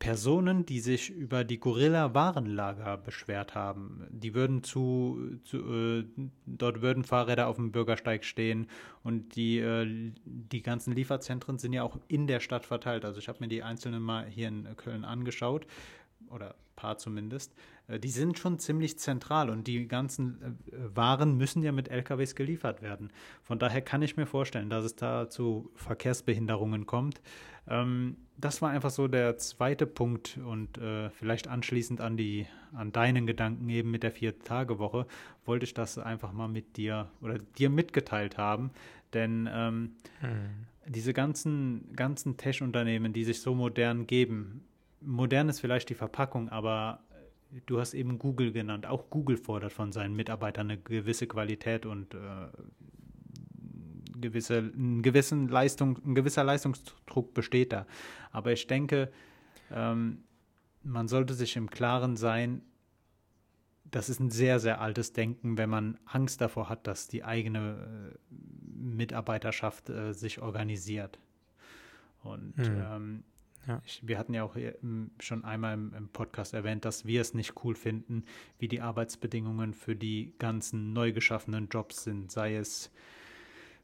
Personen, 0.00 0.64
die 0.64 0.80
sich 0.80 1.10
über 1.10 1.44
die 1.44 1.60
Gorilla-Warenlager 1.60 2.96
beschwert 2.96 3.54
haben. 3.54 4.06
Die 4.10 4.34
würden 4.34 4.64
zu, 4.64 5.38
zu 5.44 5.58
äh, 5.58 6.04
dort 6.46 6.80
würden 6.80 7.04
Fahrräder 7.04 7.46
auf 7.46 7.56
dem 7.56 7.70
Bürgersteig 7.70 8.24
stehen 8.24 8.66
und 9.04 9.36
die, 9.36 9.58
äh, 9.58 10.12
die 10.24 10.62
ganzen 10.62 10.94
Lieferzentren 10.94 11.58
sind 11.58 11.74
ja 11.74 11.82
auch 11.82 11.98
in 12.08 12.26
der 12.26 12.40
Stadt 12.40 12.64
verteilt. 12.64 13.04
Also 13.04 13.20
ich 13.20 13.28
habe 13.28 13.40
mir 13.40 13.48
die 13.48 13.62
einzelnen 13.62 14.02
mal 14.02 14.24
hier 14.24 14.48
in 14.48 14.74
Köln 14.76 15.04
angeschaut 15.04 15.66
oder 16.30 16.54
paar 16.80 16.96
zumindest, 16.96 17.52
äh, 17.88 18.00
die 18.00 18.08
sind 18.08 18.38
schon 18.38 18.58
ziemlich 18.58 18.98
zentral 18.98 19.50
und 19.50 19.66
die 19.66 19.86
ganzen 19.86 20.40
äh, 20.42 20.96
Waren 20.96 21.36
müssen 21.36 21.62
ja 21.62 21.72
mit 21.72 21.88
LKWs 21.88 22.34
geliefert 22.34 22.80
werden. 22.80 23.12
Von 23.42 23.58
daher 23.58 23.82
kann 23.82 24.00
ich 24.00 24.16
mir 24.16 24.26
vorstellen, 24.26 24.70
dass 24.70 24.84
es 24.84 24.96
da 24.96 25.28
zu 25.28 25.70
Verkehrsbehinderungen 25.74 26.86
kommt. 26.86 27.20
Ähm, 27.68 28.16
das 28.38 28.62
war 28.62 28.70
einfach 28.70 28.90
so 28.90 29.08
der 29.08 29.36
zweite 29.36 29.86
Punkt 29.86 30.38
und 30.42 30.78
äh, 30.78 31.10
vielleicht 31.10 31.48
anschließend 31.48 32.00
an 32.00 32.16
die 32.16 32.46
an 32.72 32.92
deinen 32.92 33.26
Gedanken 33.26 33.68
eben 33.68 33.90
mit 33.90 34.02
der 34.02 34.12
Vier-Tage-Woche 34.12 35.06
wollte 35.44 35.64
ich 35.64 35.74
das 35.74 35.98
einfach 35.98 36.32
mal 36.32 36.48
mit 36.48 36.76
dir 36.76 37.10
oder 37.20 37.38
dir 37.38 37.68
mitgeteilt 37.68 38.38
haben, 38.38 38.70
denn 39.12 39.48
ähm, 39.52 39.96
hm. 40.20 40.66
diese 40.86 41.12
ganzen 41.12 41.92
ganzen 41.94 42.38
Tech-Unternehmen, 42.38 43.12
die 43.12 43.24
sich 43.24 43.42
so 43.42 43.54
modern 43.54 44.06
geben, 44.06 44.62
modern 45.00 45.48
ist 45.48 45.60
vielleicht 45.60 45.88
die 45.88 45.94
Verpackung, 45.94 46.48
aber 46.48 47.00
du 47.66 47.80
hast 47.80 47.94
eben 47.94 48.18
Google 48.18 48.52
genannt. 48.52 48.86
Auch 48.86 49.10
Google 49.10 49.36
fordert 49.36 49.72
von 49.72 49.92
seinen 49.92 50.14
Mitarbeitern 50.14 50.70
eine 50.70 50.80
gewisse 50.80 51.26
Qualität 51.26 51.86
und 51.86 52.14
äh, 52.14 52.18
gewisse, 54.20 54.58
einen 54.58 55.02
gewissen 55.02 55.48
Leistung, 55.48 55.98
ein 56.04 56.14
gewisser 56.14 56.44
Leistungsdruck 56.44 57.34
besteht 57.34 57.72
da. 57.72 57.86
Aber 58.30 58.52
ich 58.52 58.66
denke, 58.66 59.10
ähm, 59.72 60.24
man 60.82 61.08
sollte 61.08 61.34
sich 61.34 61.56
im 61.56 61.70
Klaren 61.70 62.16
sein, 62.16 62.62
das 63.90 64.08
ist 64.08 64.20
ein 64.20 64.30
sehr, 64.30 64.60
sehr 64.60 64.80
altes 64.80 65.12
Denken, 65.12 65.58
wenn 65.58 65.68
man 65.68 65.98
Angst 66.04 66.40
davor 66.40 66.68
hat, 66.68 66.86
dass 66.86 67.08
die 67.08 67.24
eigene 67.24 68.12
äh, 68.12 68.34
Mitarbeiterschaft 68.76 69.90
äh, 69.90 70.12
sich 70.12 70.40
organisiert. 70.40 71.18
Und 72.22 72.56
mhm. 72.56 72.82
ähm, 72.92 73.24
ja. 73.70 73.82
Ich, 73.86 74.06
wir 74.06 74.18
hatten 74.18 74.34
ja 74.34 74.42
auch 74.42 74.56
schon 75.20 75.44
einmal 75.44 75.74
im, 75.74 75.94
im, 75.94 76.08
Podcast 76.08 76.54
erwähnt, 76.54 76.84
dass 76.84 77.04
wir 77.04 77.20
es 77.20 77.34
nicht 77.34 77.54
cool 77.64 77.76
finden, 77.76 78.24
wie 78.58 78.66
die 78.66 78.80
Arbeitsbedingungen 78.80 79.74
für 79.74 79.94
die 79.94 80.34
ganzen 80.38 80.92
neu 80.92 81.12
geschaffenen 81.12 81.68
Jobs 81.68 82.02
sind, 82.02 82.32
sei 82.32 82.56
es 82.56 82.90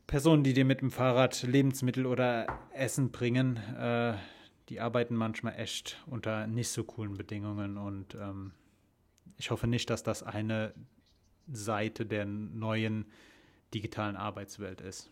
Personen, 0.08 0.42
die 0.42 0.54
dir 0.54 0.64
mit 0.64 0.80
dem 0.80 0.90
Fahrrad 0.90 1.42
Lebensmittel 1.42 2.06
oder 2.06 2.46
Essen 2.72 3.12
bringen, 3.12 3.56
äh, 3.56 4.14
die 4.68 4.80
arbeiten 4.80 5.14
manchmal 5.14 5.54
echt 5.56 6.02
unter 6.06 6.48
nicht 6.48 6.68
so 6.68 6.82
coolen 6.82 7.14
Bedingungen 7.14 7.76
und 7.76 8.16
ähm, 8.16 8.52
ich 9.36 9.50
hoffe 9.50 9.68
nicht, 9.68 9.88
dass 9.90 10.02
das 10.02 10.24
eine 10.24 10.74
Seite 11.46 12.06
der 12.06 12.24
neuen 12.24 13.06
digitalen 13.72 14.16
Arbeitswelt 14.16 14.80
ist. 14.80 15.10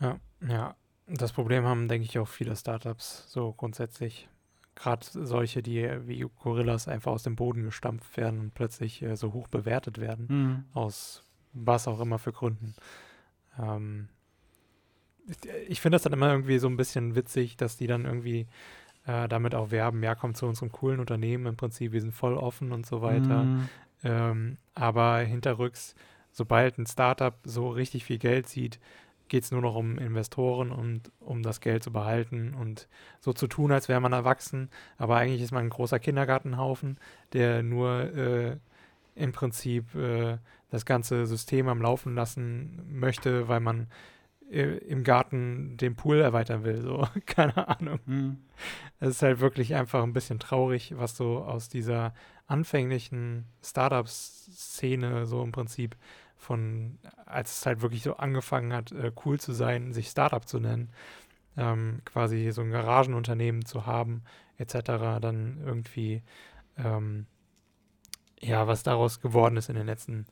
Ja, 0.00 0.18
ja, 0.48 0.76
das 1.08 1.32
Problem 1.32 1.64
haben, 1.64 1.88
denke 1.88 2.06
ich, 2.06 2.18
auch 2.18 2.28
viele 2.28 2.56
Startups 2.56 3.24
so 3.28 3.52
grundsätzlich. 3.52 4.28
Gerade 4.74 5.04
solche, 5.10 5.60
die 5.60 5.88
wie 6.06 6.24
Gorillas 6.38 6.86
einfach 6.86 7.10
aus 7.10 7.24
dem 7.24 7.34
Boden 7.34 7.64
gestampft 7.64 8.16
werden 8.16 8.38
und 8.38 8.54
plötzlich 8.54 9.02
äh, 9.02 9.16
so 9.16 9.32
hoch 9.32 9.48
bewertet 9.48 9.98
werden, 9.98 10.26
mhm. 10.28 10.64
aus 10.72 11.24
was 11.52 11.88
auch 11.88 11.98
immer 12.00 12.18
für 12.18 12.32
Gründen. 12.32 12.74
Ähm, 13.58 14.08
ich 15.66 15.80
finde 15.80 15.96
das 15.96 16.02
dann 16.02 16.12
immer 16.12 16.30
irgendwie 16.30 16.58
so 16.58 16.68
ein 16.68 16.76
bisschen 16.76 17.16
witzig, 17.16 17.56
dass 17.56 17.76
die 17.76 17.86
dann 17.86 18.04
irgendwie 18.04 18.46
äh, 19.06 19.28
damit 19.28 19.54
auch 19.54 19.70
werben, 19.70 20.02
ja, 20.02 20.14
kommt 20.14 20.36
zu 20.36 20.46
unserem 20.46 20.70
coolen 20.70 21.00
Unternehmen, 21.00 21.46
im 21.46 21.56
Prinzip, 21.56 21.92
wir 21.92 22.00
sind 22.00 22.12
voll 22.12 22.34
offen 22.34 22.72
und 22.72 22.86
so 22.86 23.02
weiter. 23.02 23.44
Mhm. 23.44 23.68
Ähm, 24.04 24.58
aber 24.74 25.18
hinterrücks, 25.18 25.94
sobald 26.30 26.78
ein 26.78 26.86
Startup 26.86 27.34
so 27.42 27.68
richtig 27.68 28.04
viel 28.04 28.18
Geld 28.18 28.48
sieht, 28.48 28.78
geht 29.28 29.44
es 29.44 29.50
nur 29.50 29.62
noch 29.62 29.74
um 29.74 29.98
Investoren 29.98 30.70
und 30.70 31.10
um 31.20 31.42
das 31.42 31.60
Geld 31.60 31.82
zu 31.82 31.92
behalten 31.92 32.54
und 32.54 32.88
so 33.20 33.32
zu 33.32 33.46
tun, 33.46 33.72
als 33.72 33.88
wäre 33.88 34.00
man 34.00 34.12
erwachsen. 34.12 34.70
Aber 34.96 35.16
eigentlich 35.16 35.42
ist 35.42 35.52
man 35.52 35.64
ein 35.64 35.70
großer 35.70 35.98
Kindergartenhaufen, 35.98 36.98
der 37.32 37.62
nur 37.62 38.14
äh, 38.14 38.56
im 39.14 39.32
Prinzip 39.32 39.94
äh, 39.94 40.38
das 40.70 40.84
ganze 40.84 41.26
System 41.26 41.68
am 41.68 41.82
Laufen 41.82 42.14
lassen 42.14 42.82
möchte, 42.88 43.48
weil 43.48 43.60
man 43.60 43.88
äh, 44.50 44.78
im 44.78 45.04
Garten 45.04 45.76
den 45.76 45.94
Pool 45.96 46.20
erweitern 46.20 46.64
will. 46.64 46.80
So, 46.80 47.06
keine 47.26 47.68
Ahnung. 47.68 48.00
Mhm. 48.06 48.38
Es 49.00 49.10
ist 49.10 49.22
halt 49.22 49.40
wirklich 49.40 49.74
einfach 49.74 50.02
ein 50.02 50.12
bisschen 50.12 50.38
traurig, 50.38 50.94
was 50.96 51.16
so 51.16 51.38
aus 51.38 51.68
dieser 51.68 52.14
anfänglichen 52.46 53.44
Startup-Szene 53.62 55.26
so 55.26 55.42
im 55.42 55.52
Prinzip 55.52 55.96
von, 56.38 56.98
als 57.26 57.58
es 57.58 57.66
halt 57.66 57.82
wirklich 57.82 58.02
so 58.02 58.16
angefangen 58.16 58.72
hat, 58.72 58.92
äh, 58.92 59.12
cool 59.24 59.38
zu 59.38 59.52
sein, 59.52 59.92
sich 59.92 60.08
Startup 60.08 60.46
zu 60.46 60.60
nennen, 60.60 60.90
ähm, 61.56 62.00
quasi 62.04 62.50
so 62.52 62.62
ein 62.62 62.70
Garagenunternehmen 62.70 63.64
zu 63.64 63.86
haben, 63.86 64.22
etc., 64.56 65.20
dann 65.20 65.60
irgendwie, 65.64 66.22
ähm, 66.76 67.26
ja, 68.40 68.66
was 68.66 68.84
daraus 68.84 69.20
geworden 69.20 69.56
ist 69.56 69.68
in 69.68 69.74
den 69.74 69.86
letzten 69.86 70.26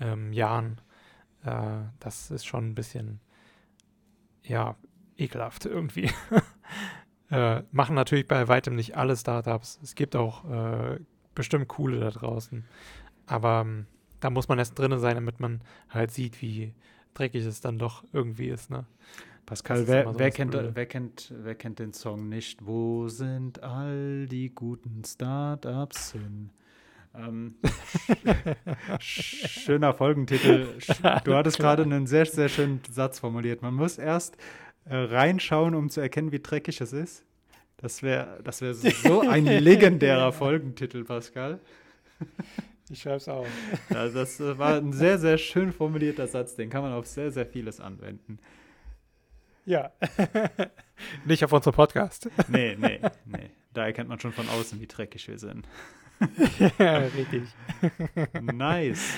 ähm, 0.00 0.32
Jahren, 0.32 0.80
äh, 1.44 1.80
das 1.98 2.30
ist 2.30 2.46
schon 2.46 2.70
ein 2.70 2.74
bisschen, 2.74 3.20
ja, 4.44 4.76
ekelhaft 5.16 5.66
irgendwie. 5.66 6.10
äh, 7.30 7.62
machen 7.72 7.96
natürlich 7.96 8.28
bei 8.28 8.46
weitem 8.46 8.76
nicht 8.76 8.96
alle 8.96 9.16
Startups. 9.16 9.80
Es 9.82 9.96
gibt 9.96 10.14
auch 10.14 10.48
äh, 10.48 11.00
bestimmt 11.34 11.68
coole 11.68 12.00
da 12.00 12.10
draußen. 12.10 12.64
Aber 13.26 13.62
ähm, 13.66 13.86
da 14.20 14.30
muss 14.30 14.48
man 14.48 14.58
erst 14.58 14.78
drin 14.78 14.98
sein, 14.98 15.14
damit 15.14 15.40
man 15.40 15.60
halt 15.88 16.10
sieht, 16.10 16.40
wie 16.42 16.74
dreckig 17.14 17.44
es 17.44 17.60
dann 17.60 17.78
doch 17.78 18.04
irgendwie 18.12 18.48
ist. 18.48 18.70
Ne? 18.70 18.86
Pascal, 19.46 19.86
wer, 19.88 20.04
so 20.04 20.18
wer, 20.18 20.30
kennt, 20.30 20.54
wer, 20.54 20.86
kennt, 20.86 21.32
wer 21.36 21.54
kennt 21.54 21.78
den 21.78 21.92
Song 21.92 22.28
nicht? 22.28 22.66
Wo 22.66 23.08
sind 23.08 23.62
all 23.62 24.26
die 24.26 24.50
guten 24.54 25.02
Startups 25.04 26.12
hin? 26.12 26.50
Ähm, 27.14 27.54
schöner 29.00 29.94
Folgentitel. 29.94 30.66
Du 31.24 31.34
hattest 31.34 31.58
gerade 31.58 31.82
einen 31.82 32.06
sehr, 32.06 32.26
sehr 32.26 32.48
schönen 32.48 32.80
Satz 32.90 33.18
formuliert. 33.20 33.62
Man 33.62 33.74
muss 33.74 33.98
erst 33.98 34.36
äh, 34.84 34.96
reinschauen, 34.96 35.74
um 35.74 35.88
zu 35.88 36.00
erkennen, 36.00 36.30
wie 36.30 36.40
dreckig 36.40 36.80
es 36.80 36.92
ist. 36.92 37.24
Das 37.78 38.02
wäre 38.02 38.40
das 38.44 38.60
wär 38.60 38.74
so 38.74 39.20
ein 39.20 39.44
legendärer 39.46 40.32
Folgentitel, 40.32 41.04
Pascal. 41.04 41.60
Ich 42.90 43.02
schreibe 43.02 43.16
es 43.16 43.28
auf. 43.28 43.46
Ja, 43.90 44.08
das 44.08 44.40
äh, 44.40 44.58
war 44.58 44.76
ein 44.76 44.92
sehr, 44.92 45.18
sehr 45.18 45.38
schön 45.38 45.72
formulierter 45.72 46.26
Satz. 46.26 46.56
Den 46.56 46.70
kann 46.70 46.82
man 46.82 46.92
auf 46.92 47.06
sehr, 47.06 47.30
sehr 47.30 47.46
vieles 47.46 47.80
anwenden. 47.80 48.38
Ja. 49.64 49.92
Nicht 51.26 51.44
auf 51.44 51.52
unserem 51.52 51.74
Podcast. 51.74 52.30
Nee, 52.48 52.76
nee, 52.78 53.00
nee. 53.26 53.50
Da 53.74 53.86
erkennt 53.86 54.08
man 54.08 54.18
schon 54.18 54.32
von 54.32 54.48
außen, 54.48 54.80
wie 54.80 54.86
dreckig 54.86 55.28
wir 55.28 55.38
sind. 55.38 55.68
ja, 56.78 56.98
richtig. 56.98 57.42
Nice. 58.40 59.14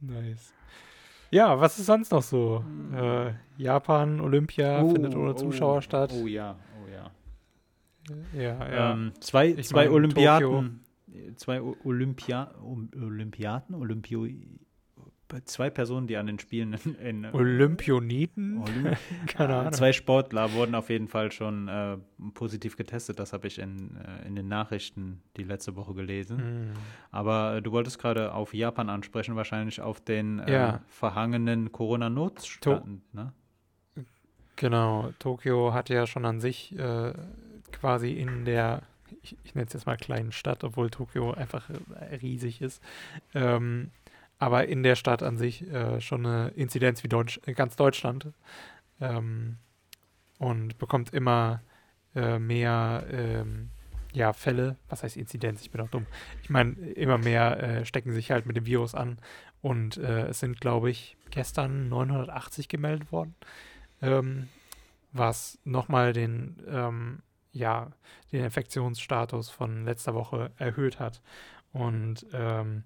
Nice. 0.00 0.52
Ja, 1.30 1.58
was 1.58 1.78
ist 1.78 1.86
sonst 1.86 2.12
noch 2.12 2.22
so? 2.22 2.62
Hm. 2.64 2.94
Äh, 2.94 3.32
Japan, 3.56 4.20
Olympia 4.20 4.82
oh, 4.82 4.92
findet 4.92 5.16
ohne 5.16 5.34
Zuschauer 5.34 5.78
oh, 5.78 5.80
statt. 5.80 6.12
Oh 6.12 6.26
ja, 6.26 6.56
oh 6.80 6.88
ja. 6.88 7.10
Ja, 8.38 8.68
ja. 8.68 8.92
Ähm, 8.92 9.12
zwei 9.20 9.54
zwei 9.54 9.90
Olympiaden 9.90 10.83
zwei 11.36 11.60
Olympia, 11.60 12.54
Olympiaten, 12.62 13.74
Olympio, 13.74 14.26
zwei 15.44 15.70
Personen, 15.70 16.06
die 16.06 16.16
an 16.16 16.26
den 16.26 16.38
Spielen 16.38 16.76
in, 16.84 16.94
in 16.94 17.26
Olympioniten? 17.26 18.58
Olymp 18.58 18.96
Keine 19.26 19.56
Ahnung. 19.56 19.72
Zwei 19.72 19.92
Sportler 19.92 20.52
wurden 20.52 20.74
auf 20.74 20.90
jeden 20.90 21.08
Fall 21.08 21.32
schon 21.32 21.68
äh, 21.68 21.96
positiv 22.34 22.76
getestet. 22.76 23.18
Das 23.18 23.32
habe 23.32 23.46
ich 23.46 23.58
in, 23.58 23.96
äh, 23.96 24.26
in 24.26 24.36
den 24.36 24.48
Nachrichten 24.48 25.22
die 25.36 25.42
letzte 25.42 25.76
Woche 25.76 25.94
gelesen. 25.94 26.36
Mhm. 26.36 26.72
Aber 27.10 27.56
äh, 27.56 27.62
du 27.62 27.72
wolltest 27.72 27.98
gerade 27.98 28.32
auf 28.32 28.54
Japan 28.54 28.88
ansprechen, 28.88 29.36
wahrscheinlich 29.36 29.80
auf 29.80 30.00
den 30.00 30.40
äh, 30.40 30.52
ja. 30.52 30.80
verhangenen 30.86 31.72
Corona-Notstand, 31.72 33.14
ne? 33.14 33.32
Genau, 34.56 35.12
Tokio 35.18 35.74
hat 35.74 35.88
ja 35.88 36.06
schon 36.06 36.24
an 36.24 36.40
sich 36.40 36.78
äh, 36.78 37.12
quasi 37.72 38.12
in 38.12 38.44
der 38.44 38.82
ich, 39.22 39.36
ich 39.44 39.54
nenne 39.54 39.66
es 39.66 39.72
jetzt 39.72 39.86
mal 39.86 39.96
kleinen 39.96 40.32
Stadt, 40.32 40.64
obwohl 40.64 40.90
Tokio 40.90 41.32
einfach 41.32 41.70
äh, 41.70 42.16
riesig 42.16 42.60
ist. 42.60 42.82
Ähm, 43.34 43.90
aber 44.38 44.66
in 44.68 44.82
der 44.82 44.96
Stadt 44.96 45.22
an 45.22 45.36
sich 45.36 45.70
äh, 45.70 46.00
schon 46.00 46.26
eine 46.26 46.48
Inzidenz 46.48 47.02
wie 47.02 47.08
Deutsch, 47.08 47.40
äh, 47.46 47.52
ganz 47.52 47.76
Deutschland. 47.76 48.28
Ähm, 49.00 49.56
und 50.38 50.78
bekommt 50.78 51.14
immer 51.14 51.62
äh, 52.14 52.38
mehr 52.38 53.06
ähm, 53.10 53.70
ja, 54.12 54.32
Fälle. 54.32 54.76
Was 54.88 55.02
heißt 55.02 55.16
Inzidenz? 55.16 55.62
Ich 55.62 55.70
bin 55.70 55.80
auch 55.80 55.88
dumm. 55.88 56.06
Ich 56.42 56.50
meine, 56.50 56.72
immer 56.72 57.18
mehr 57.18 57.62
äh, 57.62 57.84
stecken 57.84 58.12
sich 58.12 58.30
halt 58.30 58.46
mit 58.46 58.56
dem 58.56 58.66
Virus 58.66 58.94
an. 58.94 59.18
Und 59.62 59.96
äh, 59.96 60.26
es 60.28 60.40
sind, 60.40 60.60
glaube 60.60 60.90
ich, 60.90 61.16
gestern 61.30 61.88
980 61.88 62.68
gemeldet 62.68 63.10
worden. 63.12 63.34
Ähm, 64.02 64.48
was 65.12 65.58
nochmal 65.64 66.12
den 66.12 66.56
ähm, 66.68 67.20
ja, 67.54 67.90
den 68.32 68.44
Infektionsstatus 68.44 69.48
von 69.48 69.84
letzter 69.84 70.14
Woche 70.14 70.50
erhöht 70.58 71.00
hat. 71.00 71.22
Und 71.72 72.26
ähm, 72.32 72.84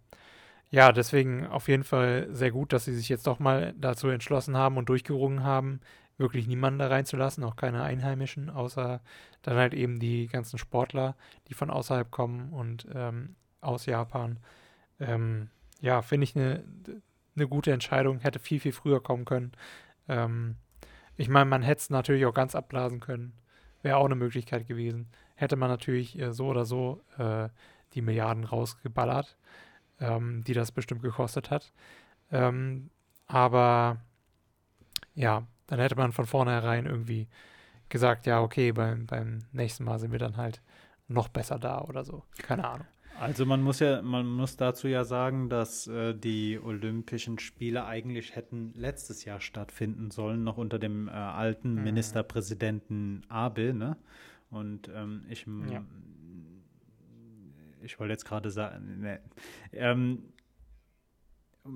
ja, 0.71 0.93
deswegen 0.93 1.47
auf 1.47 1.69
jeden 1.69 1.85
Fall 1.85 2.29
sehr 2.31 2.51
gut, 2.51 2.73
dass 2.73 2.85
sie 2.85 2.95
sich 2.95 3.09
jetzt 3.09 3.27
doch 3.27 3.39
mal 3.39 3.75
dazu 3.79 4.09
entschlossen 4.09 4.57
haben 4.57 4.77
und 4.77 4.89
durchgerungen 4.89 5.43
haben, 5.43 5.81
wirklich 6.19 6.47
niemanden 6.47 6.79
da 6.79 6.89
reinzulassen, 6.89 7.45
auch 7.45 7.57
keine 7.57 7.83
Einheimischen, 7.83 8.51
außer 8.51 9.01
dann 9.43 9.57
halt 9.57 9.73
eben 9.73 9.99
die 9.99 10.27
ganzen 10.27 10.59
Sportler, 10.59 11.17
die 11.49 11.55
von 11.55 11.71
außerhalb 11.71 12.11
kommen 12.11 12.53
und 12.53 12.87
ähm, 12.95 13.37
aus 13.61 13.87
Japan. 13.87 14.39
Ähm, 15.01 15.49
ja, 15.81 16.03
finde 16.03 16.25
ich 16.25 16.37
eine 16.37 16.65
ne 17.35 17.49
gute 17.49 17.73
Entscheidung, 17.73 18.19
hätte 18.19 18.39
viel, 18.39 18.61
viel 18.61 18.73
früher 18.73 19.03
kommen 19.03 19.25
können. 19.25 19.53
Ähm, 20.09 20.57
ich 21.17 21.29
meine, 21.29 21.47
man 21.47 21.63
hätte 21.63 21.81
es 21.81 21.91
natürlich 21.91 22.27
auch 22.27 22.35
ganz 22.35 22.55
abblasen 22.55 23.01
können. 23.01 23.33
Wäre 23.83 23.97
auch 23.97 24.07
eine 24.07 24.15
Möglichkeit 24.15 24.67
gewesen. 24.67 25.09
Hätte 25.35 25.57
man 25.57 25.71
natürlich 25.71 26.19
äh, 26.19 26.33
so 26.33 26.47
oder 26.47 26.65
so 26.65 27.01
äh, 27.19 27.49
die 27.95 28.03
Milliarden 28.03 28.45
rausgeballert, 28.45 29.37
ähm, 30.01 30.43
die 30.45 30.55
das 30.55 30.73
bestimmt 30.73 31.03
gekostet 31.03 31.51
hat. 31.51 31.73
Ähm, 32.31 32.91
aber 33.27 33.99
ja, 35.15 35.47
dann 35.67 35.81
hätte 35.81 35.97
man 35.97 36.13
von 36.13 36.27
vornherein 36.27 36.87
irgendwie 36.87 37.29
gesagt, 37.89 38.27
ja, 38.27 38.41
okay, 38.41 38.73
beim, 38.73 39.07
beim 39.07 39.41
nächsten 39.53 39.85
Mal 39.85 39.99
sind 39.99 40.13
wir 40.13 40.19
dann 40.19 40.37
halt 40.37 40.61
noch 41.09 41.29
besser 41.29 41.59
da 41.59 41.81
oder 41.81 42.05
so. 42.05 42.23
Keine 42.43 42.69
Ahnung. 42.69 42.87
Also 43.21 43.47
man 43.47 43.63
muss 43.63 43.81
ja, 43.81 44.01
man 44.03 44.27
muss 44.27 44.57
dazu 44.57 44.87
ja 44.87 45.05
sagen, 45.05 45.49
dass 45.49 45.87
äh, 45.89 46.15
die 46.15 46.59
Olympischen 46.59 47.39
Spiele 47.39 47.85
eigentlich 47.85 48.37
hätten 48.37 48.73
letztes 48.75 49.25
Jahr 49.25 49.41
stattfinden 49.41 50.11
sollen, 50.11 50.45
noch 50.45 50.57
unter 50.57 50.79
dem 50.79 51.09
äh, 51.09 51.13
alten 51.13 51.75
mhm. 51.75 51.85
Ministerpräsidenten 51.85 53.25
Abe, 53.29 53.75
ne? 53.75 53.97
Und 54.51 54.91
ähm, 54.95 55.25
ich, 55.29 55.47
ja. 55.71 55.85
ich 57.83 57.99
wollte 57.99 58.13
jetzt 58.13 58.25
gerade 58.25 58.51
sagen, 58.51 59.01
ne, 59.01 59.21
ähm, 59.73 60.23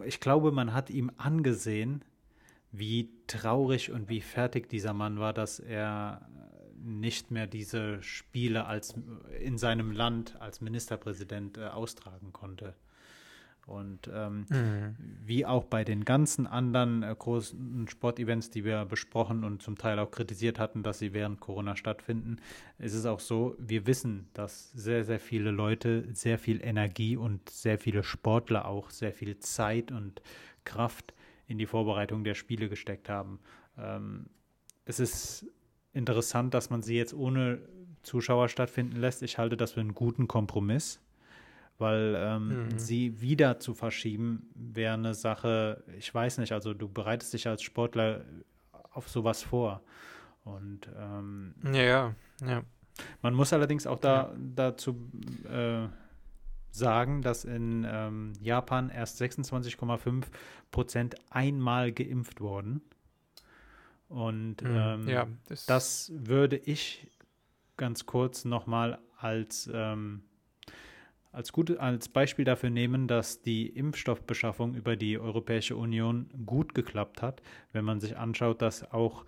ich 0.07 0.21
glaube, 0.21 0.53
man 0.53 0.73
hat 0.73 0.89
ihm 0.89 1.11
angesehen, 1.19 2.03
wie 2.71 3.11
traurig 3.27 3.91
und 3.91 4.09
wie 4.09 4.23
fertig 4.23 4.69
dieser 4.69 4.95
Mann 4.95 5.19
war, 5.19 5.35
dass 5.35 5.61
er 5.61 6.27
nicht 6.85 7.31
mehr 7.31 7.47
diese 7.47 8.03
Spiele 8.03 8.67
als 8.67 8.95
in 9.41 9.59
seinem 9.59 9.93
Land 9.93 10.41
als 10.41 10.61
Ministerpräsident 10.61 11.59
äh, 11.59 11.67
austragen 11.67 12.33
konnte. 12.33 12.75
Und 13.67 14.11
ähm, 14.13 14.47
mhm. 14.49 14.97
wie 15.25 15.47
auch 15.47 15.65
bei 15.65 15.85
den 15.85 16.05
ganzen 16.05 16.49
anderen 16.49 17.05
äh, 17.05 17.15
großen 17.17 17.87
Sportevents, 17.89 18.51
die 18.51 18.65
wir 18.65 18.85
besprochen 18.85 19.45
und 19.45 19.63
zum 19.63 19.79
Teil 19.79 20.01
auch 20.01 20.11
kritisiert 20.11 20.59
hatten, 20.59 20.83
dass 20.83 20.99
sie 20.99 21.13
während 21.13 21.39
Corona 21.39 21.77
stattfinden, 21.77 22.39
ist 22.79 22.95
es 22.95 23.07
auch 23.07 23.21
so, 23.21 23.55
wir 23.59 23.87
wissen, 23.87 24.29
dass 24.35 24.73
sehr, 24.73 25.05
sehr 25.05 25.21
viele 25.21 25.53
Leute 25.53 26.09
sehr 26.13 26.39
viel 26.39 26.61
Energie 26.61 27.17
und 27.17 27.49
sehr 27.51 27.79
viele 27.79 28.03
Sportler 28.03 28.67
auch 28.67 28.91
sehr 28.91 29.13
viel 29.13 29.39
Zeit 29.39 29.93
und 29.93 30.23
Kraft 30.65 31.15
in 31.47 31.59
die 31.59 31.67
Vorbereitung 31.67 32.25
der 32.25 32.35
Spiele 32.35 32.69
gesteckt 32.69 33.09
haben. 33.09 33.39
Ähm, 33.79 34.27
es 34.85 34.99
ist 34.99 35.47
interessant, 35.93 36.55
dass 36.55 36.71
man 36.71 36.83
sie 36.83 36.97
jetzt 36.97 37.15
ohne 37.15 37.59
Zuschauer 38.03 38.49
stattfinden 38.49 38.97
lässt. 38.97 39.23
Ich 39.23 39.39
halte 39.39 39.57
das 39.57 39.73
für 39.73 39.81
einen 39.81 39.95
guten 39.95 40.29
Kompromiss, 40.29 41.01
weil 41.79 42.15
ähm, 42.17 42.65
mhm. 42.65 42.79
sie 42.79 43.21
wieder 43.21 43.59
zu 43.59 43.75
verschieben 43.75 44.51
wäre 44.55 44.95
eine 44.95 45.15
Sache, 45.15 45.85
ich 45.99 46.13
weiß 46.13 46.39
nicht, 46.39 46.53
also 46.53 46.75
du 46.75 46.89
bereitest 46.89 47.33
dich 47.33 47.47
als 47.47 47.63
Sportler 47.63 48.25
auf 48.93 49.09
sowas 49.09 49.43
vor. 49.43 49.83
Und 50.45 50.91
ähm, 50.99 51.55
ja, 51.73 52.15
ja. 52.45 52.63
Man 53.23 53.35
muss 53.35 53.53
allerdings 53.53 53.87
auch 53.87 53.99
da 53.99 54.33
ja. 54.33 54.37
dazu 54.55 54.97
äh, 55.49 55.87
sagen, 56.71 57.23
dass 57.23 57.45
in 57.45 57.87
ähm, 57.89 58.33
Japan 58.41 58.91
erst 58.91 59.21
26,5 59.21 60.25
Prozent 60.71 61.15
einmal 61.31 61.93
geimpft 61.93 62.41
wurden. 62.41 62.83
Und 64.13 64.63
mhm, 64.63 64.77
ähm, 64.77 65.09
ja, 65.09 65.27
das, 65.49 65.65
das, 65.65 66.13
würde 66.15 66.59
ich 66.59 67.09
ganz 67.79 68.05
kurz 68.05 68.45
nochmal 68.45 68.99
als, 69.17 69.71
ähm, 69.73 70.25
als, 71.33 71.51
als 71.79 72.09
Beispiel 72.11 72.45
dafür 72.45 72.69
nehmen, 72.69 73.09
dass 73.09 73.41
die 73.41 73.69
Impfstoffbeschaffung 73.69 74.75
über 74.75 74.97
die 74.97 75.19
Europäische 75.19 75.77
Union 75.77 76.29
gut 76.45 76.75
geklappt 76.75 77.23
hat, 77.23 77.41
wenn 77.73 77.87
man 77.87 78.01
sich 78.01 78.19
anschaut, 78.19 78.61
dass 78.61 78.93
auch 78.93 79.25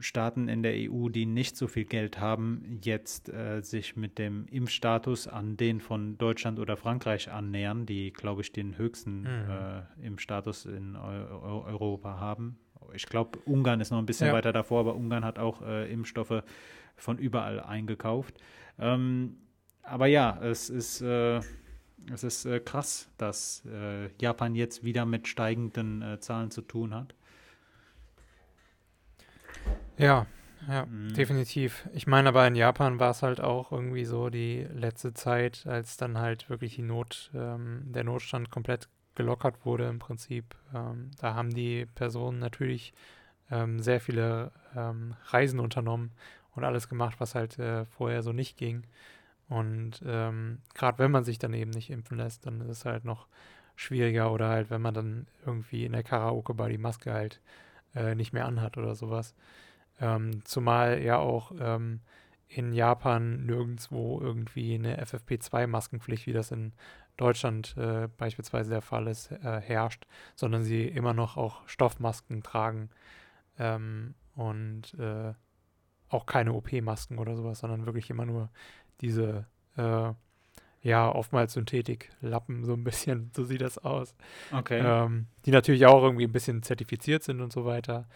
Staaten 0.00 0.48
in 0.48 0.62
der 0.62 0.74
EU, 0.74 1.08
die 1.08 1.24
nicht 1.24 1.56
so 1.56 1.66
viel 1.66 1.86
Geld 1.86 2.20
haben, 2.20 2.78
jetzt 2.82 3.30
äh, 3.30 3.62
sich 3.62 3.96
mit 3.96 4.18
dem 4.18 4.46
Impfstatus 4.48 5.28
an 5.28 5.56
den 5.56 5.80
von 5.80 6.18
Deutschland 6.18 6.58
oder 6.58 6.76
Frankreich 6.76 7.30
annähern, 7.30 7.86
die, 7.86 8.12
glaube 8.12 8.42
ich, 8.42 8.52
den 8.52 8.76
höchsten 8.76 9.22
mhm. 9.22 9.50
äh, 9.50 10.06
Impfstatus 10.06 10.66
in 10.66 10.94
Eu 10.94 11.62
Europa 11.64 12.20
haben. 12.20 12.58
Ich 12.94 13.06
glaube, 13.06 13.38
Ungarn 13.44 13.80
ist 13.80 13.90
noch 13.90 13.98
ein 13.98 14.06
bisschen 14.06 14.28
ja. 14.28 14.32
weiter 14.32 14.52
davor, 14.52 14.80
aber 14.80 14.94
Ungarn 14.94 15.24
hat 15.24 15.38
auch 15.38 15.62
äh, 15.62 15.90
Impfstoffe 15.92 16.42
von 16.96 17.18
überall 17.18 17.60
eingekauft. 17.60 18.34
Ähm, 18.78 19.36
aber 19.82 20.06
ja, 20.06 20.38
es 20.42 20.70
ist, 20.70 21.00
äh, 21.02 21.40
es 22.12 22.24
ist 22.24 22.44
äh, 22.44 22.60
krass, 22.60 23.08
dass 23.18 23.64
äh, 23.66 24.08
Japan 24.20 24.54
jetzt 24.54 24.84
wieder 24.84 25.04
mit 25.06 25.28
steigenden 25.28 26.18
Zahlen 26.20 26.50
zu 26.50 26.62
tun 26.62 26.94
hat. 26.94 27.14
Ja, 29.98 30.26
ja, 30.68 30.86
mhm. 30.86 31.12
definitiv. 31.14 31.88
Ich 31.92 32.06
meine, 32.06 32.28
aber 32.28 32.46
in 32.46 32.54
Japan 32.54 33.00
war 33.00 33.10
es 33.10 33.22
halt 33.22 33.40
auch 33.40 33.72
irgendwie 33.72 34.04
so 34.04 34.30
die 34.30 34.66
letzte 34.74 35.12
Zeit, 35.12 35.66
als 35.66 35.96
dann 35.96 36.18
halt 36.18 36.48
wirklich 36.48 36.76
die 36.76 36.82
Not, 36.82 37.30
ähm, 37.34 37.82
der 37.86 38.04
Notstand 38.04 38.50
komplett 38.50 38.88
gelockert 39.14 39.64
wurde 39.64 39.88
im 39.88 39.98
Prinzip. 39.98 40.54
Ähm, 40.74 41.10
da 41.20 41.34
haben 41.34 41.50
die 41.50 41.86
Personen 41.94 42.38
natürlich 42.38 42.92
ähm, 43.50 43.80
sehr 43.80 44.00
viele 44.00 44.52
ähm, 44.74 45.14
Reisen 45.26 45.60
unternommen 45.60 46.12
und 46.54 46.64
alles 46.64 46.88
gemacht, 46.88 47.16
was 47.18 47.34
halt 47.34 47.58
äh, 47.58 47.84
vorher 47.84 48.22
so 48.22 48.32
nicht 48.32 48.56
ging. 48.56 48.84
Und 49.48 50.02
ähm, 50.06 50.58
gerade 50.74 50.98
wenn 50.98 51.10
man 51.10 51.24
sich 51.24 51.38
dann 51.38 51.52
eben 51.52 51.70
nicht 51.70 51.90
impfen 51.90 52.16
lässt, 52.16 52.46
dann 52.46 52.60
ist 52.62 52.68
es 52.68 52.84
halt 52.84 53.04
noch 53.04 53.26
schwieriger 53.76 54.32
oder 54.32 54.48
halt, 54.48 54.70
wenn 54.70 54.80
man 54.80 54.94
dann 54.94 55.26
irgendwie 55.44 55.84
in 55.84 55.92
der 55.92 56.02
Karaoke-Bar 56.02 56.68
die 56.68 56.78
Maske 56.78 57.12
halt 57.12 57.40
äh, 57.94 58.14
nicht 58.14 58.32
mehr 58.32 58.46
anhat 58.46 58.78
oder 58.78 58.94
sowas. 58.94 59.34
Ähm, 60.00 60.44
zumal 60.44 61.02
ja 61.02 61.18
auch 61.18 61.52
ähm, 61.60 62.00
in 62.48 62.72
Japan 62.72 63.44
nirgendwo 63.46 64.20
irgendwie 64.20 64.74
eine 64.74 65.02
FFP2-Maskenpflicht, 65.02 66.26
wie 66.26 66.32
das 66.32 66.50
in 66.50 66.72
Deutschland 67.16 67.76
äh, 67.76 68.08
beispielsweise 68.16 68.70
der 68.70 68.82
Fall 68.82 69.06
ist, 69.06 69.30
äh, 69.30 69.60
herrscht, 69.60 70.06
sondern 70.34 70.62
sie 70.62 70.86
immer 70.86 71.14
noch 71.14 71.36
auch 71.36 71.66
Stoffmasken 71.68 72.42
tragen 72.42 72.90
ähm, 73.58 74.14
und 74.34 74.94
äh, 74.98 75.34
auch 76.08 76.26
keine 76.26 76.52
OP-Masken 76.52 77.18
oder 77.18 77.36
sowas, 77.36 77.60
sondern 77.60 77.86
wirklich 77.86 78.10
immer 78.10 78.26
nur 78.26 78.50
diese, 79.00 79.46
äh, 79.76 80.12
ja, 80.82 81.14
oftmals 81.14 81.52
Synthetik-Lappen, 81.52 82.64
so 82.64 82.74
ein 82.74 82.84
bisschen, 82.84 83.30
so 83.36 83.44
sieht 83.44 83.60
das 83.60 83.78
aus. 83.78 84.14
Okay. 84.52 84.80
Ähm, 84.84 85.26
die 85.44 85.50
natürlich 85.50 85.86
auch 85.86 86.02
irgendwie 86.02 86.24
ein 86.24 86.32
bisschen 86.32 86.62
zertifiziert 86.62 87.22
sind 87.22 87.40
und 87.40 87.52
so 87.52 87.64
weiter 87.64 88.06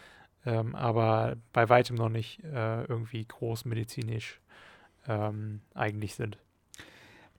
ähm, 0.46 0.76
aber 0.76 1.36
bei 1.52 1.68
weitem 1.68 1.96
noch 1.96 2.08
nicht 2.08 2.42
äh, 2.44 2.84
irgendwie 2.84 3.24
großmedizinisch 3.24 4.40
ähm, 5.08 5.60
eigentlich 5.74 6.14
sind. 6.14 6.38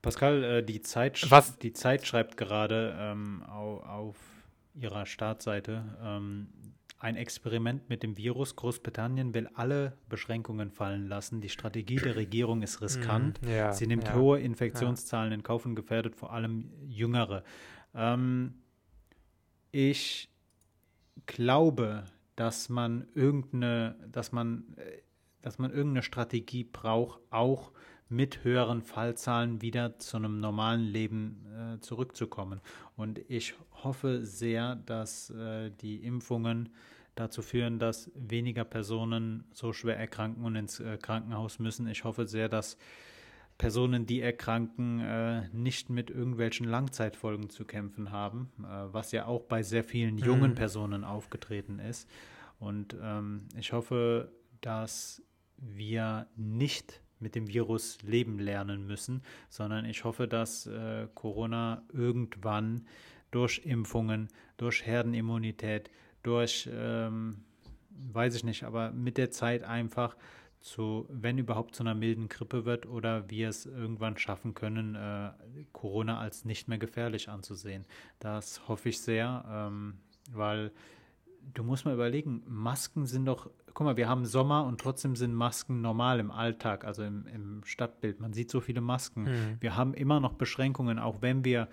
Pascal, 0.02 0.44
äh, 0.44 0.62
die, 0.62 0.80
Zeit 0.80 1.30
Was? 1.30 1.58
die 1.58 1.72
Zeit 1.72 2.06
schreibt 2.06 2.36
gerade 2.36 2.96
ähm, 2.98 3.42
auf, 3.42 4.16
ihrer 4.74 5.06
Startseite 5.06 5.84
ähm, 6.02 6.48
ein 7.00 7.16
Experiment 7.16 7.88
mit 7.88 8.02
dem 8.02 8.16
Virus. 8.16 8.56
Großbritannien 8.56 9.34
will 9.34 9.48
alle 9.54 9.96
Beschränkungen 10.08 10.70
fallen 10.70 11.08
lassen. 11.08 11.40
Die 11.40 11.48
Strategie 11.48 11.96
der 11.96 12.16
Regierung 12.16 12.62
ist 12.62 12.80
riskant. 12.80 13.40
Mm, 13.42 13.48
ja, 13.48 13.72
Sie 13.72 13.86
nimmt 13.86 14.04
ja, 14.04 14.14
hohe 14.14 14.40
Infektionszahlen 14.40 15.30
ja. 15.30 15.36
in 15.36 15.42
Kauf 15.42 15.64
und 15.64 15.74
gefährdet 15.74 16.16
vor 16.16 16.32
allem 16.32 16.70
Jüngere. 16.86 17.44
Ähm, 17.94 18.54
ich 19.70 20.28
glaube, 21.26 22.04
dass 22.36 22.68
man 22.68 23.06
irgendeine, 23.14 23.96
dass 24.10 24.32
man, 24.32 24.74
äh, 24.76 25.02
dass 25.42 25.58
man 25.58 25.70
irgendeine 25.70 26.02
Strategie 26.02 26.64
braucht, 26.64 27.20
auch 27.30 27.72
mit 28.08 28.44
höheren 28.44 28.82
Fallzahlen 28.82 29.60
wieder 29.60 29.98
zu 29.98 30.16
einem 30.16 30.40
normalen 30.40 30.84
Leben 30.84 31.46
äh, 31.46 31.80
zurückzukommen. 31.80 32.60
Und 32.96 33.20
ich 33.28 33.54
hoffe 33.82 34.24
sehr, 34.24 34.76
dass 34.76 35.30
äh, 35.30 35.70
die 35.70 35.96
Impfungen 35.96 36.70
dazu 37.14 37.42
führen, 37.42 37.78
dass 37.78 38.10
weniger 38.14 38.64
Personen 38.64 39.44
so 39.52 39.72
schwer 39.72 39.98
erkranken 39.98 40.44
und 40.44 40.56
ins 40.56 40.80
äh, 40.80 40.96
Krankenhaus 40.96 41.58
müssen. 41.58 41.88
Ich 41.88 42.04
hoffe 42.04 42.26
sehr, 42.26 42.48
dass 42.48 42.78
Personen, 43.58 44.06
die 44.06 44.20
erkranken, 44.20 45.00
äh, 45.00 45.48
nicht 45.52 45.90
mit 45.90 46.10
irgendwelchen 46.10 46.66
Langzeitfolgen 46.66 47.50
zu 47.50 47.64
kämpfen 47.64 48.12
haben, 48.12 48.52
äh, 48.60 48.92
was 48.92 49.10
ja 49.10 49.26
auch 49.26 49.42
bei 49.42 49.64
sehr 49.64 49.82
vielen 49.82 50.16
jungen 50.16 50.52
mhm. 50.52 50.54
Personen 50.54 51.04
aufgetreten 51.04 51.80
ist. 51.80 52.08
Und 52.60 52.96
ähm, 53.02 53.48
ich 53.56 53.72
hoffe, 53.72 54.32
dass 54.60 55.22
wir 55.56 56.28
nicht 56.36 57.02
mit 57.20 57.34
dem 57.34 57.48
Virus 57.48 57.98
leben 58.02 58.38
lernen 58.38 58.86
müssen, 58.86 59.22
sondern 59.48 59.84
ich 59.84 60.04
hoffe, 60.04 60.28
dass 60.28 60.66
äh, 60.66 61.08
Corona 61.14 61.82
irgendwann 61.92 62.86
durch 63.30 63.62
Impfungen, 63.64 64.28
durch 64.56 64.86
Herdenimmunität, 64.86 65.90
durch, 66.22 66.68
ähm, 66.72 67.44
weiß 67.90 68.34
ich 68.34 68.44
nicht, 68.44 68.64
aber 68.64 68.90
mit 68.92 69.18
der 69.18 69.30
Zeit 69.30 69.62
einfach 69.62 70.16
zu, 70.60 71.06
wenn 71.08 71.38
überhaupt, 71.38 71.74
zu 71.74 71.82
einer 71.82 71.94
milden 71.94 72.28
Grippe 72.28 72.64
wird 72.64 72.86
oder 72.86 73.30
wir 73.30 73.48
es 73.48 73.66
irgendwann 73.66 74.18
schaffen 74.18 74.54
können, 74.54 74.94
äh, 74.94 75.30
Corona 75.72 76.18
als 76.18 76.44
nicht 76.44 76.68
mehr 76.68 76.78
gefährlich 76.78 77.28
anzusehen. 77.28 77.86
Das 78.18 78.66
hoffe 78.68 78.88
ich 78.88 79.00
sehr, 79.00 79.44
ähm, 79.48 79.98
weil 80.32 80.72
du 81.54 81.62
musst 81.62 81.84
mal 81.84 81.94
überlegen, 81.94 82.42
Masken 82.46 83.06
sind 83.06 83.26
doch, 83.26 83.50
guck 83.78 83.84
mal, 83.84 83.96
wir 83.96 84.08
haben 84.08 84.26
Sommer 84.26 84.64
und 84.64 84.80
trotzdem 84.80 85.14
sind 85.14 85.32
Masken 85.32 85.80
normal 85.80 86.18
im 86.18 86.32
Alltag, 86.32 86.84
also 86.84 87.04
im, 87.04 87.28
im 87.28 87.60
Stadtbild. 87.64 88.18
Man 88.18 88.32
sieht 88.32 88.50
so 88.50 88.60
viele 88.60 88.80
Masken. 88.80 89.22
Mhm. 89.22 89.56
Wir 89.60 89.76
haben 89.76 89.94
immer 89.94 90.18
noch 90.18 90.32
Beschränkungen, 90.32 90.98
auch 90.98 91.22
wenn 91.22 91.44
wir 91.44 91.68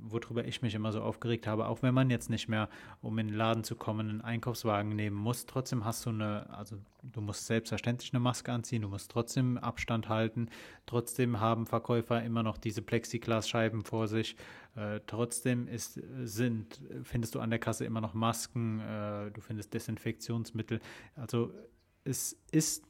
worüber 0.00 0.44
ich 0.44 0.62
mich 0.62 0.74
immer 0.74 0.92
so 0.92 1.02
aufgeregt 1.02 1.48
habe, 1.48 1.66
auch 1.66 1.82
wenn 1.82 1.92
man 1.92 2.08
jetzt 2.08 2.30
nicht 2.30 2.48
mehr, 2.48 2.68
um 3.00 3.18
in 3.18 3.26
den 3.26 3.36
Laden 3.36 3.64
zu 3.64 3.74
kommen, 3.74 4.08
einen 4.08 4.20
Einkaufswagen 4.20 4.94
nehmen 4.94 5.16
muss, 5.16 5.44
trotzdem 5.44 5.84
hast 5.84 6.06
du 6.06 6.10
eine, 6.10 6.48
also 6.50 6.76
du 7.02 7.20
musst 7.20 7.46
selbstverständlich 7.46 8.12
eine 8.12 8.20
Maske 8.20 8.52
anziehen, 8.52 8.82
du 8.82 8.88
musst 8.88 9.10
trotzdem 9.10 9.58
Abstand 9.58 10.08
halten, 10.08 10.48
trotzdem 10.86 11.40
haben 11.40 11.66
Verkäufer 11.66 12.22
immer 12.22 12.44
noch 12.44 12.58
diese 12.58 12.80
Plexiglasscheiben 12.80 13.82
vor 13.82 14.06
sich, 14.06 14.36
äh, 14.74 15.00
trotzdem 15.06 15.68
ist, 15.68 16.00
sind, 16.24 16.80
findest 17.02 17.34
du 17.34 17.40
an 17.40 17.50
der 17.50 17.58
Kasse 17.58 17.84
immer 17.84 18.00
noch 18.00 18.14
Masken, 18.14 18.80
äh, 18.80 19.30
du 19.30 19.40
findest 19.40 19.74
Desinfektionsmittel, 19.74 20.80
also 21.14 21.52
es 22.04 22.38
ist 22.50 22.84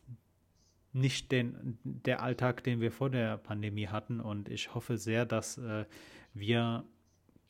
nicht 0.92 1.32
den, 1.32 1.78
der 1.84 2.22
Alltag, 2.22 2.62
den 2.64 2.80
wir 2.80 2.92
vor 2.92 3.10
der 3.10 3.38
Pandemie 3.38 3.88
hatten. 3.88 4.20
Und 4.20 4.48
ich 4.48 4.74
hoffe 4.74 4.98
sehr, 4.98 5.24
dass 5.24 5.58
äh, 5.58 5.86
wir 6.34 6.84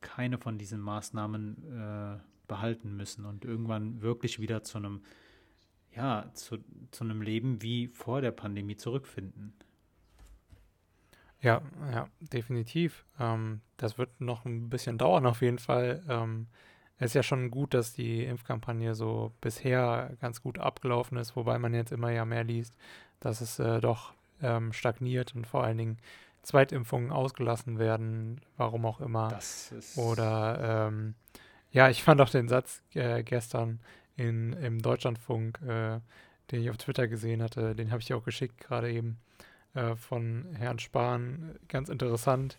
keine 0.00 0.38
von 0.38 0.58
diesen 0.58 0.80
Maßnahmen 0.80 1.56
äh, 1.72 2.18
behalten 2.48 2.96
müssen 2.96 3.24
und 3.24 3.44
irgendwann 3.44 4.00
wirklich 4.00 4.40
wieder 4.40 4.62
zu 4.62 4.78
einem, 4.78 5.02
ja, 5.94 6.30
zu, 6.34 6.58
zu 6.90 7.04
einem 7.04 7.22
Leben 7.22 7.62
wie 7.62 7.88
vor 7.88 8.20
der 8.20 8.32
Pandemie 8.32 8.76
zurückfinden. 8.76 9.54
Ja, 11.42 11.60
ja, 11.92 12.08
definitiv. 12.20 13.04
Ähm, 13.18 13.60
das 13.76 13.98
wird 13.98 14.20
noch 14.20 14.44
ein 14.44 14.70
bisschen 14.70 14.96
dauern 14.96 15.26
auf 15.26 15.42
jeden 15.42 15.58
Fall. 15.58 16.02
Ähm, 16.08 16.46
es 16.98 17.10
ist 17.10 17.14
ja 17.14 17.22
schon 17.24 17.50
gut, 17.50 17.74
dass 17.74 17.92
die 17.92 18.24
Impfkampagne 18.24 18.94
so 18.94 19.32
bisher 19.40 20.12
ganz 20.20 20.40
gut 20.40 20.58
abgelaufen 20.58 21.18
ist, 21.18 21.34
wobei 21.34 21.58
man 21.58 21.74
jetzt 21.74 21.90
immer 21.90 22.10
ja 22.10 22.24
mehr 22.24 22.44
liest, 22.44 22.76
dass 23.18 23.40
es 23.40 23.58
äh, 23.58 23.80
doch 23.80 24.14
ähm, 24.40 24.72
stagniert 24.72 25.34
und 25.34 25.46
vor 25.46 25.64
allen 25.64 25.78
Dingen 25.78 25.98
Zweitimpfungen 26.42 27.10
ausgelassen 27.10 27.78
werden, 27.80 28.40
warum 28.56 28.86
auch 28.86 29.00
immer. 29.00 29.28
Oder 29.96 30.88
ähm, 30.88 31.14
ja, 31.72 31.88
ich 31.88 32.04
fand 32.04 32.20
auch 32.20 32.30
den 32.30 32.48
Satz 32.48 32.82
äh, 32.94 33.24
gestern 33.24 33.80
in, 34.16 34.52
im 34.52 34.80
Deutschlandfunk, 34.80 35.60
äh, 35.62 36.00
den 36.50 36.62
ich 36.62 36.70
auf 36.70 36.76
Twitter 36.76 37.08
gesehen 37.08 37.42
hatte, 37.42 37.74
den 37.74 37.90
habe 37.90 38.00
ich 38.00 38.06
dir 38.06 38.16
auch 38.16 38.24
geschickt 38.24 38.58
gerade 38.58 38.92
eben 38.92 39.18
äh, 39.74 39.94
von 39.96 40.46
Herrn 40.54 40.78
Spahn, 40.78 41.58
ganz 41.68 41.88
interessant. 41.88 42.58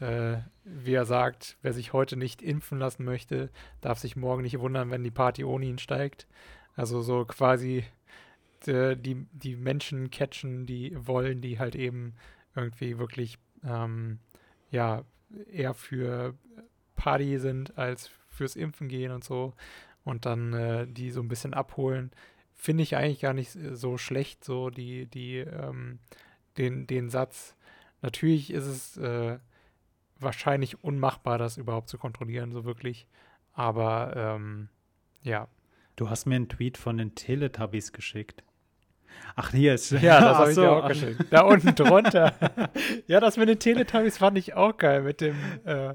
Äh, 0.00 0.38
wie 0.64 0.94
er 0.94 1.04
sagt, 1.04 1.56
wer 1.62 1.72
sich 1.72 1.92
heute 1.92 2.16
nicht 2.16 2.42
impfen 2.42 2.78
lassen 2.78 3.04
möchte, 3.04 3.50
darf 3.80 3.98
sich 3.98 4.16
morgen 4.16 4.42
nicht 4.42 4.58
wundern, 4.58 4.90
wenn 4.90 5.04
die 5.04 5.10
Party 5.10 5.44
ohne 5.44 5.66
ihn 5.66 5.78
steigt. 5.78 6.26
Also 6.74 7.00
so 7.02 7.24
quasi 7.24 7.84
äh, 8.66 8.96
die, 8.96 9.26
die 9.32 9.56
Menschen 9.56 10.10
catchen, 10.10 10.66
die 10.66 10.96
wollen, 11.06 11.40
die 11.40 11.58
halt 11.58 11.76
eben 11.76 12.14
irgendwie 12.56 12.98
wirklich 12.98 13.38
ähm, 13.64 14.18
ja 14.70 15.04
eher 15.50 15.74
für 15.74 16.34
Party 16.96 17.38
sind 17.38 17.78
als 17.78 18.10
fürs 18.28 18.56
Impfen 18.56 18.88
gehen 18.88 19.12
und 19.12 19.22
so. 19.24 19.54
und 20.04 20.26
dann 20.26 20.52
äh, 20.52 20.86
die 20.86 21.10
so 21.10 21.20
ein 21.20 21.28
bisschen 21.28 21.54
abholen, 21.54 22.10
finde 22.54 22.82
ich 22.82 22.96
eigentlich 22.96 23.20
gar 23.20 23.34
nicht 23.34 23.50
so 23.72 23.98
schlecht, 23.98 24.44
so 24.44 24.70
die, 24.70 25.06
die, 25.06 25.38
ähm, 25.38 25.98
den, 26.58 26.86
den 26.86 27.10
Satz. 27.10 27.56
Natürlich 28.02 28.52
ist 28.52 28.66
es 28.66 28.96
äh, 28.96 29.38
wahrscheinlich 30.18 30.82
unmachbar, 30.82 31.38
das 31.38 31.56
überhaupt 31.56 31.88
zu 31.88 31.98
kontrollieren, 31.98 32.52
so 32.52 32.64
wirklich. 32.64 33.06
Aber 33.52 34.14
ähm, 34.16 34.68
ja. 35.22 35.48
Du 35.96 36.10
hast 36.10 36.26
mir 36.26 36.36
einen 36.36 36.48
Tweet 36.48 36.76
von 36.76 36.98
den 36.98 37.14
Teletubbies 37.14 37.92
geschickt. 37.92 38.42
Ach, 39.36 39.52
hier 39.52 39.74
ist. 39.74 39.92
Ja, 39.92 40.20
das 40.20 40.38
habe 40.38 40.50
ich 40.50 40.56
dir 40.56 40.72
auch 40.72 40.88
geschickt. 40.88 41.24
Da 41.30 41.42
unten 41.42 41.74
drunter. 41.74 42.34
ja, 43.06 43.20
das 43.20 43.36
mit 43.36 43.48
den 43.48 43.58
Teletubbies 43.58 44.18
fand 44.18 44.38
ich 44.38 44.54
auch 44.54 44.76
geil, 44.76 45.02
mit 45.02 45.20
dem, 45.20 45.36
äh, 45.64 45.94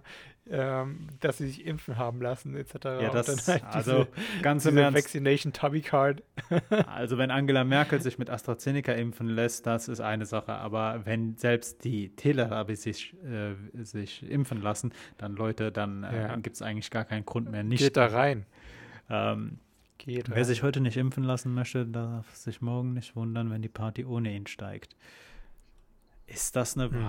ähm, 0.52 1.08
dass 1.20 1.38
sie 1.38 1.48
sich 1.48 1.66
impfen 1.66 1.98
haben 1.98 2.22
lassen, 2.22 2.56
etc. 2.56 2.74
Ja, 2.84 3.10
das 3.10 3.48
halt 3.48 3.64
also 3.64 4.08
ganz 4.42 4.66
im 4.66 4.78
Ernst. 4.78 4.98
Vaccination 4.98 5.54
Tubby 5.54 5.82
Card. 5.82 6.24
also, 6.88 7.18
wenn 7.18 7.32
Angela 7.32 7.64
Merkel 7.64 8.02
sich 8.02 8.18
mit 8.18 8.30
AstraZeneca 8.30 8.94
impfen 8.94 9.28
lässt, 9.28 9.66
das 9.66 9.88
ist 9.88 10.02
eine 10.02 10.26
Sache. 10.26 10.54
Aber 10.54 11.06
wenn 11.06 11.38
selbst 11.38 11.84
die 11.84 12.16
Teletubbies 12.16 12.84
sich, 12.84 13.16
äh, 13.24 13.56
sich 13.84 14.30
impfen 14.30 14.62
lassen, 14.62 14.92
dann 15.18 15.36
Leute, 15.36 15.72
dann 15.72 16.04
äh, 16.04 16.22
ja. 16.24 16.36
gibt 16.38 16.56
es 16.56 16.62
eigentlich 16.62 16.92
gar 16.92 17.06
keinen 17.06 17.26
Grund 17.26 17.52
mehr, 17.52 17.64
nicht. 17.64 17.80
Geht 17.80 17.98
da 17.98 18.08
rein. 18.08 18.46
Ähm, 19.10 19.60
Geht 20.00 20.34
Wer 20.34 20.46
sich 20.46 20.64
heute 20.64 20.80
nicht 20.80 20.96
impfen 20.96 21.26
lassen 21.26 21.54
möchte, 21.54 21.86
darf 21.86 22.34
sich 22.34 22.62
morgen 22.62 22.94
nicht 22.94 23.18
wundern, 23.18 23.52
wenn 23.52 23.62
die 23.62 23.68
Party 23.68 24.06
ohne 24.06 24.34
ihn 24.34 24.48
steigt. 24.48 24.96
Ist 26.26 26.56
das 26.56 26.78
eine 26.78 26.90
hm. 26.90 27.04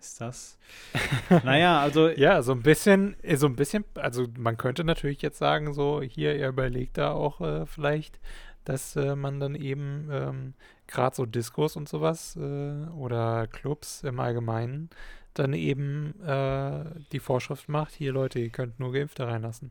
Ist 0.00 0.20
das? 0.20 0.58
naja, 1.44 1.80
also. 1.80 2.08
Ja, 2.16 2.42
so 2.42 2.52
ein 2.52 2.62
bisschen, 2.62 3.16
äh, 3.22 3.36
so 3.36 3.46
ein 3.46 3.56
bisschen, 3.56 3.84
also 3.94 4.26
man 4.38 4.56
könnte 4.56 4.82
natürlich 4.84 5.22
jetzt 5.22 5.38
sagen, 5.38 5.74
so 5.74 6.02
hier, 6.02 6.36
ihr 6.36 6.48
überlegt 6.48 6.98
da 6.98 7.12
auch 7.12 7.40
äh, 7.40 7.66
vielleicht, 7.66 8.18
dass 8.64 8.96
äh, 8.96 9.14
man 9.14 9.40
dann 9.40 9.54
eben 9.54 10.08
ähm, 10.10 10.54
gerade 10.86 11.14
so 11.16 11.26
Diskos 11.26 11.76
und 11.76 11.88
sowas 11.88 12.36
äh, 12.36 12.88
oder 12.96 13.46
Clubs 13.46 14.02
im 14.02 14.20
Allgemeinen 14.20 14.90
dann 15.34 15.52
eben 15.52 16.20
äh, 16.22 16.84
die 17.12 17.20
Vorschrift 17.20 17.68
macht, 17.68 17.94
hier 17.94 18.12
Leute, 18.12 18.40
ihr 18.40 18.50
könnt 18.50 18.80
nur 18.80 18.92
Geimpfte 18.92 19.26
reinlassen. 19.26 19.70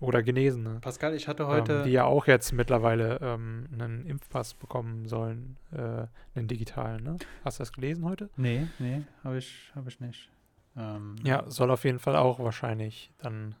Oder 0.00 0.22
Genesene. 0.22 0.78
Pascal, 0.80 1.14
ich 1.14 1.28
hatte 1.28 1.46
heute. 1.46 1.78
Ähm, 1.78 1.84
die 1.84 1.90
ja 1.90 2.04
auch 2.04 2.26
jetzt 2.26 2.52
mittlerweile 2.52 3.18
ähm, 3.20 3.68
einen 3.72 4.06
Impfpass 4.06 4.54
bekommen 4.54 5.06
sollen, 5.06 5.56
äh, 5.72 6.06
einen 6.34 6.48
digitalen, 6.48 7.04
ne? 7.04 7.16
Hast 7.44 7.58
du 7.58 7.62
das 7.62 7.72
gelesen 7.72 8.04
heute? 8.04 8.30
Nee, 8.36 8.66
nee, 8.78 9.02
habe 9.22 9.38
ich, 9.38 9.70
hab 9.74 9.86
ich 9.86 10.00
nicht. 10.00 10.30
Ähm, 10.76 11.16
ja, 11.22 11.44
soll 11.48 11.70
auf 11.70 11.84
jeden 11.84 11.98
Fall 11.98 12.16
auch 12.16 12.38
wahrscheinlich 12.38 13.12
dann 13.18 13.54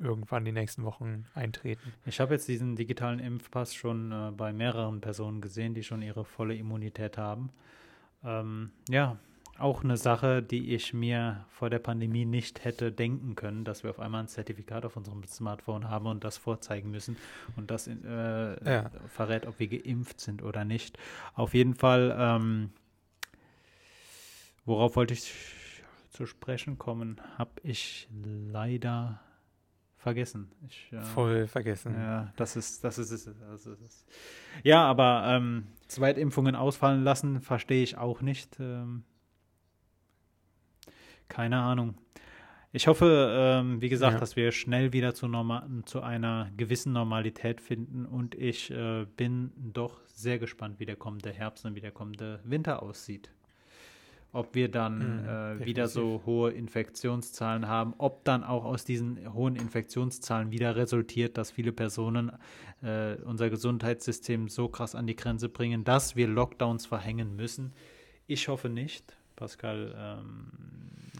irgendwann 0.00 0.44
die 0.44 0.52
nächsten 0.52 0.84
Wochen 0.84 1.26
eintreten. 1.34 1.92
Ich 2.04 2.20
habe 2.20 2.34
jetzt 2.34 2.48
diesen 2.48 2.76
digitalen 2.76 3.18
Impfpass 3.18 3.74
schon 3.74 4.12
äh, 4.12 4.30
bei 4.30 4.52
mehreren 4.52 5.00
Personen 5.00 5.40
gesehen, 5.40 5.74
die 5.74 5.82
schon 5.82 6.02
ihre 6.02 6.24
volle 6.24 6.54
Immunität 6.54 7.18
haben. 7.18 7.50
Ähm, 8.24 8.70
ja, 8.88 9.18
auch 9.58 9.84
eine 9.84 9.96
Sache, 9.96 10.42
die 10.42 10.74
ich 10.74 10.92
mir 10.92 11.44
vor 11.48 11.70
der 11.70 11.78
Pandemie 11.78 12.24
nicht 12.24 12.64
hätte 12.64 12.92
denken 12.92 13.34
können, 13.34 13.64
dass 13.64 13.82
wir 13.82 13.90
auf 13.90 14.00
einmal 14.00 14.22
ein 14.22 14.28
Zertifikat 14.28 14.84
auf 14.84 14.96
unserem 14.96 15.24
Smartphone 15.24 15.88
haben 15.88 16.06
und 16.06 16.24
das 16.24 16.36
vorzeigen 16.36 16.90
müssen 16.90 17.16
und 17.56 17.70
das 17.70 17.86
äh, 17.86 17.94
ja. 18.64 18.90
verrät, 19.08 19.46
ob 19.46 19.58
wir 19.58 19.68
geimpft 19.68 20.20
sind 20.20 20.42
oder 20.42 20.64
nicht. 20.64 20.98
Auf 21.34 21.54
jeden 21.54 21.74
Fall, 21.74 22.14
ähm, 22.18 22.70
worauf 24.64 24.96
wollte 24.96 25.14
ich 25.14 25.32
zu 26.10 26.26
sprechen 26.26 26.78
kommen, 26.78 27.20
habe 27.36 27.52
ich 27.62 28.08
leider 28.12 29.20
vergessen. 29.98 30.52
Ich, 30.68 30.92
äh, 30.92 31.00
Voll 31.00 31.46
vergessen. 31.46 31.94
Ja, 31.94 32.32
das 32.36 32.56
ist, 32.56 32.84
das 32.84 32.98
ist, 32.98 33.10
das 33.10 33.26
ist, 33.26 33.36
das 33.66 33.66
ist. 33.66 34.06
Ja, 34.62 34.84
aber 34.84 35.24
ähm, 35.26 35.66
Zweitimpfungen 35.88 36.54
ausfallen 36.54 37.02
lassen, 37.02 37.40
verstehe 37.40 37.82
ich 37.82 37.98
auch 37.98 38.20
nicht. 38.20 38.58
Ähm, 38.60 39.04
keine 41.28 41.58
Ahnung. 41.60 41.96
Ich 42.72 42.88
hoffe, 42.88 43.30
ähm, 43.32 43.80
wie 43.80 43.88
gesagt, 43.88 44.14
ja. 44.14 44.20
dass 44.20 44.36
wir 44.36 44.52
schnell 44.52 44.92
wieder 44.92 45.14
zu, 45.14 45.30
zu, 45.86 46.02
einer 46.02 46.50
gewissen 46.58 46.92
Normalität 46.92 47.62
finden 47.62 48.04
und 48.04 48.34
ich 48.34 48.70
äh, 48.70 49.06
bin 49.16 49.50
doch 49.56 49.98
sehr 50.08 50.38
gespannt, 50.38 50.78
wie 50.78 50.84
der 50.84 50.96
kommende 50.96 51.32
Herbst 51.32 51.64
und 51.64 51.74
wie 51.74 51.80
der 51.80 51.92
kommende 51.92 52.40
Winter 52.44 52.82
aussieht. 52.82 53.30
Ob 54.32 54.54
wir 54.54 54.70
dann 54.70 55.22
mhm, 55.22 55.62
äh, 55.62 55.64
wieder 55.64 55.88
so 55.88 56.20
hohe 56.26 56.50
Infektionszahlen 56.50 57.66
haben, 57.66 57.94
ob 57.96 58.24
dann 58.24 58.44
auch 58.44 58.66
aus 58.66 58.84
diesen 58.84 59.32
hohen 59.32 59.56
Infektionszahlen 59.56 60.50
wieder 60.50 60.76
resultiert, 60.76 61.38
dass 61.38 61.52
viele 61.52 61.72
Personen 61.72 62.30
äh, 62.82 63.14
unser 63.24 63.48
Gesundheitssystem 63.48 64.48
so 64.48 64.68
krass 64.68 64.94
an 64.94 65.06
die 65.06 65.16
Grenze 65.16 65.48
bringen, 65.48 65.84
dass 65.84 66.16
wir 66.16 66.28
Lockdowns 66.28 66.84
verhängen 66.84 67.36
müssen. 67.36 67.72
Ich 68.26 68.48
hoffe 68.48 68.68
nicht, 68.68 69.16
Pascal, 69.36 69.94
ähm, 69.96 70.50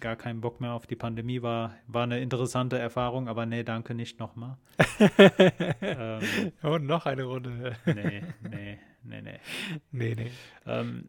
gar 0.00 0.16
keinen 0.16 0.40
Bock 0.40 0.60
mehr 0.60 0.72
auf 0.72 0.86
die 0.86 0.96
Pandemie 0.96 1.42
war, 1.42 1.74
war 1.86 2.04
eine 2.04 2.20
interessante 2.20 2.78
Erfahrung, 2.78 3.28
aber 3.28 3.46
nee, 3.46 3.62
danke 3.62 3.94
nicht 3.94 4.18
nochmal. 4.18 4.56
ähm, 5.80 6.20
Und 6.62 6.86
noch 6.86 7.06
eine 7.06 7.24
Runde. 7.24 7.76
nee, 7.86 8.22
nee, 8.48 8.78
nee, 9.02 9.22
nee. 9.22 9.40
Nee, 9.92 10.14
nee. 10.14 10.30
Ähm, 10.66 11.08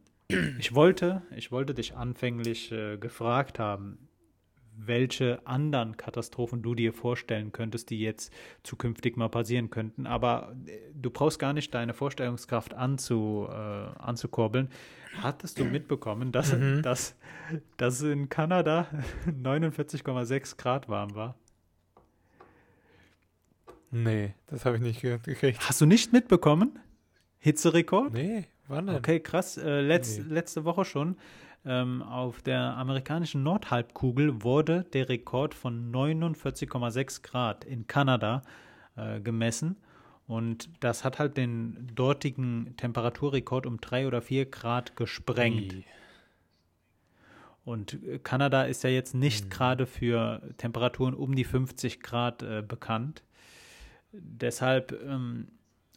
ich 0.60 0.76
wollte, 0.76 1.22
ich 1.36 1.52
wollte 1.52 1.74
dich 1.74 1.96
anfänglich 1.96 2.72
äh, 2.72 2.98
gefragt 2.98 3.60
haben, 3.60 4.08
welche 4.78 5.46
anderen 5.46 5.98
Katastrophen 5.98 6.62
du 6.62 6.76
dir 6.76 6.94
vorstellen 6.94 7.52
könntest, 7.52 7.90
die 7.90 8.00
jetzt 8.00 8.32
zukünftig 8.64 9.18
mal 9.18 9.30
passieren 9.30 9.70
könnten. 9.70 10.06
Aber 10.06 10.56
äh, 10.68 10.78
du 10.94 11.10
brauchst 11.10 11.40
gar 11.40 11.54
nicht 11.54 11.74
deine 11.74 11.94
Vorstellungskraft 11.94 12.74
anzu, 12.74 13.48
äh, 13.50 13.54
anzukurbeln. 13.54 14.70
Hattest 15.22 15.60
du 15.60 15.66
mitbekommen, 15.66 16.32
dass, 16.32 16.54
mhm. 16.54 16.82
dass, 16.82 17.16
dass 17.78 18.02
in 18.02 18.30
Kanada 18.30 18.88
49,6 19.28 20.58
Grad 20.58 20.90
warm 20.90 21.16
war? 21.16 21.36
Nee, 23.92 24.34
das 24.48 24.66
habe 24.66 24.76
ich 24.76 24.82
nicht 24.82 25.02
gekriegt. 25.02 25.60
Hast 25.68 25.82
du 25.82 25.86
nicht 25.86 26.12
mitbekommen? 26.12 26.78
Hitzerekord? 27.40 28.14
Nee, 28.14 28.46
wann 28.68 28.88
denn? 28.88 28.96
Okay, 28.98 29.20
krass. 29.20 29.58
Äh, 29.58 29.82
letz, 29.82 30.18
nee. 30.18 30.34
Letzte 30.34 30.66
Woche 30.66 30.84
schon 30.84 31.16
ähm, 31.66 32.02
auf 32.02 32.42
der 32.42 32.78
amerikanischen 32.78 33.44
Nordhalbkugel 33.44 34.44
wurde 34.44 34.86
der 34.94 35.10
Rekord 35.10 35.54
von 35.54 35.92
49,6 35.92 37.24
Grad 37.24 37.66
in 37.66 37.88
Kanada 37.88 38.42
äh, 38.96 39.20
gemessen. 39.20 39.78
Und 40.28 40.70
das 40.82 41.04
hat 41.04 41.20
halt 41.20 41.38
den 41.38 41.90
dortigen 41.96 42.76
Temperaturrekord 42.78 43.66
um 43.66 43.80
drei 43.80 44.08
oder 44.08 44.22
vier 44.22 44.46
Grad 44.46 44.96
gesprengt. 44.96 45.74
Wie? 45.74 45.86
Und 47.64 47.98
Kanada 48.24 48.64
ist 48.64 48.84
ja 48.84 48.90
jetzt 48.90 49.14
nicht 49.14 49.46
hm. 49.46 49.50
gerade 49.50 49.86
für 49.86 50.42
Temperaturen 50.58 51.14
um 51.14 51.36
die 51.36 51.44
50 51.44 52.02
Grad 52.02 52.44
äh, 52.44 52.62
bekannt. 52.66 53.24
Deshalb 54.12 54.92
ähm, 55.04 55.48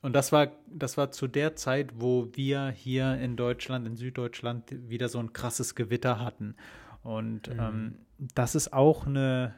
und 0.02 0.14
das 0.14 0.32
war, 0.32 0.48
das 0.66 0.96
war 0.96 1.10
zu 1.10 1.28
der 1.28 1.56
Zeit, 1.56 1.92
wo 1.94 2.28
wir 2.32 2.70
hier 2.70 3.18
in 3.18 3.36
Deutschland, 3.36 3.86
in 3.86 3.96
Süddeutschland, 3.96 4.64
wieder 4.88 5.08
so 5.08 5.18
ein 5.18 5.32
krasses 5.32 5.74
Gewitter 5.74 6.18
hatten. 6.18 6.56
Und 7.02 7.48
mhm. 7.48 7.60
ähm, 7.60 7.98
das 8.34 8.54
ist 8.54 8.72
auch 8.72 9.06
eine, 9.06 9.54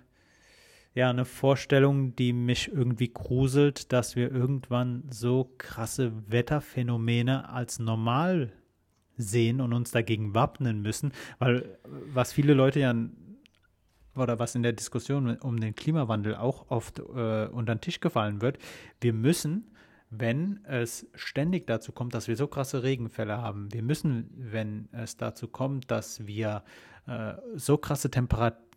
ja, 0.94 1.10
eine 1.10 1.24
Vorstellung, 1.24 2.14
die 2.16 2.32
mich 2.32 2.70
irgendwie 2.72 3.10
gruselt, 3.12 3.92
dass 3.92 4.16
wir 4.16 4.30
irgendwann 4.30 5.04
so 5.10 5.52
krasse 5.58 6.12
Wetterphänomene 6.28 7.48
als 7.48 7.78
normal 7.78 8.52
sehen 9.16 9.60
und 9.60 9.72
uns 9.72 9.90
dagegen 9.90 10.34
wappnen 10.34 10.82
müssen. 10.82 11.12
Weil 11.38 11.78
was 12.12 12.32
viele 12.32 12.54
Leute 12.54 12.80
ja 12.80 12.94
oder 14.14 14.38
was 14.38 14.54
in 14.54 14.62
der 14.62 14.74
Diskussion 14.74 15.36
um 15.38 15.58
den 15.58 15.74
Klimawandel 15.74 16.36
auch 16.36 16.70
oft 16.70 16.98
äh, 16.98 17.46
unter 17.46 17.74
den 17.74 17.80
Tisch 17.80 18.00
gefallen 18.00 18.42
wird, 18.42 18.58
wir 19.00 19.14
müssen 19.14 19.72
wenn 20.14 20.60
es 20.64 21.06
ständig 21.14 21.66
dazu 21.66 21.90
kommt, 21.90 22.12
dass 22.14 22.28
wir 22.28 22.36
so 22.36 22.46
krasse 22.46 22.82
Regenfälle 22.82 23.38
haben. 23.38 23.72
Wir 23.72 23.82
müssen, 23.82 24.30
wenn 24.36 24.90
es 24.92 25.16
dazu 25.16 25.48
kommt, 25.48 25.90
dass 25.90 26.26
wir 26.26 26.64
äh, 27.06 27.32
so 27.54 27.78
krasse 27.78 28.10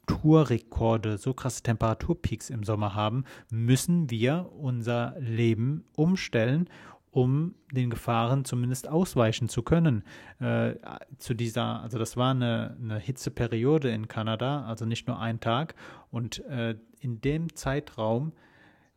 Temperaturrekorde, 0.05 1.17
so 1.17 1.33
krasse 1.33 1.63
Temperaturpeaks 1.63 2.49
im 2.49 2.63
Sommer 2.63 2.95
haben, 2.95 3.25
müssen 3.49 4.09
wir 4.09 4.51
unser 4.57 5.15
Leben 5.19 5.85
umstellen, 5.95 6.69
um 7.11 7.55
den 7.71 7.89
Gefahren 7.89 8.43
zumindest 8.43 8.89
ausweichen 8.89 9.47
zu 9.47 9.63
können. 9.63 10.03
Äh, 10.39 10.75
zu 11.17 11.33
dieser, 11.33 11.81
also 11.81 11.97
das 11.97 12.17
war 12.17 12.31
eine, 12.31 12.75
eine, 12.81 12.99
Hitzeperiode 12.99 13.89
in 13.89 14.09
Kanada, 14.09 14.65
also 14.65 14.85
nicht 14.85 15.07
nur 15.07 15.19
ein 15.19 15.39
Tag. 15.39 15.75
Und 16.11 16.43
äh, 16.45 16.75
in 16.99 17.21
dem 17.21 17.55
Zeitraum 17.55 18.33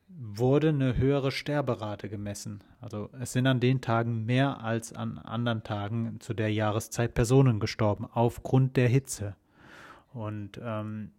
wurde 0.09 0.71
eine 0.71 0.97
höhere 0.97 1.31
Sterberate 1.31 2.09
gemessen. 2.09 2.65
Also 2.81 3.11
es 3.21 3.33
sind 3.33 3.47
an 3.47 3.61
den 3.61 3.81
Tagen 3.81 4.25
mehr 4.25 4.65
als 4.65 4.93
an 4.93 5.19
anderen 5.19 5.63
Tagen 5.63 6.17
zu 6.19 6.35
der 6.35 6.53
Jahreszeit 6.53 7.15
Personen 7.15 7.61
gestorben 7.61 8.07
aufgrund 8.13 8.77
der 8.77 8.89
Hitze. 8.89 9.37
Und 10.13 10.61
ähm, 10.63 11.11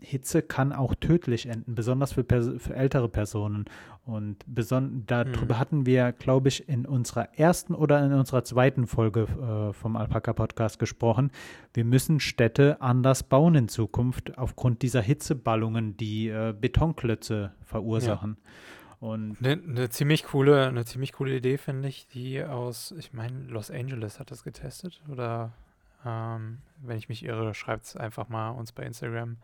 Hitze 0.00 0.42
kann 0.42 0.72
auch 0.72 0.94
tödlich 0.94 1.46
enden, 1.46 1.74
besonders 1.74 2.12
für, 2.12 2.24
für 2.24 2.74
ältere 2.74 3.08
Personen. 3.08 3.64
Und 4.04 4.44
darüber 4.46 5.54
mhm. 5.54 5.58
hatten 5.58 5.86
wir, 5.86 6.12
glaube 6.12 6.48
ich, 6.48 6.68
in 6.68 6.84
unserer 6.84 7.38
ersten 7.38 7.74
oder 7.74 8.04
in 8.04 8.12
unserer 8.12 8.44
zweiten 8.44 8.86
Folge 8.86 9.22
äh, 9.22 9.72
vom 9.72 9.96
Alpaka-Podcast 9.96 10.78
gesprochen. 10.78 11.30
Wir 11.72 11.84
müssen 11.84 12.20
Städte 12.20 12.80
anders 12.82 13.22
bauen 13.22 13.54
in 13.54 13.68
Zukunft 13.68 14.36
aufgrund 14.36 14.82
dieser 14.82 15.00
Hitzeballungen, 15.00 15.96
die 15.96 16.28
äh, 16.28 16.54
Betonklötze 16.58 17.52
verursachen. 17.62 18.36
Ja. 18.38 19.08
Und 19.08 19.36
eine, 19.40 19.52
eine, 19.62 19.90
ziemlich 19.90 20.24
coole, 20.24 20.66
eine 20.66 20.84
ziemlich 20.84 21.12
coole 21.12 21.36
Idee 21.36 21.58
finde 21.58 21.88
ich, 21.88 22.06
die 22.08 22.42
aus, 22.42 22.94
ich 22.98 23.12
meine, 23.12 23.44
Los 23.48 23.70
Angeles 23.70 24.18
hat 24.18 24.30
das 24.30 24.44
getestet 24.44 25.02
oder 25.10 25.52
ähm, 26.04 26.60
wenn 26.78 26.98
ich 26.98 27.08
mich 27.08 27.24
irre, 27.24 27.54
schreibt 27.54 27.84
es 27.84 27.96
einfach 27.96 28.28
mal 28.28 28.50
uns 28.50 28.72
bei 28.72 28.84
Instagram 28.84 29.38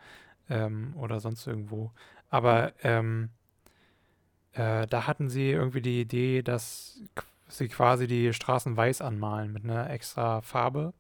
ähm, 0.49 0.95
oder 0.97 1.21
sonst 1.21 1.47
irgendwo. 1.47 1.93
Aber 2.29 2.73
ähm, 2.83 3.31
äh, 4.53 4.87
da 4.87 5.07
hatten 5.07 5.29
sie 5.29 5.51
irgendwie 5.51 5.83
die 5.83 6.01
Idee, 6.01 6.43
dass 6.43 7.01
sie 7.49 7.69
quasi 7.69 8.07
die 8.07 8.33
Straßen 8.33 8.77
weiß 8.77 9.03
anmalen 9.03 9.53
mit 9.53 9.65
einer 9.65 9.91
extra 9.91 10.41
Farbe, 10.43 10.93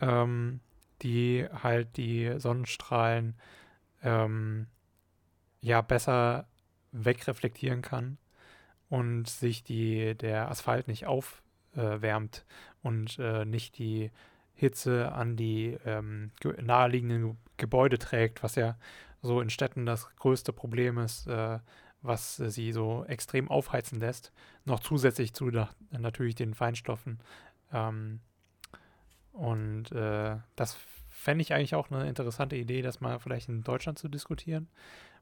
ähm, 0.00 0.60
die 1.02 1.46
halt 1.62 1.96
die 1.96 2.34
Sonnenstrahlen 2.38 3.34
ähm, 4.02 4.66
ja 5.60 5.80
besser 5.80 6.46
wegreflektieren 6.92 7.82
kann 7.82 8.18
und 8.88 9.28
sich 9.28 9.64
die, 9.64 10.14
der 10.14 10.50
Asphalt 10.50 10.88
nicht 10.88 11.06
aufwärmt 11.06 12.44
äh, 12.46 12.86
und 12.86 13.18
äh, 13.18 13.44
nicht 13.44 13.78
die 13.78 14.10
Hitze 14.54 15.12
an 15.12 15.36
die 15.36 15.76
ähm, 15.84 16.30
naheliegenden 16.60 17.36
Gebäude 17.56 17.98
trägt, 17.98 18.42
was 18.42 18.54
ja 18.54 18.76
so 19.22 19.40
in 19.40 19.50
Städten 19.50 19.86
das 19.86 20.14
größte 20.16 20.52
Problem 20.52 20.98
ist, 20.98 21.26
äh, 21.26 21.58
was 22.02 22.40
äh, 22.40 22.50
sie 22.50 22.72
so 22.72 23.04
extrem 23.06 23.48
aufheizen 23.48 24.00
lässt. 24.00 24.32
Noch 24.64 24.80
zusätzlich 24.80 25.32
zu 25.32 25.50
da, 25.50 25.70
natürlich 25.90 26.34
den 26.34 26.54
Feinstoffen. 26.54 27.20
Ähm, 27.72 28.20
und 29.32 29.92
äh, 29.92 30.36
das 30.56 30.76
fände 31.08 31.42
ich 31.42 31.54
eigentlich 31.54 31.74
auch 31.74 31.90
eine 31.90 32.08
interessante 32.08 32.56
Idee, 32.56 32.82
das 32.82 33.00
mal 33.00 33.18
vielleicht 33.18 33.48
in 33.48 33.62
Deutschland 33.62 33.98
zu 33.98 34.08
diskutieren. 34.08 34.68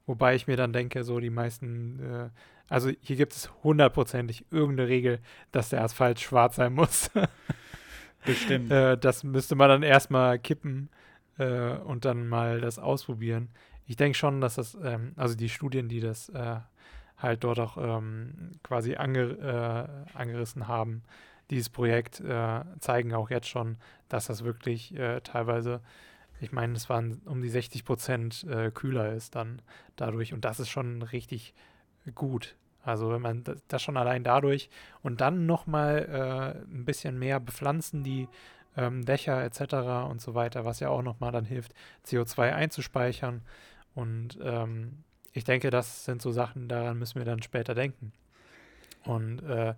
Wobei 0.07 0.35
ich 0.35 0.47
mir 0.47 0.57
dann 0.57 0.73
denke, 0.73 1.05
so 1.05 1.21
die 1.21 1.31
meisten, 1.31 2.01
äh, 2.01 2.31
also 2.69 2.91
hier 3.01 3.17
gibt 3.17 3.35
es 3.35 3.51
hundertprozentig 3.63 4.47
irgendeine 4.51 4.89
Regel, 4.89 5.21
dass 5.53 5.69
der 5.69 5.85
Asphalt 5.85 6.21
schwarz 6.21 6.57
sein 6.57 6.73
muss. 6.73 7.11
Bestimmt. 8.25 8.71
äh, 8.71 8.99
das 8.99 9.25
müsste 9.25 9.55
man 9.55 9.69
dann 9.69 9.83
erstmal 9.83 10.39
kippen 10.39 10.91
äh, 11.39 11.73
und 11.73 12.05
dann 12.05 12.29
mal 12.29 12.61
das 12.61 12.79
ausprobieren. 12.79 13.49
Ich 13.87 13.97
denke 13.97 14.17
schon, 14.17 14.41
dass 14.41 14.55
das, 14.55 14.77
ähm, 14.83 15.13
also 15.17 15.35
die 15.35 15.49
Studien, 15.49 15.89
die 15.89 16.01
das 16.01 16.29
äh, 16.31 16.57
halt 17.19 17.45
dort 17.45 17.59
auch 17.59 17.77
ähm, 17.77 18.53
quasi 18.63 18.97
anger 18.97 19.31
äh, 20.15 20.17
angerissen 20.17 20.69
haben, 20.69 21.03
dieses 21.51 21.69
Projekt 21.69 22.21
äh, 22.21 22.61
zeigen 22.79 23.13
auch 23.15 23.31
jetzt 23.31 23.49
schon, 23.49 23.77
dass 24.09 24.27
das 24.27 24.45
wirklich 24.45 24.95
äh, 24.97 25.21
teilweise, 25.21 25.81
ich 26.41 26.53
meine, 26.53 26.75
es 26.75 26.89
waren 26.89 27.21
um 27.25 27.43
die 27.43 27.49
60 27.49 27.85
Prozent 27.85 28.47
kühler 28.73 29.13
ist 29.13 29.35
dann 29.35 29.61
dadurch 29.97 30.33
und 30.33 30.45
das 30.45 30.59
ist 30.59 30.71
schon 30.71 31.03
richtig 31.03 31.53
gut. 32.15 32.57
Also 32.83 33.11
wenn 33.11 33.21
man 33.21 33.45
das 33.69 33.83
schon 33.83 33.97
allein 33.97 34.25
dadurch 34.25 34.71
und 35.03 35.21
dann 35.21 35.47
nochmal 35.47 36.09
äh, 36.09 36.73
ein 36.73 36.85
bisschen 36.85 37.19
mehr 37.19 37.39
bepflanzen, 37.41 38.03
die 38.03 38.29
ähm, 38.77 39.05
Dächer 39.05 39.43
etc. 39.45 40.09
und 40.09 40.21
so 40.21 40.35
weiter, 40.35 40.65
was 40.65 40.81
ja 40.81 40.89
auch 40.89 41.03
nochmal 41.03 41.33
dann 41.33 41.45
hilft, 41.45 41.75
CO2 42.07 42.53
einzuspeichern. 42.53 43.43
Und 43.95 44.39
ähm, 44.43 45.05
ich 45.33 45.45
denke, 45.45 45.71
das 45.71 46.05
sind 46.05 46.23
so 46.23 46.31
Sachen, 46.31 46.69
daran 46.69 46.99
müssen 46.99 47.19
wir 47.19 47.25
dann 47.25 47.43
später 47.43 47.75
denken. 47.75 48.13
Und 49.05 49.43
äh, 49.43 49.75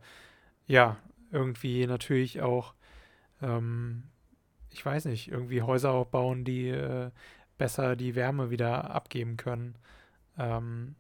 ja, 0.66 0.96
irgendwie 1.30 1.86
natürlich 1.86 2.42
auch, 2.42 2.74
ähm, 3.40 4.04
ich 4.70 4.84
weiß 4.84 5.06
nicht, 5.06 5.30
irgendwie 5.30 5.62
Häuser 5.62 5.90
auch 5.90 6.06
bauen, 6.06 6.44
die 6.44 6.68
äh, 6.68 7.10
besser 7.58 7.96
die 7.96 8.14
Wärme 8.14 8.50
wieder 8.50 8.90
abgeben 8.90 9.36
können, 9.36 9.76
ähm, 10.38 10.94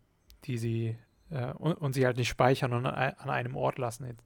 die 0.44 0.58
sie 0.58 0.96
äh, 1.32 1.52
und, 1.58 1.74
und, 1.74 1.92
sie 1.92 2.06
halt 2.06 2.16
nicht 2.16 2.28
speichern 2.28 2.72
und 2.72 2.86
an, 2.86 3.30
einem 3.30 3.56
Ort 3.56 3.78
lassen 3.78 4.16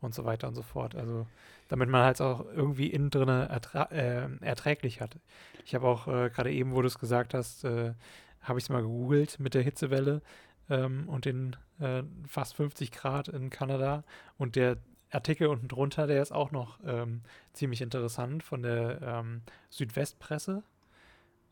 und 0.00 0.14
so 0.14 0.24
weiter 0.24 0.48
und 0.48 0.54
so 0.54 0.62
fort. 0.62 0.94
Also 0.94 1.26
damit 1.68 1.88
man 1.88 2.02
halt 2.02 2.20
auch 2.20 2.44
irgendwie 2.46 2.88
innen 2.88 3.10
drin 3.10 3.28
äh, 3.28 4.28
erträglich 4.40 5.00
hat. 5.00 5.18
Ich 5.64 5.74
habe 5.74 5.86
auch 5.86 6.08
äh, 6.08 6.30
gerade 6.30 6.50
eben, 6.50 6.74
wo 6.74 6.80
du 6.80 6.88
es 6.88 6.98
gesagt 6.98 7.34
hast, 7.34 7.64
äh, 7.64 7.92
habe 8.40 8.58
ich 8.58 8.64
es 8.64 8.70
mal 8.70 8.82
gegoogelt 8.82 9.38
mit 9.38 9.54
der 9.54 9.62
Hitzewelle 9.62 10.22
ähm, 10.70 11.08
und 11.08 11.26
den 11.26 11.56
äh, 11.80 12.02
fast 12.26 12.54
50 12.54 12.90
Grad 12.90 13.28
in 13.28 13.50
Kanada 13.50 14.04
und 14.38 14.56
der 14.56 14.78
Artikel 15.10 15.48
unten 15.48 15.68
drunter, 15.68 16.06
der 16.06 16.22
ist 16.22 16.32
auch 16.32 16.50
noch 16.50 16.78
ähm, 16.84 17.22
ziemlich 17.52 17.80
interessant 17.80 18.42
von 18.42 18.62
der 18.62 19.00
ähm, 19.02 19.42
Südwestpresse, 19.70 20.62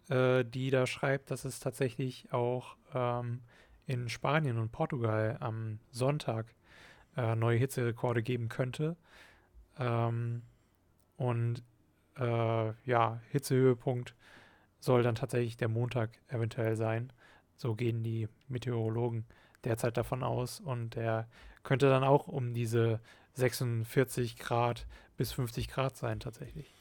äh, 0.08 0.44
die 0.44 0.70
da 0.70 0.86
schreibt, 0.86 1.30
dass 1.30 1.44
es 1.44 1.58
tatsächlich 1.58 2.32
auch 2.32 2.76
ähm, 2.94 3.40
in 3.86 4.08
Spanien 4.08 4.58
und 4.58 4.72
Portugal 4.72 5.36
am 5.40 5.78
Sonntag 5.90 6.54
äh, 7.16 7.34
neue 7.34 7.58
Hitzerekorde 7.58 8.22
geben 8.22 8.48
könnte. 8.48 8.96
Ähm, 9.78 10.42
und 11.16 11.62
äh, 12.18 12.72
ja, 12.84 13.20
Hitzehöhepunkt 13.30 14.14
soll 14.80 15.02
dann 15.02 15.14
tatsächlich 15.14 15.56
der 15.56 15.68
Montag 15.68 16.10
eventuell 16.28 16.76
sein. 16.76 17.12
So 17.56 17.74
gehen 17.74 18.02
die 18.02 18.28
Meteorologen 18.48 19.24
derzeit 19.64 19.96
davon 19.96 20.22
aus. 20.22 20.60
Und 20.60 20.94
der 20.96 21.28
könnte 21.62 21.88
dann 21.88 22.04
auch 22.04 22.28
um 22.28 22.52
diese 22.52 23.00
46 23.34 24.36
Grad 24.36 24.86
bis 25.16 25.32
50 25.32 25.68
Grad 25.68 25.96
sein 25.96 26.20
tatsächlich. 26.20 26.74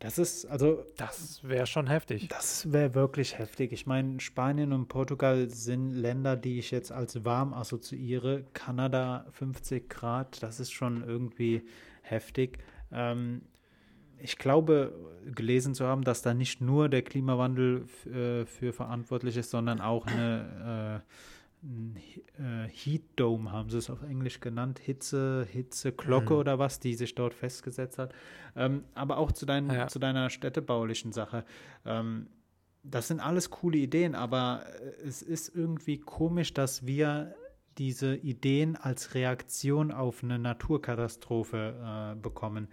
Das 0.00 0.16
ist, 0.18 0.46
also. 0.46 0.84
Das 0.96 1.40
wäre 1.42 1.66
schon 1.66 1.88
heftig. 1.88 2.28
Das 2.28 2.72
wäre 2.72 2.94
wirklich 2.94 3.38
heftig. 3.38 3.72
Ich 3.72 3.86
meine, 3.86 4.20
Spanien 4.20 4.72
und 4.72 4.86
Portugal 4.86 5.50
sind 5.50 5.90
Länder, 5.90 6.36
die 6.36 6.58
ich 6.58 6.70
jetzt 6.70 6.92
als 6.92 7.24
warm 7.24 7.52
assoziiere. 7.52 8.44
Kanada 8.52 9.26
50 9.32 9.88
Grad, 9.88 10.42
das 10.42 10.60
ist 10.60 10.70
schon 10.70 11.02
irgendwie 11.02 11.62
heftig. 12.02 12.58
Ähm, 12.92 13.42
ich 14.20 14.38
glaube, 14.38 14.94
gelesen 15.34 15.74
zu 15.74 15.86
haben, 15.86 16.02
dass 16.02 16.22
da 16.22 16.32
nicht 16.32 16.60
nur 16.60 16.88
der 16.88 17.02
Klimawandel 17.02 17.86
äh, 18.06 18.46
für 18.46 18.72
verantwortlich 18.72 19.36
ist, 19.36 19.50
sondern 19.50 19.80
auch 19.80 20.06
eine. 20.06 21.02
Äh, 21.04 21.12
äh, 21.62 22.68
Heat 22.68 23.02
Dome 23.16 23.50
haben 23.50 23.70
sie 23.70 23.78
es 23.78 23.90
auf 23.90 24.02
Englisch 24.02 24.40
genannt, 24.40 24.78
Hitze, 24.78 25.46
Hitzeglocke 25.50 26.34
mhm. 26.34 26.40
oder 26.40 26.58
was, 26.58 26.80
die 26.80 26.94
sich 26.94 27.14
dort 27.14 27.34
festgesetzt 27.34 27.98
hat. 27.98 28.14
Ähm, 28.56 28.84
aber 28.94 29.18
auch 29.18 29.32
zu, 29.32 29.46
dein, 29.46 29.70
ja. 29.70 29.88
zu 29.88 29.98
deiner 29.98 30.30
städtebaulichen 30.30 31.12
Sache. 31.12 31.44
Ähm, 31.84 32.28
das 32.82 33.08
sind 33.08 33.20
alles 33.20 33.50
coole 33.50 33.78
Ideen, 33.78 34.14
aber 34.14 34.64
äh, 34.80 35.06
es 35.06 35.22
ist 35.22 35.54
irgendwie 35.54 35.98
komisch, 35.98 36.54
dass 36.54 36.86
wir 36.86 37.34
diese 37.76 38.16
Ideen 38.16 38.76
als 38.76 39.14
Reaktion 39.14 39.92
auf 39.92 40.22
eine 40.22 40.38
Naturkatastrophe 40.38 42.14
äh, 42.16 42.20
bekommen. 42.20 42.68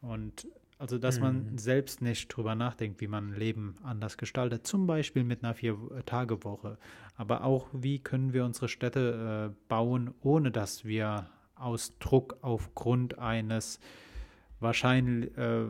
Und 0.00 0.46
also, 0.82 0.98
dass 0.98 1.18
mhm. 1.18 1.22
man 1.22 1.58
selbst 1.58 2.02
nicht 2.02 2.26
drüber 2.26 2.56
nachdenkt, 2.56 3.00
wie 3.00 3.06
man 3.06 3.32
Leben 3.34 3.76
anders 3.84 4.16
gestaltet, 4.16 4.66
zum 4.66 4.88
Beispiel 4.88 5.22
mit 5.22 5.44
einer 5.44 5.54
Vier-Tage-Woche. 5.54 6.76
Aber 7.14 7.44
auch, 7.44 7.68
wie 7.72 8.00
können 8.00 8.32
wir 8.32 8.44
unsere 8.44 8.66
Städte 8.66 9.52
äh, 9.52 9.68
bauen, 9.68 10.12
ohne 10.22 10.50
dass 10.50 10.84
wir 10.84 11.30
aus 11.54 11.96
Druck 12.00 12.36
aufgrund 12.40 13.16
eines 13.20 13.78
wahrscheinlich, 14.58 15.38
äh, 15.38 15.66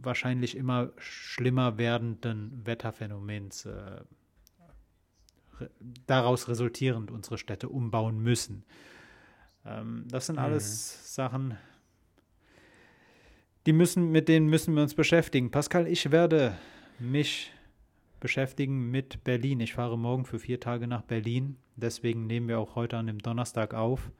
wahrscheinlich 0.00 0.56
immer 0.56 0.92
schlimmer 0.96 1.76
werdenden 1.76 2.64
Wetterphänomens 2.64 3.66
äh, 3.66 3.70
re 5.60 5.70
daraus 6.06 6.48
resultierend 6.48 7.10
unsere 7.10 7.36
Städte 7.36 7.68
umbauen 7.68 8.18
müssen. 8.18 8.64
Ähm, 9.66 10.06
das 10.08 10.24
sind 10.24 10.36
mhm. 10.36 10.42
alles 10.42 11.14
Sachen, 11.14 11.58
die 13.66 13.72
müssen, 13.72 14.10
mit 14.10 14.28
denen 14.28 14.48
müssen 14.48 14.74
wir 14.74 14.82
uns 14.82 14.94
beschäftigen. 14.94 15.50
Pascal, 15.50 15.86
ich 15.86 16.10
werde 16.10 16.56
mich 16.98 17.52
beschäftigen 18.20 18.90
mit 18.90 19.24
Berlin. 19.24 19.60
Ich 19.60 19.74
fahre 19.74 19.98
morgen 19.98 20.24
für 20.24 20.38
vier 20.38 20.60
Tage 20.60 20.86
nach 20.86 21.02
Berlin. 21.02 21.56
Deswegen 21.76 22.26
nehmen 22.26 22.48
wir 22.48 22.58
auch 22.58 22.74
heute 22.74 22.96
an 22.96 23.06
dem 23.06 23.18
Donnerstag 23.18 23.74
auf 23.74 24.10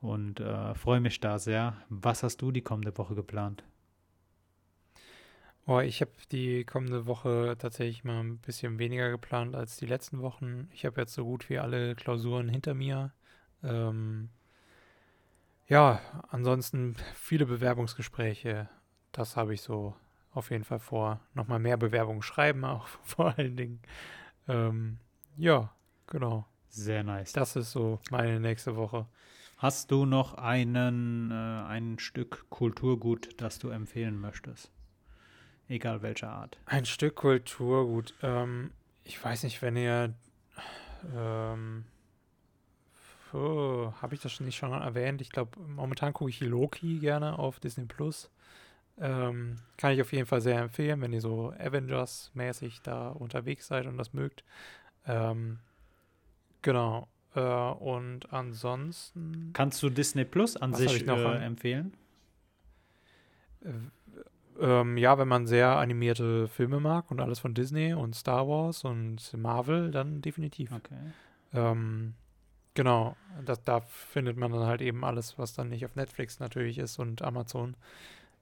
und 0.00 0.40
äh, 0.40 0.74
freue 0.74 1.00
mich 1.00 1.20
da 1.20 1.38
sehr. 1.38 1.76
Was 1.88 2.22
hast 2.22 2.42
du 2.42 2.52
die 2.52 2.62
kommende 2.62 2.96
Woche 2.98 3.14
geplant? 3.14 3.64
Oh, 5.66 5.80
ich 5.80 6.02
habe 6.02 6.10
die 6.30 6.64
kommende 6.64 7.06
Woche 7.06 7.56
tatsächlich 7.58 8.04
mal 8.04 8.20
ein 8.20 8.36
bisschen 8.38 8.78
weniger 8.78 9.10
geplant 9.10 9.54
als 9.54 9.78
die 9.78 9.86
letzten 9.86 10.20
Wochen. 10.20 10.68
Ich 10.74 10.84
habe 10.84 11.00
jetzt 11.00 11.14
so 11.14 11.24
gut 11.24 11.48
wie 11.48 11.58
alle 11.58 11.94
Klausuren 11.94 12.50
hinter 12.50 12.74
mir. 12.74 13.12
Ähm, 13.62 14.28
ja, 15.66 16.00
ansonsten 16.28 16.96
viele 17.14 17.46
Bewerbungsgespräche. 17.46 18.68
Das 19.12 19.36
habe 19.36 19.54
ich 19.54 19.62
so 19.62 19.94
auf 20.32 20.50
jeden 20.50 20.64
Fall 20.64 20.80
vor, 20.80 21.20
nochmal 21.34 21.60
mehr 21.60 21.76
Bewerbungen 21.76 22.22
schreiben, 22.22 22.64
auch 22.64 22.86
vor 23.02 23.38
allen 23.38 23.56
Dingen. 23.56 23.80
Ähm, 24.48 24.98
ja, 25.36 25.72
genau. 26.06 26.46
Sehr 26.68 27.04
nice. 27.04 27.32
Das 27.32 27.54
ist 27.54 27.70
so 27.70 28.00
meine 28.10 28.40
nächste 28.40 28.74
Woche. 28.74 29.06
Hast 29.58 29.92
du 29.92 30.04
noch 30.04 30.34
einen, 30.34 31.30
äh, 31.30 31.34
ein 31.34 31.98
Stück 32.00 32.50
Kulturgut, 32.50 33.40
das 33.40 33.60
du 33.60 33.68
empfehlen 33.68 34.20
möchtest? 34.20 34.72
Egal 35.68 36.02
welcher 36.02 36.30
Art. 36.30 36.58
Ein 36.66 36.84
Stück 36.84 37.14
Kulturgut. 37.14 38.12
Ähm, 38.22 38.72
ich 39.04 39.22
weiß 39.22 39.44
nicht, 39.44 39.62
wenn 39.62 39.76
ihr. 39.76 40.14
Ähm, 41.14 41.84
oh, 43.34 43.92
Habe 44.00 44.14
ich 44.14 44.20
das 44.20 44.40
nicht 44.40 44.56
schon 44.56 44.72
erwähnt? 44.72 45.20
Ich 45.20 45.30
glaube, 45.30 45.58
momentan 45.60 46.12
gucke 46.12 46.30
ich 46.30 46.40
Loki 46.40 46.98
gerne 46.98 47.38
auf 47.38 47.60
Disney 47.60 47.84
Plus. 47.84 48.30
Ähm, 48.98 49.56
kann 49.76 49.92
ich 49.92 50.00
auf 50.00 50.12
jeden 50.12 50.26
Fall 50.26 50.40
sehr 50.40 50.60
empfehlen, 50.60 51.00
wenn 51.00 51.12
ihr 51.12 51.20
so 51.20 51.52
Avengers-mäßig 51.58 52.82
da 52.82 53.08
unterwegs 53.08 53.66
seid 53.66 53.86
und 53.86 53.98
das 53.98 54.12
mögt. 54.12 54.44
Ähm, 55.06 55.58
genau. 56.62 57.08
Äh, 57.34 57.40
und 57.40 58.32
ansonsten. 58.32 59.50
Kannst 59.52 59.82
du 59.82 59.90
Disney 59.90 60.24
Plus 60.24 60.56
an 60.56 60.74
sich 60.74 61.04
noch 61.04 61.18
äh, 61.18 61.44
empfehlen? 61.44 61.92
Äh, 63.64 63.70
ähm, 64.60 64.96
ja, 64.96 65.18
wenn 65.18 65.26
man 65.26 65.46
sehr 65.46 65.76
animierte 65.76 66.46
Filme 66.46 66.78
mag 66.78 67.10
und 67.10 67.20
alles 67.20 67.40
von 67.40 67.54
Disney 67.54 67.92
und 67.94 68.14
Star 68.14 68.46
Wars 68.46 68.84
und 68.84 69.32
Marvel, 69.36 69.90
dann 69.90 70.22
definitiv. 70.22 70.70
Okay. 70.70 70.94
Ähm, 71.52 72.14
genau, 72.74 73.16
das, 73.44 73.62
da 73.62 73.80
findet 73.80 74.36
man 74.36 74.52
dann 74.52 74.66
halt 74.66 74.82
eben 74.82 75.04
alles, 75.04 75.38
was 75.38 75.54
dann 75.54 75.68
nicht 75.68 75.84
auf 75.84 75.96
Netflix 75.96 76.40
natürlich 76.40 76.78
ist 76.78 76.98
und 76.98 77.22
Amazon. 77.22 77.76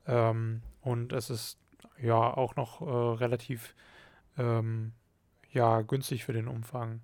Ähm, 0.06 0.62
und 0.80 1.12
es 1.12 1.30
ist 1.30 1.58
ja 2.00 2.16
auch 2.16 2.56
noch 2.56 2.80
äh, 2.80 3.18
relativ 3.18 3.74
ähm, 4.38 4.92
ja, 5.50 5.82
günstig 5.82 6.24
für 6.24 6.32
den 6.32 6.48
Umfang. 6.48 7.00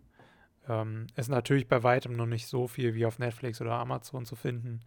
Ähm, 0.69 1.07
ist 1.17 1.29
natürlich 1.29 1.69
bei 1.69 1.83
weitem 1.83 2.13
noch 2.15 2.27
nicht 2.27 2.47
so 2.47 2.67
viel 2.67 2.95
wie 2.95 3.07
auf 3.07 3.19
Netflix 3.19 3.61
oder 3.61 3.75
Amazon 3.75 4.25
zu 4.27 4.37
finden. 4.37 4.81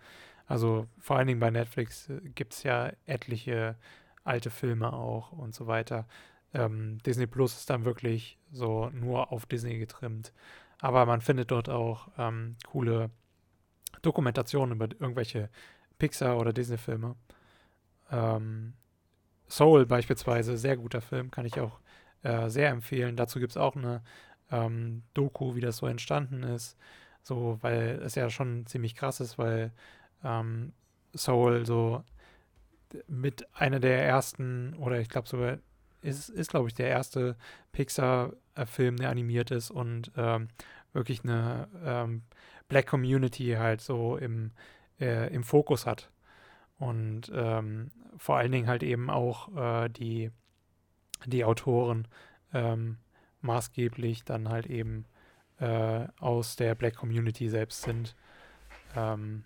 Also 0.47 0.87
vor 0.99 1.17
allen 1.17 1.27
Dingen 1.27 1.39
bei 1.39 1.51
Netflix 1.51 2.09
äh, 2.09 2.19
gibt 2.35 2.53
es 2.53 2.63
ja 2.63 2.91
etliche 3.05 3.75
alte 4.23 4.49
Filme 4.51 4.93
auch 4.93 5.31
und 5.31 5.55
so 5.55 5.67
weiter. 5.67 6.07
Ähm, 6.53 6.99
Disney 7.05 7.27
Plus 7.27 7.55
ist 7.57 7.69
dann 7.69 7.85
wirklich 7.85 8.37
so 8.51 8.89
nur 8.89 9.31
auf 9.31 9.45
Disney 9.45 9.77
getrimmt. 9.79 10.33
Aber 10.81 11.05
man 11.05 11.21
findet 11.21 11.51
dort 11.51 11.69
auch 11.69 12.09
ähm, 12.17 12.57
coole 12.67 13.11
Dokumentationen 14.01 14.75
über 14.75 14.89
irgendwelche 14.99 15.49
Pixar- 15.99 16.37
oder 16.37 16.51
Disney-Filme. 16.51 17.15
Ähm, 18.11 18.73
Soul 19.47 19.85
beispielsweise, 19.85 20.57
sehr 20.57 20.77
guter 20.77 21.01
Film, 21.01 21.29
kann 21.29 21.45
ich 21.45 21.59
auch 21.59 21.79
äh, 22.23 22.49
sehr 22.49 22.69
empfehlen. 22.69 23.15
Dazu 23.15 23.39
gibt 23.39 23.51
es 23.51 23.57
auch 23.57 23.75
eine 23.75 24.01
ähm, 24.51 25.03
Doku, 25.13 25.55
wie 25.55 25.61
das 25.61 25.77
so 25.77 25.85
entstanden 25.85 26.43
ist. 26.43 26.77
So, 27.23 27.59
weil 27.61 28.01
es 28.03 28.15
ja 28.15 28.29
schon 28.31 28.65
ziemlich 28.65 28.95
krass 28.95 29.19
ist, 29.19 29.37
weil 29.37 29.71
ähm, 30.23 30.73
Soul 31.15 31.65
so 31.65 32.03
mit 33.07 33.47
einer 33.53 33.79
der 33.79 34.03
ersten, 34.03 34.73
oder 34.75 34.99
ich 34.99 35.09
glaube 35.09 35.27
sogar, 35.27 35.57
ist, 36.01 36.29
ist 36.29 36.49
glaube 36.49 36.67
ich, 36.67 36.73
der 36.73 36.87
erste 36.87 37.35
Pixar-Film, 38.55 38.97
der 38.97 39.09
animiert 39.09 39.51
ist 39.51 39.71
und 39.71 40.11
ähm, 40.15 40.47
wirklich 40.93 41.23
eine 41.23 41.67
ähm, 41.83 42.23
Black 42.67 42.87
Community 42.87 43.55
halt 43.57 43.81
so 43.81 44.17
im, 44.17 44.51
äh, 44.99 45.33
im 45.33 45.43
Fokus 45.43 45.85
hat. 45.85 46.11
Und 46.77 47.31
ähm, 47.33 47.91
vor 48.17 48.37
allen 48.37 48.51
Dingen 48.51 48.67
halt 48.67 48.83
eben 48.83 49.09
auch 49.09 49.55
äh, 49.55 49.89
die, 49.89 50.31
die 51.25 51.45
Autoren 51.45 52.07
ähm, 52.53 52.97
maßgeblich 53.41 54.23
dann 54.25 54.49
halt 54.49 54.65
eben 54.65 55.05
äh, 55.59 56.07
aus 56.19 56.55
der 56.55 56.75
Black 56.75 56.95
Community 56.95 57.49
selbst 57.49 57.83
sind. 57.83 58.15
Ähm, 58.95 59.43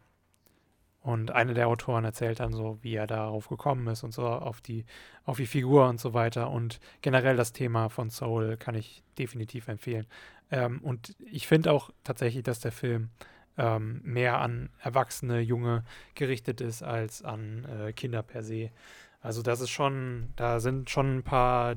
und 1.06 1.30
einer 1.30 1.54
der 1.54 1.68
Autoren 1.68 2.04
erzählt 2.04 2.40
dann 2.40 2.52
so, 2.52 2.80
wie 2.82 2.96
er 2.96 3.06
darauf 3.06 3.48
gekommen 3.48 3.86
ist 3.86 4.04
und 4.04 4.12
so 4.12 4.26
auf 4.26 4.60
die, 4.60 4.86
auf 5.24 5.38
die 5.38 5.46
Figur 5.46 5.88
und 5.88 6.00
so 6.00 6.16
weiter. 6.16 6.50
Und 6.50 6.80
generell 7.02 7.38
das 7.38 7.54
Thema 7.54 7.90
von 7.90 8.10
Soul 8.10 8.58
kann 8.58 8.74
ich 8.74 9.04
definitiv 9.20 9.68
empfehlen. 9.68 10.08
Ähm, 10.50 10.80
und 10.82 11.16
ich 11.32 11.46
finde 11.46 11.72
auch 11.72 11.92
tatsächlich, 12.04 12.42
dass 12.42 12.60
der 12.60 12.72
Film 12.72 13.12
ähm, 13.56 14.02
mehr 14.04 14.40
an 14.40 14.70
Erwachsene, 14.82 15.42
Junge 15.42 15.84
gerichtet 16.16 16.60
ist 16.60 16.82
als 16.82 17.24
an 17.24 17.66
äh, 17.66 17.94
Kinder 17.94 18.24
per 18.24 18.42
se. 18.42 18.72
Also 19.22 19.44
das 19.44 19.62
ist 19.62 19.70
schon, 19.70 20.34
da 20.36 20.60
sind 20.60 20.90
schon 20.90 21.18
ein 21.18 21.24
paar 21.24 21.76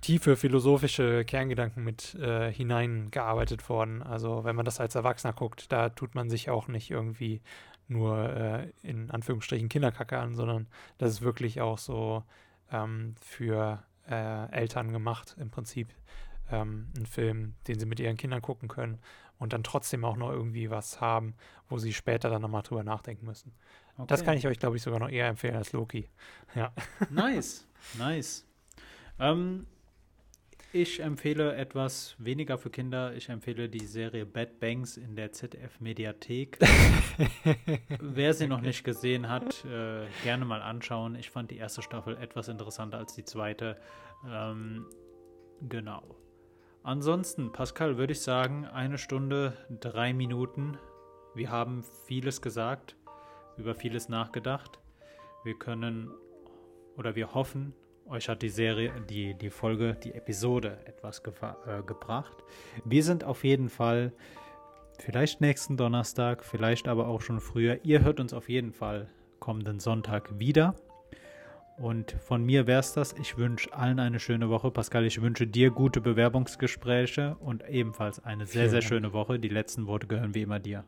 tiefe 0.00 0.36
philosophische 0.36 1.24
Kerngedanken 1.24 1.82
mit 1.82 2.14
äh, 2.14 2.52
hineingearbeitet 2.52 3.68
worden. 3.68 4.00
Also 4.00 4.44
wenn 4.44 4.54
man 4.54 4.64
das 4.64 4.78
als 4.78 4.94
Erwachsener 4.94 5.32
guckt, 5.32 5.72
da 5.72 5.88
tut 5.88 6.14
man 6.14 6.30
sich 6.30 6.50
auch 6.50 6.68
nicht 6.68 6.92
irgendwie 6.92 7.40
nur 7.88 8.30
äh, 8.30 8.70
in 8.82 9.10
Anführungsstrichen 9.10 9.68
Kinderkacke 9.68 10.18
an, 10.18 10.34
sondern 10.34 10.66
das 10.98 11.10
ist 11.10 11.22
wirklich 11.22 11.60
auch 11.60 11.78
so 11.78 12.24
ähm, 12.70 13.14
für 13.20 13.82
äh, 14.08 14.50
Eltern 14.50 14.92
gemacht 14.92 15.36
im 15.38 15.50
Prinzip. 15.50 15.88
Ähm, 16.50 16.92
ein 16.96 17.06
Film, 17.06 17.54
den 17.66 17.78
sie 17.78 17.86
mit 17.86 18.00
ihren 18.00 18.18
Kindern 18.18 18.42
gucken 18.42 18.68
können 18.68 18.98
und 19.38 19.52
dann 19.52 19.62
trotzdem 19.62 20.04
auch 20.04 20.16
noch 20.16 20.30
irgendwie 20.30 20.70
was 20.70 21.00
haben, 21.00 21.34
wo 21.68 21.78
sie 21.78 21.92
später 21.92 22.28
dann 22.28 22.42
nochmal 22.42 22.62
drüber 22.62 22.84
nachdenken 22.84 23.26
müssen. 23.26 23.54
Okay. 23.96 24.06
Das 24.08 24.24
kann 24.24 24.36
ich 24.36 24.46
euch, 24.46 24.58
glaube 24.58 24.76
ich, 24.76 24.82
sogar 24.82 25.00
noch 25.00 25.08
eher 25.08 25.28
empfehlen 25.28 25.56
als 25.56 25.72
Loki. 25.72 26.08
Ja. 26.54 26.72
Nice, 27.10 27.66
nice. 27.98 28.46
Ähm, 29.18 29.66
ich 30.74 30.98
empfehle 30.98 31.54
etwas 31.54 32.16
weniger 32.18 32.58
für 32.58 32.68
Kinder. 32.68 33.14
Ich 33.14 33.28
empfehle 33.28 33.68
die 33.68 33.86
Serie 33.86 34.26
Bad 34.26 34.58
Banks 34.58 34.96
in 34.96 35.14
der 35.14 35.30
ZDF-Mediathek. 35.30 36.58
Wer 38.00 38.34
sie 38.34 38.48
noch 38.48 38.60
nicht 38.60 38.82
gesehen 38.82 39.28
hat, 39.28 39.64
äh, 39.64 40.04
gerne 40.24 40.44
mal 40.44 40.60
anschauen. 40.60 41.14
Ich 41.14 41.30
fand 41.30 41.52
die 41.52 41.58
erste 41.58 41.80
Staffel 41.80 42.16
etwas 42.16 42.48
interessanter 42.48 42.98
als 42.98 43.14
die 43.14 43.24
zweite. 43.24 43.76
Ähm, 44.28 44.86
genau. 45.68 46.02
Ansonsten, 46.82 47.52
Pascal, 47.52 47.96
würde 47.96 48.12
ich 48.12 48.20
sagen, 48.20 48.64
eine 48.66 48.98
Stunde, 48.98 49.56
drei 49.80 50.12
Minuten. 50.12 50.76
Wir 51.36 51.50
haben 51.50 51.84
vieles 52.06 52.42
gesagt, 52.42 52.96
über 53.56 53.76
vieles 53.76 54.08
nachgedacht. 54.08 54.80
Wir 55.44 55.56
können 55.56 56.10
oder 56.96 57.14
wir 57.14 57.32
hoffen, 57.32 57.74
euch 58.06 58.28
hat 58.28 58.42
die 58.42 58.48
Serie, 58.48 58.92
die, 59.08 59.34
die 59.34 59.50
Folge, 59.50 59.96
die 60.02 60.14
Episode 60.14 60.78
etwas 60.84 61.20
äh, 61.20 61.82
gebracht. 61.86 62.36
Wir 62.84 63.02
sind 63.02 63.24
auf 63.24 63.44
jeden 63.44 63.68
Fall 63.68 64.12
vielleicht 64.98 65.40
nächsten 65.40 65.76
Donnerstag, 65.76 66.44
vielleicht 66.44 66.88
aber 66.88 67.08
auch 67.08 67.20
schon 67.20 67.40
früher. 67.40 67.84
Ihr 67.84 68.02
hört 68.02 68.20
uns 68.20 68.32
auf 68.32 68.48
jeden 68.48 68.72
Fall 68.72 69.08
kommenden 69.40 69.80
Sonntag 69.80 70.38
wieder. 70.38 70.74
Und 71.76 72.12
von 72.12 72.44
mir 72.44 72.66
wäre 72.68 72.80
es 72.80 72.92
das. 72.92 73.14
Ich 73.14 73.36
wünsche 73.36 73.72
allen 73.72 73.98
eine 73.98 74.20
schöne 74.20 74.48
Woche. 74.48 74.70
Pascal, 74.70 75.04
ich 75.04 75.20
wünsche 75.20 75.46
dir 75.46 75.70
gute 75.70 76.00
Bewerbungsgespräche 76.00 77.36
und 77.40 77.68
ebenfalls 77.68 78.24
eine 78.24 78.46
sehr, 78.46 78.70
sehr 78.70 78.82
schöne 78.82 79.12
Woche. 79.12 79.40
Die 79.40 79.48
letzten 79.48 79.88
Worte 79.88 80.06
gehören 80.06 80.34
wie 80.34 80.42
immer 80.42 80.60
dir. 80.60 80.84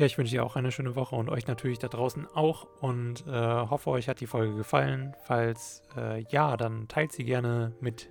Ja, 0.00 0.06
ich 0.06 0.16
wünsche 0.16 0.30
dir 0.30 0.46
auch 0.46 0.56
eine 0.56 0.72
schöne 0.72 0.96
Woche 0.96 1.14
und 1.14 1.28
euch 1.28 1.46
natürlich 1.46 1.78
da 1.78 1.86
draußen 1.86 2.26
auch 2.32 2.66
und 2.80 3.26
äh, 3.26 3.32
hoffe, 3.32 3.90
euch 3.90 4.08
hat 4.08 4.20
die 4.20 4.26
Folge 4.26 4.56
gefallen. 4.56 5.14
Falls 5.24 5.82
äh, 5.94 6.24
ja, 6.30 6.56
dann 6.56 6.88
teilt 6.88 7.12
sie 7.12 7.22
gerne 7.22 7.74
mit 7.82 8.08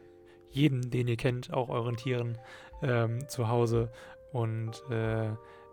jedem, 0.51 0.91
den 0.91 1.07
ihr 1.07 1.17
kennt, 1.17 1.51
auch 1.51 1.69
euren 1.69 1.97
Tieren 1.97 2.37
ähm, 2.83 3.27
zu 3.27 3.47
Hause. 3.47 3.91
Und 4.31 4.83
äh, 4.91 5.31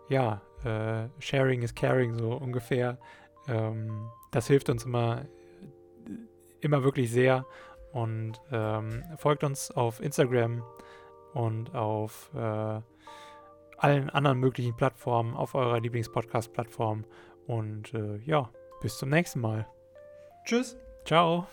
ja, 0.09 0.41
äh, 0.63 1.07
Sharing 1.19 1.61
is 1.61 1.75
Caring 1.75 2.15
so 2.15 2.33
ungefähr. 2.33 2.97
Ähm, 3.47 4.09
das 4.31 4.47
hilft 4.47 4.71
uns 4.71 4.85
immer, 4.85 5.23
immer 6.61 6.83
wirklich 6.83 7.11
sehr. 7.11 7.45
Und 7.91 8.41
ähm, 8.51 9.03
folgt 9.17 9.43
uns 9.43 9.69
auf 9.69 10.01
Instagram 10.01 10.63
und 11.35 11.75
auf 11.75 12.31
äh, 12.33 12.81
allen 13.77 14.09
anderen 14.09 14.39
möglichen 14.39 14.75
Plattformen, 14.75 15.35
auf 15.35 15.55
eurer 15.55 15.79
Lieblingspodcast-Plattform. 15.79 17.05
Und 17.45 17.93
äh, 17.93 18.17
ja, 18.25 18.49
bis 18.81 18.97
zum 18.97 19.09
nächsten 19.09 19.39
Mal. 19.39 19.67
Tschüss. 20.45 20.77
Ciao. 21.05 21.47